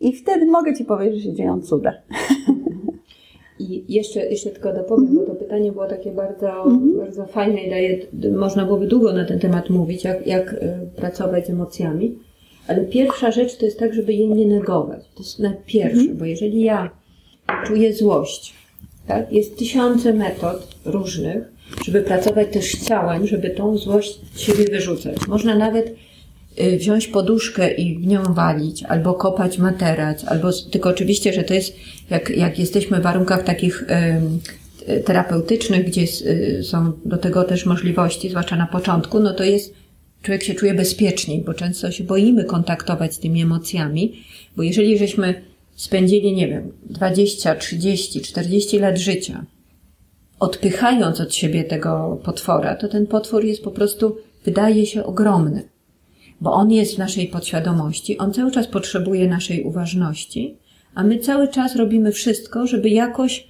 I 0.00 0.12
wtedy 0.12 0.46
mogę 0.46 0.74
Ci 0.74 0.84
powiedzieć, 0.84 1.22
że 1.22 1.30
się 1.30 1.34
dzieją 1.34 1.60
cuda. 1.62 1.92
I 3.58 3.94
jeszcze, 3.94 4.26
jeszcze 4.26 4.50
tylko 4.50 4.72
dopowiem, 4.72 5.14
bo 5.14 5.22
to 5.22 5.34
pytanie 5.34 5.72
było 5.72 5.86
takie 5.86 6.12
bardzo, 6.12 6.64
bardzo 6.98 7.26
fajne 7.26 7.60
i 7.60 7.70
daje, 7.70 7.98
można 8.36 8.64
byłoby 8.64 8.86
długo 8.86 9.12
na 9.12 9.24
ten 9.24 9.38
temat 9.38 9.70
mówić, 9.70 10.04
jak, 10.04 10.26
jak 10.26 10.52
y, 10.52 10.58
pracować 10.96 11.46
z 11.46 11.50
emocjami. 11.50 12.18
Ale 12.68 12.84
pierwsza 12.84 13.30
rzecz 13.30 13.56
to 13.56 13.64
jest 13.64 13.78
tak, 13.78 13.94
żeby 13.94 14.12
jej 14.12 14.28
nie 14.28 14.46
negować. 14.46 15.04
To 15.14 15.22
jest 15.22 15.38
na 15.38 15.52
pierwsze, 15.66 16.14
bo 16.14 16.24
jeżeli 16.24 16.60
ja 16.62 16.90
czuję 17.66 17.94
złość, 17.94 18.54
tak, 19.06 19.32
jest 19.32 19.58
tysiące 19.58 20.12
metod 20.12 20.76
różnych, 20.84 21.52
żeby 21.84 22.02
pracować 22.02 22.48
też 22.52 22.72
z 22.72 22.88
ciałem, 22.88 23.26
żeby 23.26 23.50
tą 23.50 23.76
złość 23.78 24.20
z 24.34 24.40
siebie 24.40 24.64
wyrzucać. 24.64 25.28
Można 25.28 25.54
nawet 25.54 25.94
wziąć 26.78 27.06
poduszkę 27.06 27.74
i 27.74 27.98
w 27.98 28.06
nią 28.06 28.22
walić, 28.22 28.82
albo 28.82 29.14
kopać 29.14 29.58
materac, 29.58 30.24
albo, 30.24 30.50
tylko 30.70 30.88
oczywiście, 30.88 31.32
że 31.32 31.44
to 31.44 31.54
jest, 31.54 31.76
jak, 32.10 32.30
jak 32.30 32.58
jesteśmy 32.58 33.00
w 33.00 33.02
warunkach 33.02 33.44
takich 33.44 33.84
y, 34.88 35.00
terapeutycznych, 35.00 35.86
gdzie 35.86 36.02
y, 36.02 36.64
są 36.64 36.92
do 37.04 37.16
tego 37.16 37.44
też 37.44 37.66
możliwości, 37.66 38.30
zwłaszcza 38.30 38.56
na 38.56 38.66
początku, 38.66 39.20
no 39.20 39.34
to 39.34 39.44
jest, 39.44 39.74
człowiek 40.22 40.42
się 40.42 40.54
czuje 40.54 40.74
bezpieczniej, 40.74 41.42
bo 41.42 41.54
często 41.54 41.90
się 41.90 42.04
boimy 42.04 42.44
kontaktować 42.44 43.14
z 43.14 43.18
tymi 43.18 43.42
emocjami, 43.42 44.24
bo 44.56 44.62
jeżeli 44.62 44.98
żeśmy 44.98 45.42
spędzili, 45.76 46.34
nie 46.34 46.48
wiem, 46.48 46.72
20, 46.90 47.54
30, 47.54 48.20
40 48.20 48.78
lat 48.78 48.98
życia, 48.98 49.44
odpychając 50.40 51.20
od 51.20 51.34
siebie 51.34 51.64
tego 51.64 52.20
potwora, 52.24 52.74
to 52.74 52.88
ten 52.88 53.06
potwór 53.06 53.44
jest 53.44 53.62
po 53.62 53.70
prostu, 53.70 54.16
wydaje 54.44 54.86
się 54.86 55.04
ogromny 55.04 55.75
bo 56.40 56.52
on 56.52 56.72
jest 56.72 56.94
w 56.94 56.98
naszej 56.98 57.28
podświadomości, 57.28 58.18
on 58.18 58.32
cały 58.32 58.50
czas 58.50 58.66
potrzebuje 58.66 59.28
naszej 59.28 59.62
uważności, 59.62 60.56
a 60.94 61.04
my 61.04 61.18
cały 61.18 61.48
czas 61.48 61.76
robimy 61.76 62.12
wszystko, 62.12 62.66
żeby 62.66 62.88
jakoś 62.88 63.46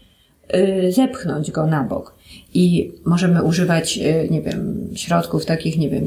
y, 0.54 0.92
zepchnąć 0.92 1.50
go 1.50 1.66
na 1.66 1.84
bok. 1.84 2.14
I 2.54 2.92
możemy 3.04 3.42
używać, 3.42 3.98
y, 3.98 4.28
nie 4.30 4.42
wiem, 4.42 4.90
środków 4.94 5.44
takich, 5.44 5.78
nie 5.78 5.90
wiem, 5.90 6.04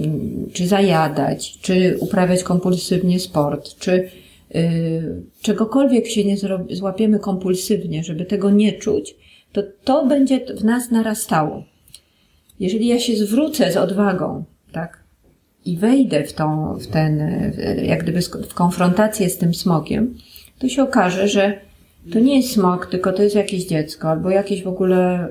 czy 0.54 0.68
zajadać, 0.68 1.60
czy 1.62 1.98
uprawiać 2.00 2.44
kompulsywnie 2.44 3.20
sport, 3.20 3.76
czy 3.80 4.10
y, 4.56 5.24
czegokolwiek 5.42 6.08
się 6.08 6.24
nie 6.24 6.36
złapiemy 6.72 7.20
kompulsywnie, 7.20 8.04
żeby 8.04 8.26
tego 8.26 8.50
nie 8.50 8.74
czuć, 8.74 9.16
to 9.52 9.64
to 9.84 10.06
będzie 10.06 10.46
w 10.56 10.64
nas 10.64 10.92
narastało. 10.92 11.64
Jeżeli 12.60 12.88
ja 12.88 13.00
się 13.00 13.16
zwrócę 13.16 13.72
z 13.72 13.78
odwagą, 13.78 14.44
tak, 14.72 14.99
i 15.70 15.78
wejdę 15.78 16.24
w 16.24 16.34
tą, 16.34 16.74
w 16.74 16.88
ten, 16.88 17.22
jak 17.84 18.04
gdyby 18.04 18.22
w 18.22 18.54
konfrontację 18.54 19.30
z 19.30 19.38
tym 19.38 19.54
smogiem, 19.54 20.18
to 20.60 20.70
się 20.70 20.84
okaże, 20.84 21.28
że 21.28 21.60
to 22.14 22.20
nie 22.20 22.38
jest 22.38 22.54
smog, 22.54 22.86
tylko 22.86 23.14
to 23.14 23.24
jest 23.24 23.36
jakieś 23.36 23.66
dziecko, 23.66 24.10
albo 24.10 24.30
jakieś 24.30 24.64
w 24.64 24.68
ogóle 24.68 25.30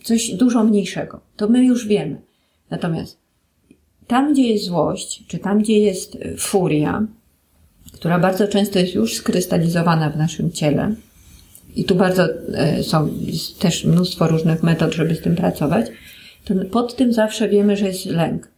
y, 0.00 0.04
coś 0.04 0.30
dużo 0.30 0.64
mniejszego. 0.64 1.20
To 1.36 1.48
my 1.48 1.64
już 1.64 1.86
wiemy. 1.86 2.16
Natomiast 2.70 3.18
tam, 4.06 4.32
gdzie 4.32 4.42
jest 4.42 4.64
złość, 4.64 5.24
czy 5.26 5.38
tam, 5.38 5.58
gdzie 5.58 5.78
jest 5.78 6.14
y, 6.14 6.36
furia, 6.38 7.06
która 7.92 8.18
bardzo 8.18 8.48
często 8.48 8.78
jest 8.78 8.94
już 8.94 9.14
skrystalizowana 9.14 10.10
w 10.10 10.16
naszym 10.16 10.52
ciele, 10.52 10.94
i 11.76 11.84
tu 11.84 11.94
bardzo 11.94 12.28
e, 12.54 12.82
są 12.82 13.08
też 13.58 13.84
mnóstwo 13.84 14.26
różnych 14.28 14.62
metod, 14.62 14.94
żeby 14.94 15.14
z 15.14 15.20
tym 15.20 15.36
pracować, 15.36 15.86
to 16.44 16.54
pod 16.70 16.96
tym 16.96 17.12
zawsze 17.12 17.48
wiemy, 17.48 17.76
że 17.76 17.86
jest 17.86 18.06
lęk. 18.06 18.48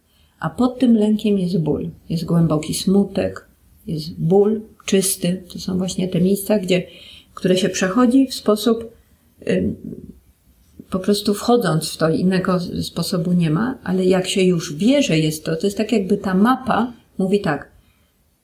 A 0.43 0.49
pod 0.49 0.79
tym 0.79 0.97
lękiem 0.97 1.39
jest 1.39 1.57
ból. 1.57 1.89
Jest 2.09 2.25
głęboki 2.25 2.73
smutek, 2.73 3.47
jest 3.87 4.13
ból 4.19 4.61
czysty. 4.85 5.43
To 5.53 5.59
są 5.59 5.77
właśnie 5.77 6.07
te 6.07 6.21
miejsca, 6.21 6.59
gdzie, 6.59 6.83
które 7.33 7.57
się 7.57 7.69
przechodzi 7.69 8.27
w 8.27 8.33
sposób, 8.33 8.93
po 10.89 10.99
prostu 10.99 11.33
wchodząc 11.33 11.89
w 11.89 11.97
to, 11.97 12.09
innego 12.09 12.59
sposobu 12.81 13.33
nie 13.33 13.49
ma, 13.49 13.77
ale 13.83 14.05
jak 14.05 14.27
się 14.27 14.41
już 14.41 14.73
wie, 14.73 15.03
że 15.03 15.19
jest 15.19 15.45
to, 15.45 15.55
to 15.55 15.67
jest 15.67 15.77
tak 15.77 15.91
jakby 15.91 16.17
ta 16.17 16.33
mapa 16.33 16.93
mówi 17.17 17.41
tak, 17.41 17.71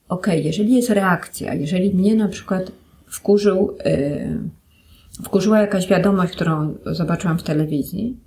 okej, 0.09 0.45
jeżeli 0.45 0.75
jest 0.75 0.89
reakcja, 0.89 1.53
jeżeli 1.53 1.95
mnie 1.95 2.15
na 2.15 2.27
przykład 2.27 2.71
wkurzył, 3.07 3.77
yy, 3.85 5.23
wkurzyła 5.23 5.61
jakaś 5.61 5.87
wiadomość, 5.87 6.33
którą 6.33 6.75
zobaczyłam 6.85 7.39
w 7.39 7.43
telewizji, 7.43 8.17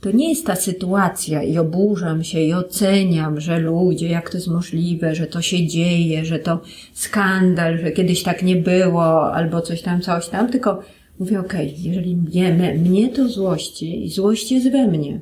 to 0.00 0.10
nie 0.10 0.28
jest 0.28 0.46
ta 0.46 0.56
sytuacja 0.56 1.42
i 1.42 1.58
oburzam 1.58 2.24
się 2.24 2.40
i 2.40 2.54
oceniam, 2.54 3.40
że 3.40 3.58
ludzie, 3.58 4.08
jak 4.08 4.30
to 4.30 4.36
jest 4.36 4.48
możliwe, 4.48 5.14
że 5.14 5.26
to 5.26 5.42
się 5.42 5.66
dzieje, 5.66 6.24
że 6.24 6.38
to 6.38 6.60
skandal, 6.92 7.78
że 7.78 7.92
kiedyś 7.92 8.22
tak 8.22 8.42
nie 8.42 8.56
było, 8.56 9.32
albo 9.32 9.60
coś 9.60 9.82
tam, 9.82 10.00
coś 10.00 10.28
tam, 10.28 10.50
tylko 10.50 10.82
mówię, 11.18 11.40
okej, 11.40 11.74
jeżeli 11.78 12.16
mnie, 12.16 12.74
mnie 12.78 13.08
to 13.08 13.28
złości 13.28 14.04
i 14.04 14.10
złość 14.10 14.52
jest 14.52 14.70
we 14.70 14.88
mnie. 14.88 15.20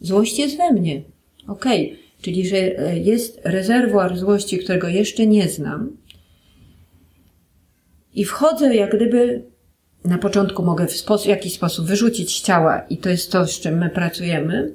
Złość 0.00 0.38
jest 0.38 0.56
we 0.56 0.72
mnie. 0.72 1.02
Okej, 1.48 1.96
czyli 2.22 2.48
że 2.48 2.56
e, 2.56 2.98
jest 2.98 3.40
rezerwuar 3.44 4.18
złości, 4.18 4.58
którego 4.58 4.88
jeszcze 4.88 5.26
nie 5.26 5.48
znam 5.48 5.96
i 8.14 8.24
wchodzę 8.24 8.74
jak 8.76 8.96
gdyby 8.96 9.51
na 10.04 10.18
początku 10.18 10.62
mogę 10.62 10.86
w 10.86 10.92
sposób, 10.92 11.28
jakiś 11.28 11.54
sposób 11.54 11.86
wyrzucić 11.86 12.38
z 12.38 12.42
ciała 12.42 12.78
i 12.90 12.96
to 12.96 13.08
jest 13.08 13.32
to, 13.32 13.46
z 13.46 13.60
czym 13.60 13.78
my 13.78 13.90
pracujemy, 13.90 14.74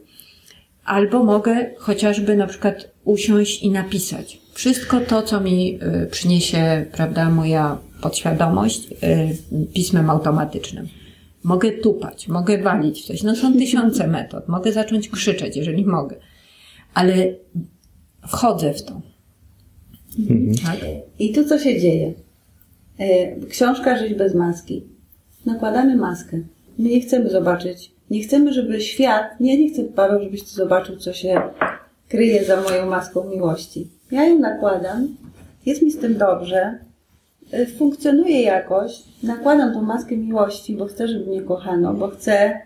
albo 0.86 1.24
mogę 1.24 1.70
chociażby 1.78 2.36
na 2.36 2.48
przykład 2.48 2.92
usiąść 3.04 3.64
i 3.64 3.72
napisać 3.72 4.40
wszystko 4.58 5.00
to, 5.00 5.22
co 5.22 5.42
mi 5.42 5.80
y, 6.04 6.08
przyniesie, 6.08 6.86
prawda, 6.92 7.30
moja 7.30 7.78
podświadomość 8.02 8.88
y, 8.92 9.68
pismem 9.74 10.10
automatycznym. 10.10 10.88
Mogę 11.44 11.72
tupać, 11.72 12.28
mogę 12.28 12.58
walić 12.58 13.02
w 13.02 13.06
coś. 13.06 13.24
No 13.24 13.36
są 13.36 13.54
tysiące 13.54 14.08
metod. 14.18 14.48
Mogę 14.48 14.72
zacząć 14.72 15.10
krzyczeć, 15.10 15.58
jeżeli 15.58 15.86
mogę. 15.86 16.16
Ale 16.94 17.16
wchodzę 18.28 18.74
w 18.74 18.84
to. 18.84 19.02
Tak? 20.66 20.80
I 21.20 21.34
tu 21.34 21.46
co 21.46 21.60
się 21.60 21.80
dzieje? 21.80 22.14
E, 23.00 23.36
Książka 23.46 23.98
Żyć 23.98 24.14
bez 24.14 24.36
maski. 24.36 24.84
Nakładamy 25.48 25.96
maskę. 25.96 26.38
My 26.80 26.90
nie 26.90 27.02
chcemy 27.02 27.30
zobaczyć. 27.30 27.92
Nie 28.10 28.24
chcemy, 28.24 28.54
żeby 28.54 28.82
świat. 28.82 29.40
Nie, 29.40 29.58
nie 29.58 29.70
chcę, 29.70 29.84
Paweł, 29.84 30.24
żebyś 30.24 30.44
ty 30.44 30.50
zobaczył, 30.50 30.98
co 30.98 31.14
się 31.14 31.42
kryje 32.10 32.46
za 32.46 32.62
moją 32.62 32.86
maską 32.90 33.30
miłości. 33.30 33.88
Ja 34.12 34.26
ją 34.26 34.40
nakładam. 34.40 35.08
Jest 35.66 35.82
mi 35.82 35.92
z 35.92 35.98
tym 35.98 36.18
dobrze. 36.18 36.80
e, 37.52 37.66
Funkcjonuje 37.66 38.42
jakoś. 38.42 38.92
Nakładam 39.24 39.74
tą 39.74 39.82
maskę 39.82 40.18
miłości, 40.18 40.76
bo 40.76 40.86
chcę, 40.86 41.08
żeby 41.08 41.26
mnie 41.26 41.42
kochano, 41.42 41.94
bo 41.94 42.08
chcę 42.08 42.62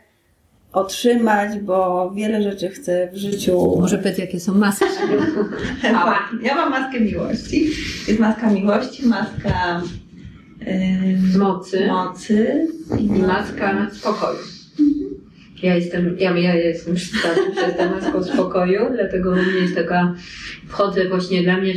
otrzymać, 0.73 1.59
bo 1.59 2.11
wiele 2.15 2.43
rzeczy 2.43 2.69
chcę 2.69 3.09
w 3.13 3.17
życiu 3.17 3.77
Może 3.79 3.97
powiedz, 3.97 4.17
jakie 4.17 4.39
są 4.39 4.53
maski. 4.53 4.85
ja 6.43 6.55
mam 6.55 6.69
maskę 6.71 6.99
miłości. 6.99 7.69
Jest 8.07 8.19
maska 8.19 8.49
miłości, 8.49 9.07
maska 9.07 9.81
Mocy. 11.37 11.87
mocy 11.87 12.67
i 12.99 13.21
maska 13.21 13.87
spokoju. 13.91 14.39
Ja 15.63 15.75
jestem, 15.75 16.15
ja, 16.19 16.37
ja 16.37 16.55
jestem 16.55 16.95
przez 16.95 17.75
tę 17.77 17.89
maską 17.89 18.23
spokoju, 18.23 18.79
dlatego 18.95 19.31
u 19.31 19.35
mnie 19.35 19.61
jest 19.61 19.75
taka, 19.75 20.15
wchodzę 20.67 21.09
właśnie 21.09 21.43
dla 21.43 21.57
mnie, 21.57 21.73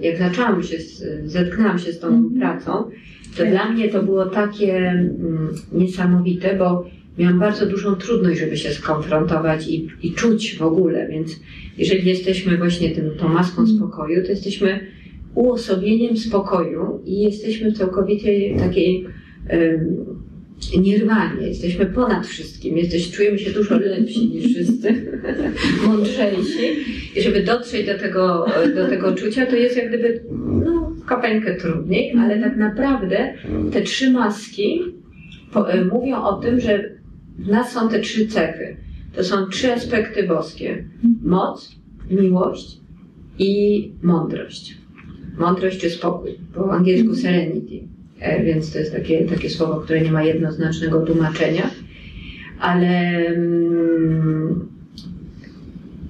jak 0.00 0.18
zaczęłam 0.18 0.62
się, 0.62 0.76
zetknęłam 1.24 1.78
się 1.78 1.92
z 1.92 2.00
tą 2.00 2.30
pracą, 2.38 2.90
to 3.36 3.46
dla 3.46 3.70
mnie 3.70 3.88
to 3.88 4.02
było 4.02 4.26
takie 4.26 4.76
mm, 4.76 5.54
niesamowite, 5.72 6.56
bo 6.56 6.86
miałam 7.18 7.38
bardzo 7.38 7.66
dużą 7.66 7.94
trudność, 7.94 8.40
żeby 8.40 8.56
się 8.56 8.70
skonfrontować 8.70 9.68
i, 9.68 9.88
i 10.02 10.12
czuć 10.12 10.56
w 10.56 10.62
ogóle, 10.62 11.08
więc 11.08 11.40
jeżeli 11.78 12.08
jesteśmy 12.08 12.56
właśnie 12.56 12.90
tym, 12.90 13.10
tą 13.18 13.28
maską 13.28 13.66
spokoju, 13.66 14.22
to 14.22 14.28
jesteśmy 14.28 14.97
uosobieniem 15.38 16.16
spokoju 16.16 17.02
i 17.04 17.20
jesteśmy 17.20 17.70
w 17.70 17.78
całkowitej 17.78 18.56
takiej 18.58 19.06
em, 19.48 19.96
nirwanie, 20.78 21.48
jesteśmy 21.48 21.86
ponad 21.86 22.26
wszystkim, 22.26 22.76
jesteś, 22.76 23.10
czujemy 23.10 23.38
się 23.38 23.50
dużo 23.50 23.78
lepsi 23.78 24.28
niż 24.28 24.44
wszyscy, 24.44 25.18
mądrzejsi 25.86 26.66
i 27.16 27.22
żeby 27.22 27.42
dotrzeć 27.42 27.86
do 27.86 27.98
tego, 27.98 28.46
do 28.74 28.88
tego 28.88 29.14
czucia, 29.14 29.46
to 29.46 29.56
jest 29.56 29.76
jak 29.76 29.88
gdyby 29.88 30.22
no, 30.64 30.92
trudniej, 31.60 32.12
ale 32.18 32.40
tak 32.40 32.56
naprawdę 32.56 33.34
te 33.72 33.82
trzy 33.82 34.10
maski 34.10 34.80
po, 35.52 35.72
e, 35.72 35.84
mówią 35.84 36.22
o 36.22 36.32
tym, 36.32 36.60
że 36.60 36.90
w 37.38 37.48
nas 37.48 37.72
są 37.72 37.88
te 37.88 38.00
trzy 38.00 38.26
cechy. 38.26 38.76
To 39.16 39.24
są 39.24 39.46
trzy 39.46 39.72
aspekty 39.72 40.22
boskie. 40.22 40.84
Moc, 41.22 41.76
miłość 42.10 42.78
i 43.38 43.92
mądrość. 44.02 44.78
Mądrość 45.38 45.78
czy 45.80 45.90
spokój, 45.90 46.30
po 46.54 46.72
angielsku 46.72 47.14
serenity. 47.14 47.80
E, 48.20 48.44
Więc 48.44 48.72
to 48.72 48.78
jest 48.78 48.92
takie, 48.92 49.24
takie 49.24 49.50
słowo, 49.50 49.80
które 49.80 50.00
nie 50.00 50.12
ma 50.12 50.22
jednoznacznego 50.24 51.00
tłumaczenia. 51.06 51.70
ale 52.60 52.88
mm, 53.26 54.68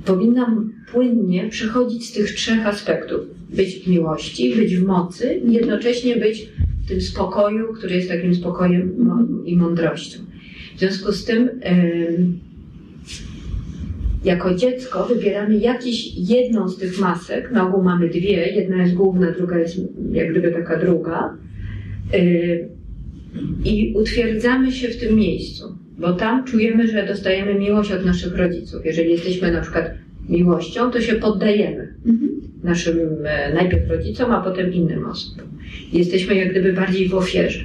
powinnam 0.04 0.72
płynnie 0.92 1.48
przechodzić 1.48 2.08
z 2.08 2.12
tych 2.12 2.34
trzech 2.34 2.66
aspektów. 2.66 3.20
Być 3.50 3.74
w 3.74 3.88
miłości, 3.88 4.54
być 4.56 4.76
w 4.76 4.86
mocy 4.86 5.40
i 5.46 5.52
jednocześnie 5.52 6.16
być 6.16 6.48
w 6.84 6.88
tym 6.88 7.00
spokoju, 7.00 7.72
który 7.74 7.96
jest 7.96 8.08
takim 8.08 8.34
spokojem 8.34 8.92
i 9.46 9.56
mądrością. 9.56 10.18
W 10.76 10.78
związku 10.78 11.12
z 11.12 11.24
tym 11.24 11.50
em, 11.60 12.38
jako 14.24 14.54
dziecko 14.54 15.04
wybieramy 15.04 15.56
jakiś 15.56 16.16
jedną 16.16 16.68
z 16.68 16.78
tych 16.78 17.00
masek, 17.00 17.50
na 17.50 17.68
ogół 17.68 17.82
mamy 17.82 18.08
dwie, 18.08 18.46
jedna 18.46 18.82
jest 18.82 18.94
główna, 18.94 19.30
druga 19.30 19.58
jest 19.58 19.80
jak 20.12 20.30
gdyby 20.30 20.52
taka 20.52 20.76
druga 20.76 21.36
y, 22.14 22.68
i 23.64 23.94
utwierdzamy 23.96 24.72
się 24.72 24.88
w 24.88 25.00
tym 25.00 25.16
miejscu, 25.16 25.78
bo 25.98 26.12
tam 26.12 26.44
czujemy, 26.44 26.88
że 26.88 27.06
dostajemy 27.06 27.54
miłość 27.54 27.92
od 27.92 28.04
naszych 28.04 28.36
rodziców. 28.36 28.86
Jeżeli 28.86 29.10
jesteśmy 29.10 29.52
na 29.52 29.60
przykład 29.60 29.90
miłością, 30.28 30.90
to 30.90 31.00
się 31.00 31.14
poddajemy 31.14 31.94
naszym 32.62 32.98
e, 33.24 33.54
najpierw 33.54 33.90
rodzicom, 33.90 34.32
a 34.32 34.40
potem 34.40 34.72
innym 34.72 35.04
osobom. 35.04 35.46
Jesteśmy 35.92 36.34
jak 36.34 36.50
gdyby 36.50 36.72
bardziej 36.72 37.08
w 37.08 37.14
ofierze. 37.14 37.64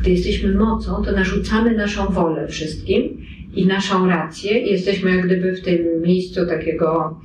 Gdy 0.00 0.10
jesteśmy 0.10 0.54
mocą, 0.54 1.02
to 1.04 1.12
narzucamy 1.12 1.74
naszą 1.74 2.06
wolę 2.06 2.48
wszystkim 2.48 3.24
i 3.56 3.66
naszą 3.66 4.06
rację. 4.06 4.58
Jesteśmy 4.58 5.16
jak 5.16 5.26
gdyby 5.26 5.52
w 5.52 5.60
tym 5.60 6.02
miejscu 6.02 6.46
takiego, 6.46 7.20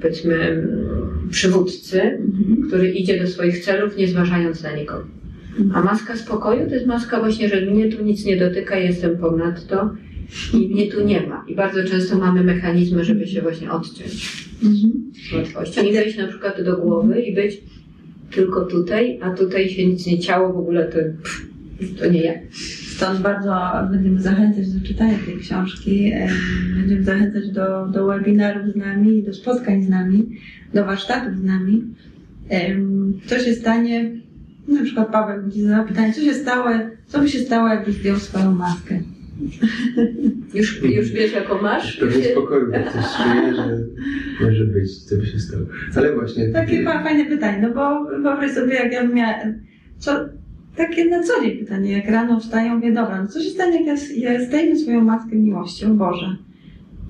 powiedzmy, 0.00 0.34
mm, 0.34 1.28
przywódcy, 1.30 2.18
który 2.66 2.90
idzie 2.90 3.20
do 3.20 3.26
swoich 3.26 3.64
celów, 3.64 3.96
nie 3.96 4.08
zważając 4.08 4.62
na 4.62 4.76
nikogo. 4.76 5.06
A 5.74 5.82
maska 5.82 6.16
spokoju 6.16 6.68
to 6.68 6.74
jest 6.74 6.86
maska 6.86 7.20
właśnie, 7.20 7.48
że 7.48 7.60
mnie 7.60 7.88
tu 7.88 8.04
nic 8.04 8.24
nie 8.24 8.36
dotyka, 8.36 8.78
jestem 8.78 9.18
ponadto 9.18 9.90
i 10.54 10.68
mnie 10.68 10.92
tu 10.92 11.04
nie 11.04 11.26
ma. 11.26 11.44
I 11.48 11.54
bardzo 11.54 11.84
często 11.84 12.18
mamy 12.18 12.44
mechanizmy, 12.44 13.04
żeby 13.04 13.26
się 13.26 13.42
właśnie 13.42 13.72
odciąć 13.72 14.46
z 15.30 15.32
łatwością 15.32 15.82
i 15.82 15.92
wejść 15.92 16.18
na 16.18 16.26
przykład 16.26 16.62
do 16.62 16.76
głowy 16.76 17.22
i 17.22 17.34
być 17.34 17.60
tylko 18.30 18.64
tutaj, 18.64 19.18
a 19.22 19.30
tutaj 19.30 19.68
się 19.68 19.86
nic 19.86 20.06
nie 20.06 20.18
ciało, 20.18 20.52
w 20.52 20.58
ogóle 20.58 20.84
to, 20.84 20.98
pff, 20.98 21.49
to 21.98 22.10
nie 22.10 22.20
ja. 22.22 22.32
Stąd 22.96 23.20
bardzo 23.20 23.54
będziemy 23.90 24.20
zachęcać 24.20 24.70
do 24.70 24.86
czytania 24.88 25.14
tej 25.26 25.38
książki. 25.38 26.12
em, 26.14 26.28
Będziemy 26.76 27.02
zachęcać 27.02 27.48
do, 27.50 27.86
do 27.86 28.06
webinarów 28.06 28.72
z 28.72 28.76
nami, 28.76 29.22
do 29.22 29.34
spotkań 29.34 29.82
z 29.82 29.88
nami, 29.88 30.26
do 30.74 30.84
warsztatów 30.84 31.38
z 31.38 31.44
nami. 31.44 31.84
Co 33.26 33.38
się 33.38 33.54
stanie, 33.54 34.10
na 34.68 34.82
przykład 34.84 35.08
Paweł 35.12 35.42
będzie 35.42 35.62
zadał 35.62 35.86
pytanie, 35.86 36.12
co 36.12 36.20
się 36.20 36.34
stało, 36.34 36.70
co 37.06 37.20
by 37.20 37.28
się 37.28 37.38
stało, 37.38 37.68
jakbyś 37.68 37.94
zdjął 37.94 38.16
swoją 38.16 38.52
maskę? 38.54 39.00
Już, 40.54 40.82
już 40.82 41.10
wiesz, 41.12 41.32
jaką 41.32 41.62
masz? 41.62 41.96
Pewnie 41.96 42.24
spokoju, 42.24 42.70
jak 42.70 42.92
coś 42.92 43.04
czuję, 43.16 43.54
że 43.54 43.78
może 44.44 44.64
być, 44.64 44.98
co 45.04 45.16
by 45.16 45.26
się 45.26 45.38
stało. 45.38 45.62
Ale 45.96 46.14
właśnie... 46.14 46.48
Takie 46.48 46.84
fa- 46.84 47.02
fajne 47.02 47.24
pytanie, 47.24 47.58
no 47.68 47.74
bo 47.74 48.04
wyobraź 48.04 48.50
sobie, 48.52 48.74
jak 48.74 48.92
ja 48.92 49.02
bym 49.06 49.14
miała, 49.14 49.34
co, 49.98 50.28
takie 50.80 51.04
na 51.04 51.22
co 51.22 51.32
dzień 51.42 51.58
pytanie, 51.58 51.92
jak 51.92 52.08
rano 52.08 52.40
wstaję, 52.40 52.74
mówię, 52.74 52.92
dobra, 52.92 53.22
no 53.22 53.28
co 53.28 53.42
się 53.42 53.50
stanie, 53.50 53.84
jak 53.84 54.00
ja, 54.16 54.30
ja 54.30 54.44
zdejmę 54.46 54.76
swoją 54.76 55.04
maskę 55.04 55.36
miłości, 55.36 55.84
o 55.84 55.94
Boże, 55.94 56.36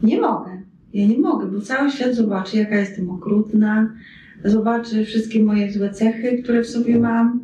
nie 0.03 0.21
mogę, 0.21 0.63
ja 0.95 1.07
nie 1.07 1.19
mogę, 1.19 1.47
bo 1.47 1.61
cały 1.61 1.91
świat 1.91 2.15
zobaczy, 2.15 2.57
jaka 2.57 2.79
jestem 2.79 3.11
okrutna, 3.11 3.93
zobaczy 4.45 5.05
wszystkie 5.05 5.43
moje 5.43 5.73
złe 5.73 5.91
cechy, 5.91 6.43
które 6.43 6.63
w 6.63 6.69
sobie 6.69 6.99
mam. 6.99 7.41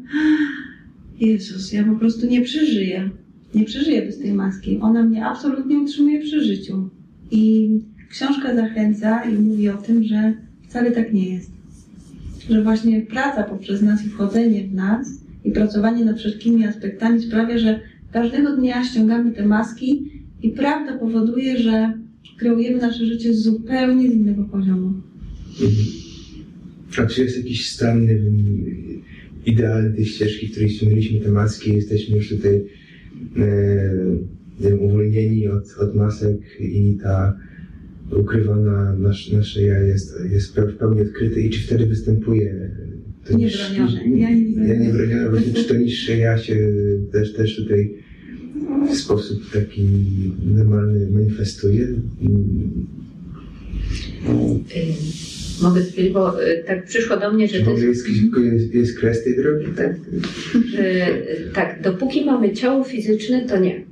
Jezus, 1.20 1.72
ja 1.72 1.85
po 1.85 1.95
prostu 1.95 2.27
nie 2.27 2.43
przeżyję, 2.43 3.11
nie 3.55 3.64
przeżyję 3.64 4.03
bez 4.03 4.18
tej 4.18 4.33
maski, 4.33 4.79
ona 4.81 5.03
mnie 5.03 5.27
absolutnie 5.27 5.79
utrzymuje 5.79 6.20
przy 6.20 6.41
życiu. 6.45 6.89
I 7.31 7.70
książka 8.11 8.55
zachęca 8.55 9.24
i 9.24 9.39
mówi 9.39 9.68
o 9.68 9.77
tym, 9.77 10.05
że 10.05 10.35
wcale 10.68 10.91
tak 10.91 11.12
nie 11.12 11.35
jest. 11.35 11.51
Że 12.51 12.62
właśnie 12.62 13.01
praca 13.01 13.43
poprzez 13.43 13.83
nas 13.83 14.07
i 14.07 14.09
wchodzenie 14.09 14.64
w 14.64 14.74
nas 14.74 15.26
i 15.47 15.53
pracowanie 15.53 16.05
nad 16.05 16.19
wszystkimi 16.19 16.67
aspektami 16.67 17.23
sprawia, 17.23 17.59
że 17.59 17.81
każdego 18.13 18.57
dnia 18.57 18.85
ściągamy 18.85 19.33
te 19.33 19.47
maski 19.47 20.13
i 20.43 20.51
prawda 20.51 20.99
powoduje, 20.99 21.59
że 21.59 21.93
kreujemy 22.39 22.79
nasze 22.79 23.07
życie 23.07 23.35
zupełnie 23.35 24.11
z 24.11 24.15
innego 24.15 24.45
poziomu. 24.45 24.93
Mhm. 25.61 25.87
A 26.99 27.07
czy 27.07 27.23
jest 27.23 27.37
jakiś 27.37 27.71
stan, 27.71 28.09
idealny 29.47 29.95
tej 29.95 30.07
ścieżki, 30.07 30.47
w 30.47 30.51
której 30.51 30.71
ściągnęliśmy 30.71 31.21
te 31.21 31.31
maski, 31.31 31.75
jesteśmy 31.75 32.17
już 32.17 32.29
tutaj 32.29 32.65
e, 34.61 34.77
uwolnieni 34.77 35.49
od, 35.49 35.65
od 35.79 35.95
masek 35.95 36.61
i 36.61 36.99
ta 37.03 37.37
ukrywana 38.13 38.95
nasz, 38.99 39.33
nasze 39.33 39.63
ja 39.63 39.81
jest, 39.81 40.15
jest 40.31 40.57
w 40.57 40.77
pełni 40.77 41.01
odkryte 41.01 41.41
i 41.41 41.51
czy 41.51 41.61
wtedy 41.61 41.87
występuje 41.87 42.71
to 43.29 43.39
niż- 43.39 43.70
Ja 44.16 44.31
nie- 44.31 44.68
ja 44.68 44.74
niebronione, 44.74 45.31
właśnie 45.31 45.53
czy 45.53 45.64
to 45.64 45.74
niższe 45.74 46.16
ja 46.16 46.39
się 46.39 46.57
też, 47.12 47.33
też 47.33 47.57
tutaj 47.57 47.93
w 48.93 48.97
sposób 48.97 49.51
taki 49.53 49.83
normalny 50.55 51.11
manifestuje? 51.11 51.83
Y, 51.83 51.97
Mogę 55.62 55.81
powiedzieć, 55.81 56.12
bo 56.12 56.43
y, 56.45 56.64
tak 56.66 56.87
przyszło 56.87 57.16
do 57.16 57.33
mnie, 57.33 57.49
że 57.49 57.61
to 57.61 57.70
jest, 57.70 58.09
jest, 58.53 58.74
jest, 58.74 58.99
kres 58.99 59.24
tej 59.24 59.37
drogi? 59.37 59.66
Tak. 59.77 59.97
że 60.74 61.09
y, 61.09 61.51
tak, 61.55 61.83
dopóki 61.83 62.24
mamy 62.24 62.53
ciało 62.53 62.85
fizyczne, 62.85 63.47
to 63.49 63.59
nie. 63.61 63.85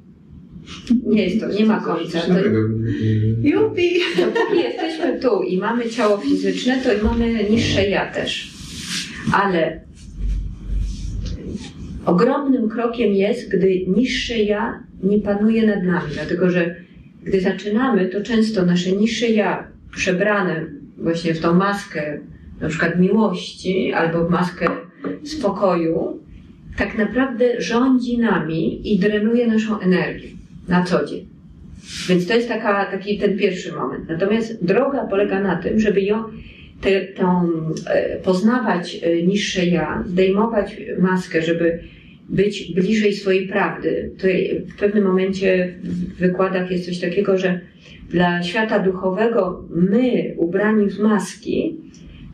Nie 1.07 1.25
jest 1.25 1.41
to, 1.41 1.53
nie 1.53 1.67
ma 1.67 1.81
końca. 1.81 2.21
To, 2.21 2.35
Jupi! 3.43 3.91
Dopóki 4.17 4.59
jesteśmy 4.65 5.21
tu 5.21 5.43
i 5.43 5.59
mamy 5.59 5.91
ciało 5.91 6.17
fizyczne, 6.19 6.81
to 6.85 6.93
i 6.95 7.03
mamy 7.05 7.51
niższe 7.51 7.89
ja 7.89 8.13
też. 8.13 8.54
Ale 9.33 9.81
ogromnym 12.07 12.69
krokiem 12.69 13.13
jest, 13.13 13.51
gdy 13.51 13.87
niższe 13.87 14.39
ja 14.39 14.85
nie 15.03 15.19
panuje 15.19 15.67
nad 15.67 15.83
nami, 15.83 16.13
dlatego 16.15 16.51
że 16.51 16.75
gdy 17.23 17.41
zaczynamy, 17.41 18.09
to 18.09 18.21
często 18.21 18.67
nasze 18.67 18.93
niższe 18.93 19.29
ja 19.29 19.69
przebrane 19.91 20.67
właśnie 20.99 21.35
w 21.35 21.41
tą 21.41 21.55
maskę 21.55 22.21
na 22.61 22.69
przykład 22.69 22.99
miłości 22.99 23.93
albo 23.93 24.25
w 24.25 24.31
maskę 24.31 24.67
spokoju, 25.25 26.21
tak 26.77 26.99
naprawdę 26.99 27.61
rządzi 27.61 28.19
nami 28.19 28.93
i 28.93 28.99
drenuje 28.99 29.47
naszą 29.47 29.81
energię 29.81 30.29
na 30.69 30.85
co 30.85 31.07
dzień. 31.07 31.27
Więc 32.09 32.27
to 32.27 32.35
jest 32.35 32.49
taka, 32.49 32.85
taki 32.85 33.19
ten 33.19 33.39
pierwszy 33.39 33.73
moment. 33.73 34.09
Natomiast 34.09 34.65
droga 34.65 35.07
polega 35.07 35.41
na 35.41 35.57
tym, 35.57 35.81
żeby 35.81 36.01
ją 36.01 36.25
te, 36.85 37.01
tą, 37.01 37.51
e, 37.87 38.17
poznawać 38.19 39.01
e, 39.03 39.23
niższe 39.23 39.67
ja, 39.67 40.05
zdejmować 40.07 40.77
maskę, 40.99 41.43
żeby 41.43 41.79
być 42.29 42.73
bliżej 42.73 43.13
swojej 43.13 43.49
prawdy. 43.49 44.11
W 44.75 44.79
pewnym 44.79 45.05
momencie 45.05 45.75
w 45.83 46.19
wykładach 46.19 46.71
jest 46.71 46.87
coś 46.87 47.01
takiego, 47.01 47.39
że 47.39 47.61
dla 48.11 48.43
świata 48.43 48.79
duchowego 48.79 49.65
my, 49.71 50.35
ubrani 50.37 50.91
w 50.91 50.99
maski, 50.99 51.77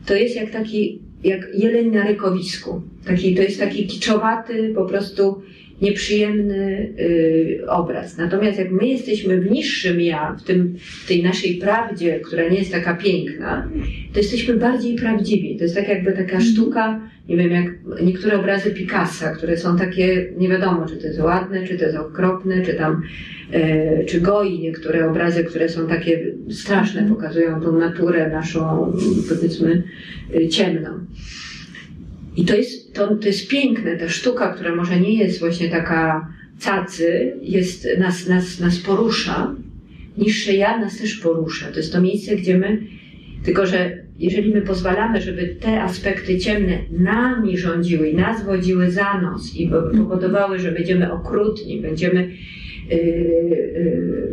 to 0.05 0.15
jest 0.15 0.35
jak 0.35 0.51
taki, 0.51 1.01
jak 1.23 1.47
jeleń 1.53 1.91
na 1.91 2.07
rykowisku. 2.07 2.81
Taki, 3.05 3.35
to 3.35 3.41
jest 3.41 3.59
taki 3.59 3.87
kiczowaty, 3.87 4.71
po 4.75 4.85
prostu 4.85 5.41
nieprzyjemny 5.81 6.93
y, 6.99 7.61
obraz. 7.67 8.17
Natomiast 8.17 8.59
jak 8.59 8.71
my 8.71 8.87
jesteśmy 8.87 9.41
w 9.41 9.51
niższym 9.51 10.01
ja, 10.01 10.35
w, 10.39 10.43
tym, 10.43 10.75
w 11.03 11.07
tej 11.07 11.23
naszej 11.23 11.55
prawdzie, 11.55 12.19
która 12.19 12.49
nie 12.49 12.59
jest 12.59 12.71
taka 12.71 12.93
piękna, 12.93 13.69
to 14.13 14.19
jesteśmy 14.19 14.53
bardziej 14.53 14.95
prawdziwi. 14.95 15.57
To 15.57 15.63
jest 15.63 15.75
tak 15.75 15.87
jakby 15.87 16.11
taka 16.11 16.39
sztuka, 16.41 17.01
nie 17.29 17.37
wiem, 17.37 17.51
jak 17.51 17.65
niektóre 18.03 18.39
obrazy 18.39 18.71
Picassa, 18.71 19.35
które 19.35 19.57
są 19.57 19.77
takie, 19.77 20.33
nie 20.37 20.49
wiadomo, 20.49 20.85
czy 20.85 20.97
to 20.97 21.07
jest 21.07 21.19
ładne, 21.19 21.67
czy 21.67 21.77
to 21.77 21.85
jest 21.85 21.97
okropne, 21.97 22.61
czy 22.61 22.73
tam, 22.73 23.01
e, 23.51 24.05
czy 24.05 24.21
goi 24.21 24.59
niektóre 24.59 25.09
obrazy, 25.09 25.43
które 25.43 25.69
są 25.69 25.87
takie 25.87 26.25
straszne, 26.49 27.09
pokazują 27.09 27.61
tą 27.61 27.79
naturę 27.79 28.29
naszą, 28.29 28.93
powiedzmy, 29.29 29.83
y, 30.35 30.47
ciemną. 30.47 30.89
I 32.37 32.45
to 32.45 32.55
jest, 32.55 32.93
to, 32.93 33.15
to 33.15 33.27
jest 33.27 33.47
piękne, 33.47 33.97
ta 33.97 34.09
sztuka, 34.09 34.53
która 34.53 34.75
może 34.75 34.99
nie 34.99 35.13
jest 35.13 35.39
właśnie 35.39 35.69
taka 35.69 36.27
cacy, 36.59 37.33
jest, 37.41 37.87
nas, 37.99 38.27
nas, 38.27 38.59
nas 38.59 38.77
porusza. 38.77 39.55
Niższe 40.17 40.53
ja 40.53 40.77
nas 40.77 40.97
też 40.97 41.15
porusza. 41.15 41.71
To 41.71 41.77
jest 41.77 41.93
to 41.93 42.01
miejsce, 42.01 42.35
gdzie 42.35 42.57
my, 42.57 42.81
tylko 43.43 43.65
że 43.65 43.97
jeżeli 44.19 44.53
my 44.53 44.61
pozwalamy, 44.61 45.21
żeby 45.21 45.55
te 45.59 45.81
aspekty 45.81 46.37
ciemne 46.39 46.77
nami 46.91 47.57
rządziły 47.57 48.09
i 48.09 48.15
nas 48.15 48.45
wodziły 48.45 48.91
za 48.91 49.21
nos 49.21 49.55
i 49.55 49.67
po- 49.67 49.97
powodowały, 49.97 50.59
że 50.59 50.71
będziemy 50.71 51.13
okrutni, 51.13 51.81
będziemy 51.81 52.31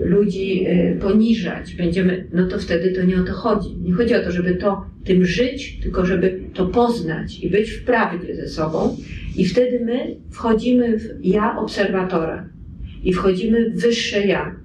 ludzi 0.05 0.67
y, 0.67 0.99
poniżać, 1.01 1.75
będziemy, 1.75 2.27
no 2.33 2.47
to 2.47 2.59
wtedy 2.59 2.93
to 2.93 3.05
nie 3.05 3.17
o 3.17 3.25
to 3.25 3.33
chodzi. 3.33 3.77
Nie 3.83 3.93
chodzi 3.93 4.15
o 4.15 4.23
to, 4.23 4.33
żeby 4.33 4.55
to 4.55 4.87
tym 5.05 5.25
żyć, 5.25 5.81
tylko 5.83 6.07
żeby 6.07 6.41
to 6.55 6.67
poznać 6.67 7.45
i 7.45 7.51
być 7.51 7.71
w 7.71 7.85
prawdzie 7.85 8.37
ze 8.37 8.49
sobą. 8.49 8.97
I 9.37 9.45
wtedy 9.45 9.85
my 9.85 10.17
wchodzimy 10.31 10.99
w 10.99 11.03
ja 11.23 11.59
obserwatora 11.59 12.49
i 13.05 13.13
wchodzimy 13.13 13.71
w 13.71 13.81
wyższe 13.81 14.27
ja. 14.27 14.57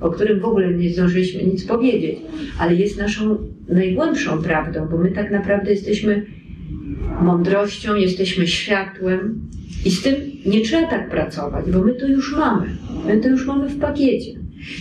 o 0.00 0.10
którym 0.10 0.40
w 0.40 0.44
ogóle 0.44 0.74
nie 0.74 0.90
zdążyliśmy 0.90 1.44
nic 1.44 1.64
powiedzieć, 1.64 2.16
ale 2.58 2.74
jest 2.74 2.98
naszą 2.98 3.38
najgłębszą 3.68 4.42
prawdą, 4.42 4.88
bo 4.90 4.98
my 4.98 5.10
tak 5.10 5.30
naprawdę 5.30 5.70
jesteśmy 5.70 6.26
mądrością, 7.22 7.94
jesteśmy 7.94 8.46
światłem 8.46 9.40
i 9.84 9.90
z 9.90 10.02
tym 10.02 10.14
nie 10.46 10.60
trzeba 10.60 10.86
tak 10.90 11.10
pracować, 11.10 11.70
bo 11.70 11.82
my 11.82 11.94
to 11.94 12.06
już 12.06 12.36
mamy. 12.36 12.66
To 13.22 13.28
już 13.28 13.46
mamy 13.46 13.68
w 13.68 13.78
pakiecie. 13.78 14.32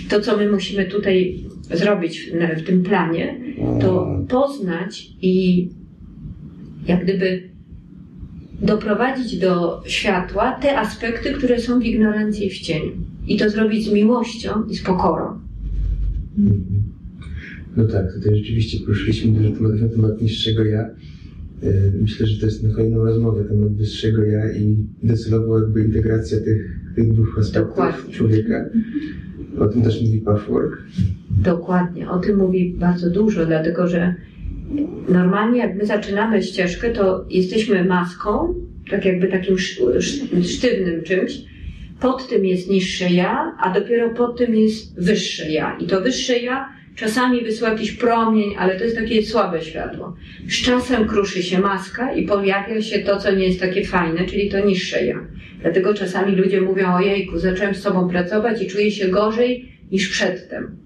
To, 0.10 0.22
co 0.22 0.38
my 0.38 0.52
musimy 0.52 0.86
tutaj 0.86 1.44
zrobić 1.74 2.20
w, 2.20 2.60
w 2.62 2.66
tym 2.66 2.84
planie, 2.84 3.40
to 3.82 4.20
poznać 4.30 5.10
i 5.22 5.68
jak 6.88 7.04
gdyby 7.04 7.50
doprowadzić 8.62 9.38
do 9.38 9.84
światła 9.86 10.52
te 10.52 10.80
aspekty, 10.80 11.34
które 11.34 11.60
są 11.60 11.80
w 11.80 11.84
ignorancji 11.84 12.48
i 12.48 12.50
w 12.50 12.60
cieniu. 12.60 12.92
I 13.28 13.38
to 13.38 13.50
zrobić 13.50 13.86
z 13.86 13.94
miłością 13.94 14.50
i 14.70 14.76
z 14.76 14.84
pokorą. 14.84 15.40
Mhm. 16.38 16.84
No 17.78 17.84
tak, 17.86 18.14
tutaj 18.14 18.36
rzeczywiście 18.36 18.80
poruszyliśmy 18.80 19.32
dużo 19.32 19.56
tematów 19.56 19.82
na 19.82 19.88
temat 19.88 20.22
niższego 20.22 20.66
ja. 20.66 20.90
E, 21.64 21.92
Myślę, 22.02 22.28
że 22.28 22.40
to 22.40 22.46
jest 22.46 22.64
na 22.64 22.74
kolejną 22.76 23.06
rozmowę 23.06 23.44
temat 23.46 23.74
wyższego 23.74 24.24
ja 24.24 24.52
i 24.54 24.78
docelowo 25.04 25.60
jakby 25.60 25.82
integracja 25.84 26.38
tych, 26.40 26.80
tych 26.96 27.14
dwóch 27.14 27.40
aspektów 27.40 27.70
Dokładnie. 27.70 28.14
człowieka. 28.14 28.66
O 29.60 29.68
tym 29.68 29.82
też 29.82 30.02
mówi 30.02 30.22
Pathwork. 30.22 30.82
Dokładnie, 31.44 32.10
o 32.10 32.20
tym 32.20 32.38
mówi 32.38 32.76
bardzo 32.80 33.10
dużo, 33.10 33.46
dlatego 33.46 33.88
że 33.88 34.16
normalnie 35.10 35.60
jak 35.60 35.76
my 35.78 35.86
zaczynamy 35.86 36.44
ścieżkę, 36.44 36.90
to 36.90 37.26
jesteśmy 37.30 37.84
maską, 37.86 38.54
tak 38.92 39.06
jakby 39.06 39.28
takim 39.28 39.56
sz- 39.56 39.96
sz- 39.96 40.46
sztywnym 40.46 41.04
czymś. 41.04 41.42
Pod 42.00 42.30
tym 42.30 42.46
jest 42.46 42.70
niższe 42.70 43.10
ja, 43.10 43.56
a 43.64 43.74
dopiero 43.80 44.10
pod 44.10 44.38
tym 44.38 44.56
jest 44.56 45.04
wyższe 45.04 45.52
ja. 45.52 45.78
I 45.80 45.88
to 45.88 46.02
wyższe 46.02 46.40
ja 46.40 46.70
czasami 46.96 47.44
wysyła 47.44 47.70
jakiś 47.70 47.92
promień, 47.92 48.56
ale 48.58 48.78
to 48.78 48.84
jest 48.84 48.96
takie 48.96 49.24
słabe 49.24 49.62
światło. 49.62 50.16
Z 50.50 50.62
czasem 50.62 51.08
kruszy 51.08 51.44
się 51.44 51.60
maska 51.60 52.14
i 52.14 52.26
pojawia 52.26 52.82
się 52.82 53.00
to, 53.00 53.18
co 53.18 53.32
nie 53.32 53.48
jest 53.48 53.60
takie 53.60 53.86
fajne, 53.86 54.26
czyli 54.26 54.50
to 54.50 54.66
niższe 54.66 55.06
ja. 55.06 55.28
Dlatego 55.62 55.94
czasami 55.94 56.36
ludzie 56.36 56.62
mówią, 56.62 56.94
ojejku, 56.94 57.40
zacząłem 57.40 57.76
z 57.76 57.82
sobą 57.82 58.10
pracować 58.10 58.62
i 58.62 58.68
czuję 58.68 58.92
się 58.92 59.08
gorzej 59.08 59.72
niż 59.92 60.10
przedtem. 60.10 60.82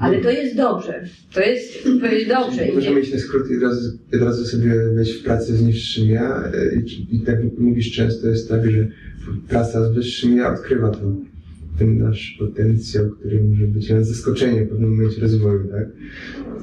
Ale 0.00 0.18
to 0.18 0.30
jest 0.30 0.56
dobrze. 0.56 1.04
To 1.34 1.40
jest, 1.40 1.84
to 2.00 2.06
jest 2.06 2.28
dobrze. 2.28 2.58
Czyli 2.58 2.72
Możemy 2.72 3.00
iść 3.00 3.12
na 3.12 3.18
skrót 3.18 3.50
i 3.50 3.56
od 3.56 3.62
razu, 3.62 3.98
od 4.14 4.22
razu 4.22 4.44
sobie 4.44 4.74
wejść 4.94 5.12
w 5.12 5.24
pracę 5.24 5.52
z 5.52 5.62
niższym 5.62 6.08
ja. 6.08 6.52
E, 6.54 6.74
I, 6.74 7.16
I 7.16 7.20
tak 7.20 7.38
mówisz 7.58 7.92
często 7.92 8.28
jest 8.28 8.48
tak, 8.48 8.70
że 8.70 8.88
praca 9.48 9.84
z 9.84 9.94
wyższym 9.94 10.36
ja 10.36 10.54
odkrywa 10.54 10.90
to, 10.90 11.00
ten 11.80 11.98
nasz 11.98 12.36
potencjał, 12.38 13.10
który 13.10 13.44
może 13.44 13.66
być 13.66 13.90
nawet 13.90 14.06
zaskoczeniem 14.06 14.66
w 14.66 14.68
pewnym 14.68 14.90
momencie 14.90 15.20
rozwoju, 15.20 15.68
tak? 15.68 15.86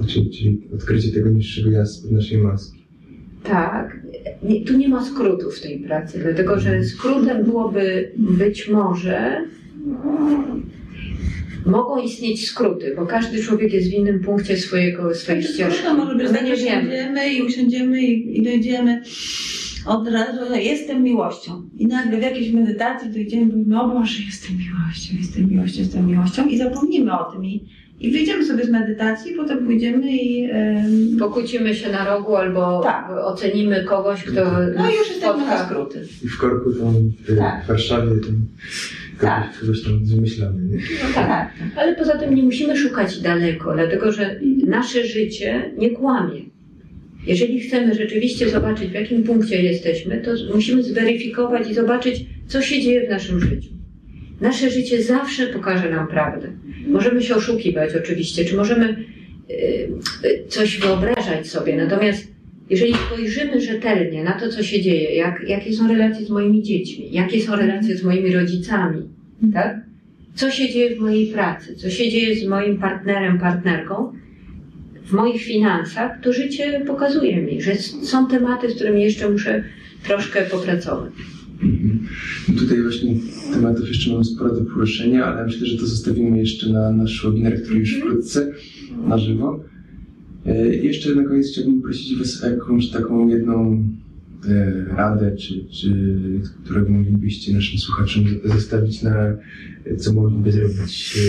Czyli, 0.07 0.30
czyli 0.32 0.61
odkrycie 0.76 1.11
tego 1.11 1.30
niższego 1.30 1.72
ja 1.72 1.86
spod 1.86 2.11
naszej 2.11 2.38
maski. 2.38 2.84
tak. 3.43 3.99
Nie, 4.43 4.61
tu 4.65 4.78
nie 4.78 4.89
ma 4.89 5.05
skrótów 5.05 5.57
w 5.57 5.61
tej 5.61 5.80
pracy, 5.80 6.20
dlatego 6.24 6.59
że 6.59 6.84
skrótem 6.84 7.43
byłoby 7.45 8.11
być 8.18 8.70
może. 8.70 9.45
Mogą 11.65 12.03
istnieć 12.03 12.47
skróty, 12.49 12.93
bo 12.95 13.05
każdy 13.05 13.43
człowiek 13.43 13.74
jest 13.74 13.89
w 13.89 13.93
innym 13.93 14.20
punkcie 14.20 14.57
swojego, 14.57 15.15
swojej 15.15 15.43
ścieżki. 15.43 15.84
To 15.84 15.93
może 15.93 16.15
być 16.15 16.28
My 16.28 16.34
tak, 16.38 16.45
nie 16.45 16.55
wiemy. 16.55 17.34
i 17.34 17.41
usiądziemy 17.41 18.01
i, 18.01 18.38
i 18.39 18.43
dojdziemy 18.43 19.01
od 19.88 20.08
razu, 20.08 20.40
że 20.50 20.62
jestem 20.62 21.04
miłością. 21.04 21.70
I 21.78 21.88
nagle 21.88 22.18
w 22.20 22.22
jakiejś 22.22 22.52
medytacji 22.52 23.10
dojdziemy 23.12 23.42
i 23.44 23.46
mówimy, 23.46 23.82
o 23.82 23.88
Boże, 23.88 24.20
jestem 24.26 24.58
miłością, 24.58 25.16
jestem 25.20 25.50
miłością, 25.50 25.80
jestem 25.82 26.08
miłością 26.08 26.48
i 26.48 26.58
zapomnimy 26.58 27.20
o 27.20 27.32
tym 27.32 27.46
i, 27.46 27.64
i 28.00 28.12
wyjdziemy 28.12 28.46
sobie 28.46 28.66
z 28.66 28.70
medytacji, 28.70 29.34
potem 29.36 29.66
pójdziemy 29.66 30.12
i 30.12 30.44
em, 30.52 31.18
Pokłócimy 31.20 31.76
się 31.76 31.92
na 31.92 32.06
rogu 32.06 32.36
albo 32.36 32.82
Tak. 32.84 33.10
ocenimy 33.24 33.84
kogoś, 33.84 34.24
kto 34.24 34.42
no 34.78 34.90
i 34.90 34.96
już 34.96 35.10
jesteśmy 35.10 35.46
na 35.46 35.66
skróty. 35.66 36.08
I 36.24 36.28
w 36.28 36.38
korku 36.38 36.74
tam 36.74 36.94
w, 37.28 37.38
Tak. 37.38 37.64
w 37.64 37.68
Warszawie 37.68 38.12
tam 38.12 38.36
Tak. 39.22 39.60
kogoś 39.62 39.84
tam 39.84 40.06
wymyślamy. 40.06 40.62
Nie? 40.62 40.78
No 40.78 41.14
tak. 41.16 41.52
Ale 41.78 41.96
poza 41.96 42.18
tym 42.18 42.36
nie 42.36 42.44
musimy 42.44 42.78
szukać 42.78 43.22
daleko, 43.22 43.74
dlatego 43.74 44.12
że 44.12 44.40
nasze 44.68 45.06
życie 45.06 45.72
nie 45.78 45.90
kłamie. 45.90 46.42
Jeżeli 47.28 47.60
chcemy 47.60 47.96
rzeczywiście 47.96 48.50
zobaczyć, 48.50 48.90
w 48.90 48.94
jakim 48.94 49.24
punkcie 49.24 49.62
jesteśmy, 49.62 50.22
to 50.22 50.32
musimy 50.54 50.84
zweryfikować 50.84 51.70
i 51.70 51.74
zobaczyć, 51.74 52.26
co 52.48 52.62
się 52.62 52.82
dzieje 52.82 53.08
w 53.08 53.10
naszym 53.10 53.40
życiu. 53.40 53.70
Nasze 54.42 54.70
życie 54.70 55.04
zawsze 55.04 55.48
pokaże 55.48 55.90
nam 55.90 56.08
prawdę. 56.08 56.48
Możemy 56.88 57.24
się 57.24 57.36
oszukiwać 57.36 57.96
oczywiście, 57.96 58.46
czy 58.46 58.56
możemy 58.56 59.06
y, 59.50 59.54
y, 60.26 60.44
coś 60.48 60.80
wyobrażać 60.80 61.48
sobie, 61.48 61.78
natomiast 61.78 62.28
jeżeli 62.70 62.94
spojrzymy 62.94 63.62
rzetelnie 63.62 64.24
na 64.24 64.40
to, 64.40 64.50
co 64.50 64.64
się 64.64 64.82
dzieje, 64.82 65.16
jak, 65.16 65.44
jakie 65.48 65.74
są 65.74 65.88
relacje 65.88 66.26
z 66.26 66.30
moimi 66.30 66.64
dziećmi, 66.64 67.10
jakie 67.12 67.42
są 67.42 67.56
relacje 67.56 67.98
z 67.98 68.04
moimi 68.04 68.34
rodzicami, 68.34 69.02
tak? 69.54 69.80
co 70.36 70.52
się 70.52 70.70
dzieje 70.70 70.96
w 70.96 71.00
mojej 71.00 71.28
pracy, 71.28 71.76
co 71.76 71.90
się 71.90 72.10
dzieje 72.10 72.36
z 72.36 72.48
moim 72.48 72.78
partnerem, 72.78 73.40
partnerką, 73.40 74.14
w 75.08 75.12
moich 75.14 75.41
finansach, 75.41 76.22
to 76.22 76.34
życie 76.34 76.84
pokazuje 76.88 77.41
mi, 77.41 77.62
że 77.62 77.76
są 78.03 78.28
tematy, 78.28 78.70
z 78.70 78.76
którymi 78.76 79.03
jeszcze 79.03 79.30
muszę 79.32 79.64
troszkę 80.03 80.41
popracować. 80.41 81.14
Mhm. 81.64 81.99
No 82.49 82.60
Tutaj 82.60 82.82
właśnie 82.82 83.16
tematów 83.53 83.88
jeszcze 83.88 84.12
mamy 84.12 84.26
sporo 84.26 84.55
do 84.55 84.62
poruszenia, 84.66 85.26
ale 85.26 85.45
myślę, 85.45 85.68
że 85.68 85.78
to 85.78 85.86
zostawimy 85.86 86.38
jeszcze 86.38 86.70
na 86.70 86.91
nasz 86.91 87.26
webinar, 87.26 87.62
który 87.64 87.80
już 87.80 87.95
wkrótce 87.99 88.53
na 89.08 89.18
żywo. 89.18 89.64
E, 90.45 90.68
Jeszcze 90.76 91.16
na 91.16 91.24
koniec 91.24 91.47
chciałbym 91.51 91.82
prosić 91.82 92.18
Was 92.20 92.43
o 92.43 92.49
jakąś 92.49 92.89
taką 92.89 93.28
jedną 93.28 93.84
radę, 94.98 95.36
czy, 95.36 95.54
czy, 95.70 95.94
którą 96.64 96.90
moglibyście 96.90 97.54
naszym 97.54 97.80
słuchaczom 97.80 98.24
zostawić 98.46 99.04
na 99.04 99.38
co 99.98 100.14
mogliby 100.14 100.52
zrobić, 100.52 101.20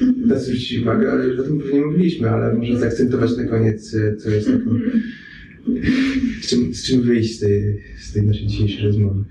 e, 0.00 0.26
na 0.26 0.34
co 0.34 0.40
zwrócić 0.40 0.78
uwagę, 0.78 1.12
ale 1.12 1.26
już 1.26 1.40
o 1.40 1.42
tym 1.42 1.60
pewnie 1.60 1.80
mówiliśmy, 1.80 2.30
ale 2.30 2.54
może 2.54 2.78
zaakcentować 2.78 3.36
na 3.36 3.44
koniec, 3.44 3.94
e, 3.94 4.16
co 4.16 4.30
jest 4.30 4.46
taką, 4.46 4.70
z 6.42 6.48
czym, 6.48 6.74
z 6.74 6.86
czym 6.86 7.02
wyjść 7.02 7.36
z 7.36 7.40
tej, 7.40 7.82
z 7.98 8.12
tej 8.12 8.22
naszej 8.22 8.46
dzisiejszej 8.46 8.86
rozmowy. 8.86 9.24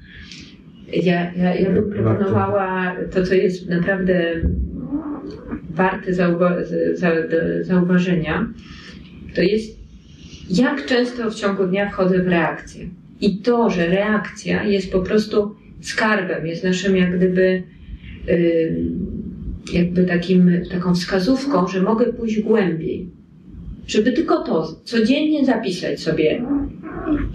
Ja, 0.94 1.34
ja, 1.34 1.56
ja 1.56 1.72
bym 1.72 1.90
proponowała 1.92 2.96
to, 3.12 3.24
co 3.24 3.34
jest 3.34 3.70
naprawdę 3.70 4.42
warte 5.70 6.12
zauwa- 6.12 6.64
zauważenia, 7.62 8.54
to 9.36 9.42
jest 9.42 9.78
jak 10.50 10.86
często 10.86 11.32
w 11.32 11.36
ciągu 11.36 11.68
dnia 11.68 11.90
wchodzę 11.90 12.24
w 12.24 12.28
reakcję. 12.28 12.86
I 13.22 13.38
to, 13.38 13.70
że 13.70 13.88
reakcja 13.88 14.64
jest 14.64 14.92
po 14.92 15.00
prostu 15.00 15.56
skarbem, 15.82 16.48
jest 16.48 16.64
naszym 16.64 16.98
jak 16.98 17.18
gdyby 17.18 17.64
jakby 19.74 20.04
takim, 20.04 20.52
taką 20.72 20.96
wskazówką, 20.96 21.68
że 21.68 21.82
mogę 21.82 22.14
pójść 22.14 22.42
głębiej. 22.42 23.10
Żeby 23.88 24.12
tylko 24.12 24.44
to 24.44 24.82
codziennie 24.84 25.46
zapisać 25.46 26.00
sobie, 26.00 26.46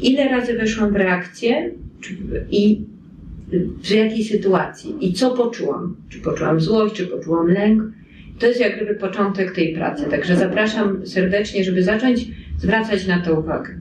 ile 0.00 0.28
razy 0.28 0.54
weszłam 0.54 0.92
w 0.92 0.96
reakcję 0.96 1.70
i 2.50 2.80
w 3.82 3.90
jakiej 3.90 4.24
sytuacji 4.24 4.94
i 5.00 5.12
co 5.12 5.30
poczułam. 5.30 5.96
Czy 6.08 6.18
poczułam 6.18 6.60
złość, 6.60 6.94
czy 6.94 7.06
poczułam 7.06 7.46
lęk. 7.46 7.82
To 8.38 8.46
jest 8.46 8.60
jak 8.60 8.76
gdyby 8.76 8.94
początek 8.94 9.54
tej 9.54 9.74
pracy. 9.74 10.04
Także 10.10 10.36
zapraszam 10.36 11.06
serdecznie, 11.06 11.64
żeby 11.64 11.82
zacząć 11.82 12.26
zwracać 12.62 13.06
na 13.06 13.20
to 13.20 13.40
uwagę. 13.40 13.78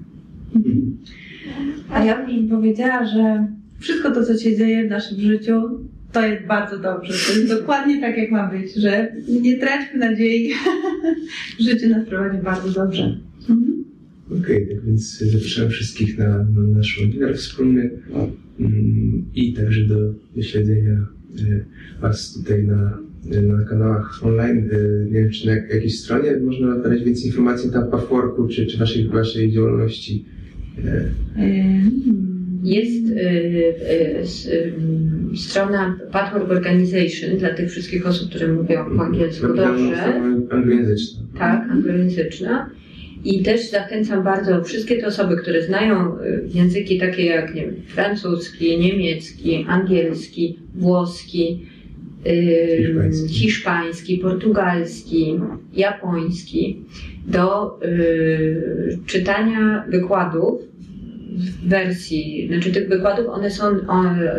A 1.90 2.06
ja 2.06 2.26
bym 2.26 2.50
powiedziała, 2.50 3.06
że 3.06 3.48
wszystko 3.80 4.12
to, 4.12 4.26
co 4.26 4.38
się 4.38 4.58
dzieje 4.58 4.88
w 4.88 4.90
naszym 4.90 5.20
życiu, 5.22 5.62
to 6.12 6.26
jest 6.26 6.46
bardzo 6.46 6.80
dobrze. 6.80 7.14
To 7.28 7.40
jest 7.40 7.48
dokładnie 7.48 8.02
tak, 8.02 8.18
jak 8.18 8.32
ma 8.32 8.50
być, 8.50 8.76
że 8.76 9.16
nie 9.42 9.58
traćmy 9.58 10.00
nadziei. 10.00 10.54
Życie 11.68 11.90
nas 11.90 12.08
prowadzi 12.08 12.44
bardzo 12.44 12.70
dobrze. 12.70 13.18
Mhm. 13.50 13.84
Okej, 14.42 14.68
tak 14.68 14.86
więc 14.86 15.20
zapraszam 15.20 15.70
wszystkich 15.70 16.18
na, 16.18 16.38
na 16.38 16.62
nasz 16.76 17.00
webinar 17.02 17.36
wspólny 17.36 17.90
mm, 18.60 19.26
i 19.36 19.54
także 19.54 19.82
do, 19.82 20.14
do 20.36 20.42
śledzenia 20.42 20.94
e, 20.94 21.66
Was 22.02 22.34
tutaj 22.34 22.64
na, 22.64 22.98
na 23.26 23.66
kanałach 23.66 24.20
online. 24.24 24.70
E, 24.72 25.06
Nie 25.12 25.20
wiem, 25.22 25.32
czy 25.32 25.48
na 25.48 25.54
jak- 25.54 25.74
jakiejś 25.74 26.00
stronie 26.00 26.38
można 26.42 26.80
znaleźć 26.80 27.04
więcej 27.04 27.26
informacji 27.26 27.70
na 27.72 27.82
Pathworku, 27.82 28.48
czy, 28.48 28.66
czy 28.66 28.78
waszej, 28.78 29.06
waszej 29.08 29.52
działalności. 29.52 30.26
Jest 32.64 33.10
y, 33.10 33.14
y, 33.20 34.54
y, 34.54 35.38
strona 35.38 35.98
Pathwork 36.12 36.52
Organization 36.52 37.38
dla 37.38 37.54
tych 37.54 37.72
wszystkich 37.72 38.08
osób, 38.08 38.30
które 38.30 38.48
mówią 38.48 38.86
po 38.98 39.04
angielsku 39.04 39.48
dobrze. 39.48 40.04
Anglojęzyczna. 40.52 41.22
tak, 41.40 41.70
anglojęzyczna. 41.72 42.70
I 43.26 43.44
też 43.44 43.70
zachęcam 43.70 44.24
bardzo 44.24 44.64
wszystkie 44.64 44.98
te 44.98 45.08
osoby, 45.08 45.36
które 45.38 45.64
znają 45.64 46.20
y, 46.20 46.50
języki 46.54 47.00
takie 47.00 47.26
jak 47.26 47.56
nie 47.56 47.62
wiem, 47.62 47.76
francuski, 47.88 48.80
niemiecki, 48.80 49.66
angielski, 49.70 50.60
włoski, 50.76 51.66
y, 51.68 51.71
Hiszpański. 52.26 53.28
hiszpański, 53.34 54.18
portugalski, 54.18 55.40
japoński 55.74 56.86
do 57.28 57.80
y, 57.86 58.98
czytania 59.06 59.86
wykładów 59.90 60.62
w 61.38 61.70
wersji, 61.70 62.48
znaczy 62.52 62.72
tych 62.72 62.90
wykładów, 62.90 63.26
one 63.30 63.52
są 63.52 63.64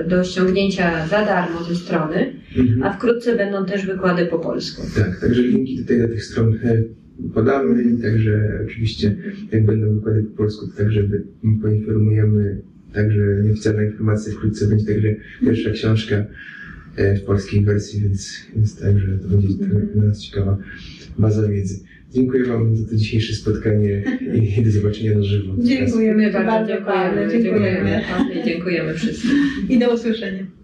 do 0.09 0.25
ściągnięcia 0.25 1.07
za 1.07 1.25
darmo 1.25 1.63
ze 1.65 1.75
strony, 1.75 2.33
Mhm. 2.59 2.83
a 2.83 2.93
wkrótce 2.93 3.37
będą 3.37 3.67
też 3.67 3.87
wykłady 3.87 4.27
po 4.27 4.39
polsku. 4.39 4.83
Tak, 4.97 5.21
także 5.21 5.43
linki 5.43 5.79
tutaj 5.79 6.01
do 6.01 6.09
tych 6.09 6.25
stron 6.25 6.55
e, 6.65 6.83
podamy 7.35 7.83
i 7.83 8.03
także 8.03 8.59
oczywiście 8.67 9.17
jak 9.53 9.67
będą 9.67 9.95
wykłady 9.95 10.23
po 10.23 10.37
polsku, 10.37 10.67
to 10.67 10.77
także 10.77 11.03
poinformujemy, 11.63 12.61
także 12.95 13.23
nieoficjalna 13.45 13.83
informacja 13.85 14.33
wkrótce 14.33 14.67
będzie 14.67 14.87
także 14.87 15.15
pierwsza 15.41 15.71
książka 15.71 16.25
w 16.97 17.25
polskiej 17.27 17.65
wersji, 17.65 18.01
więc, 18.01 18.33
więc 18.57 18.81
także 18.81 19.19
to 19.19 19.29
będzie 19.29 19.49
dla 19.95 20.05
nas 20.05 20.21
ciekawa 20.21 20.59
baza 21.19 21.49
wiedzy. 21.49 21.81
Dziękuję 22.15 22.45
Wam 22.45 22.77
za 22.77 22.89
to 22.89 22.97
dzisiejsze 22.97 23.35
spotkanie 23.35 24.03
i 24.35 24.63
do 24.63 24.71
zobaczenia 24.71 25.15
na 25.15 25.23
żywo. 25.23 25.55
Dziękujemy 25.59 26.31
My 26.33 26.45
bardzo 26.45 26.81
dziękujemy. 26.81 27.29
Dziękujemy. 27.31 27.31
Dziękujemy, 27.43 28.45
dziękujemy 28.45 28.95
wszystkim. 28.95 29.31
I 29.69 29.79
do 29.79 29.95
usłyszenia. 29.95 30.62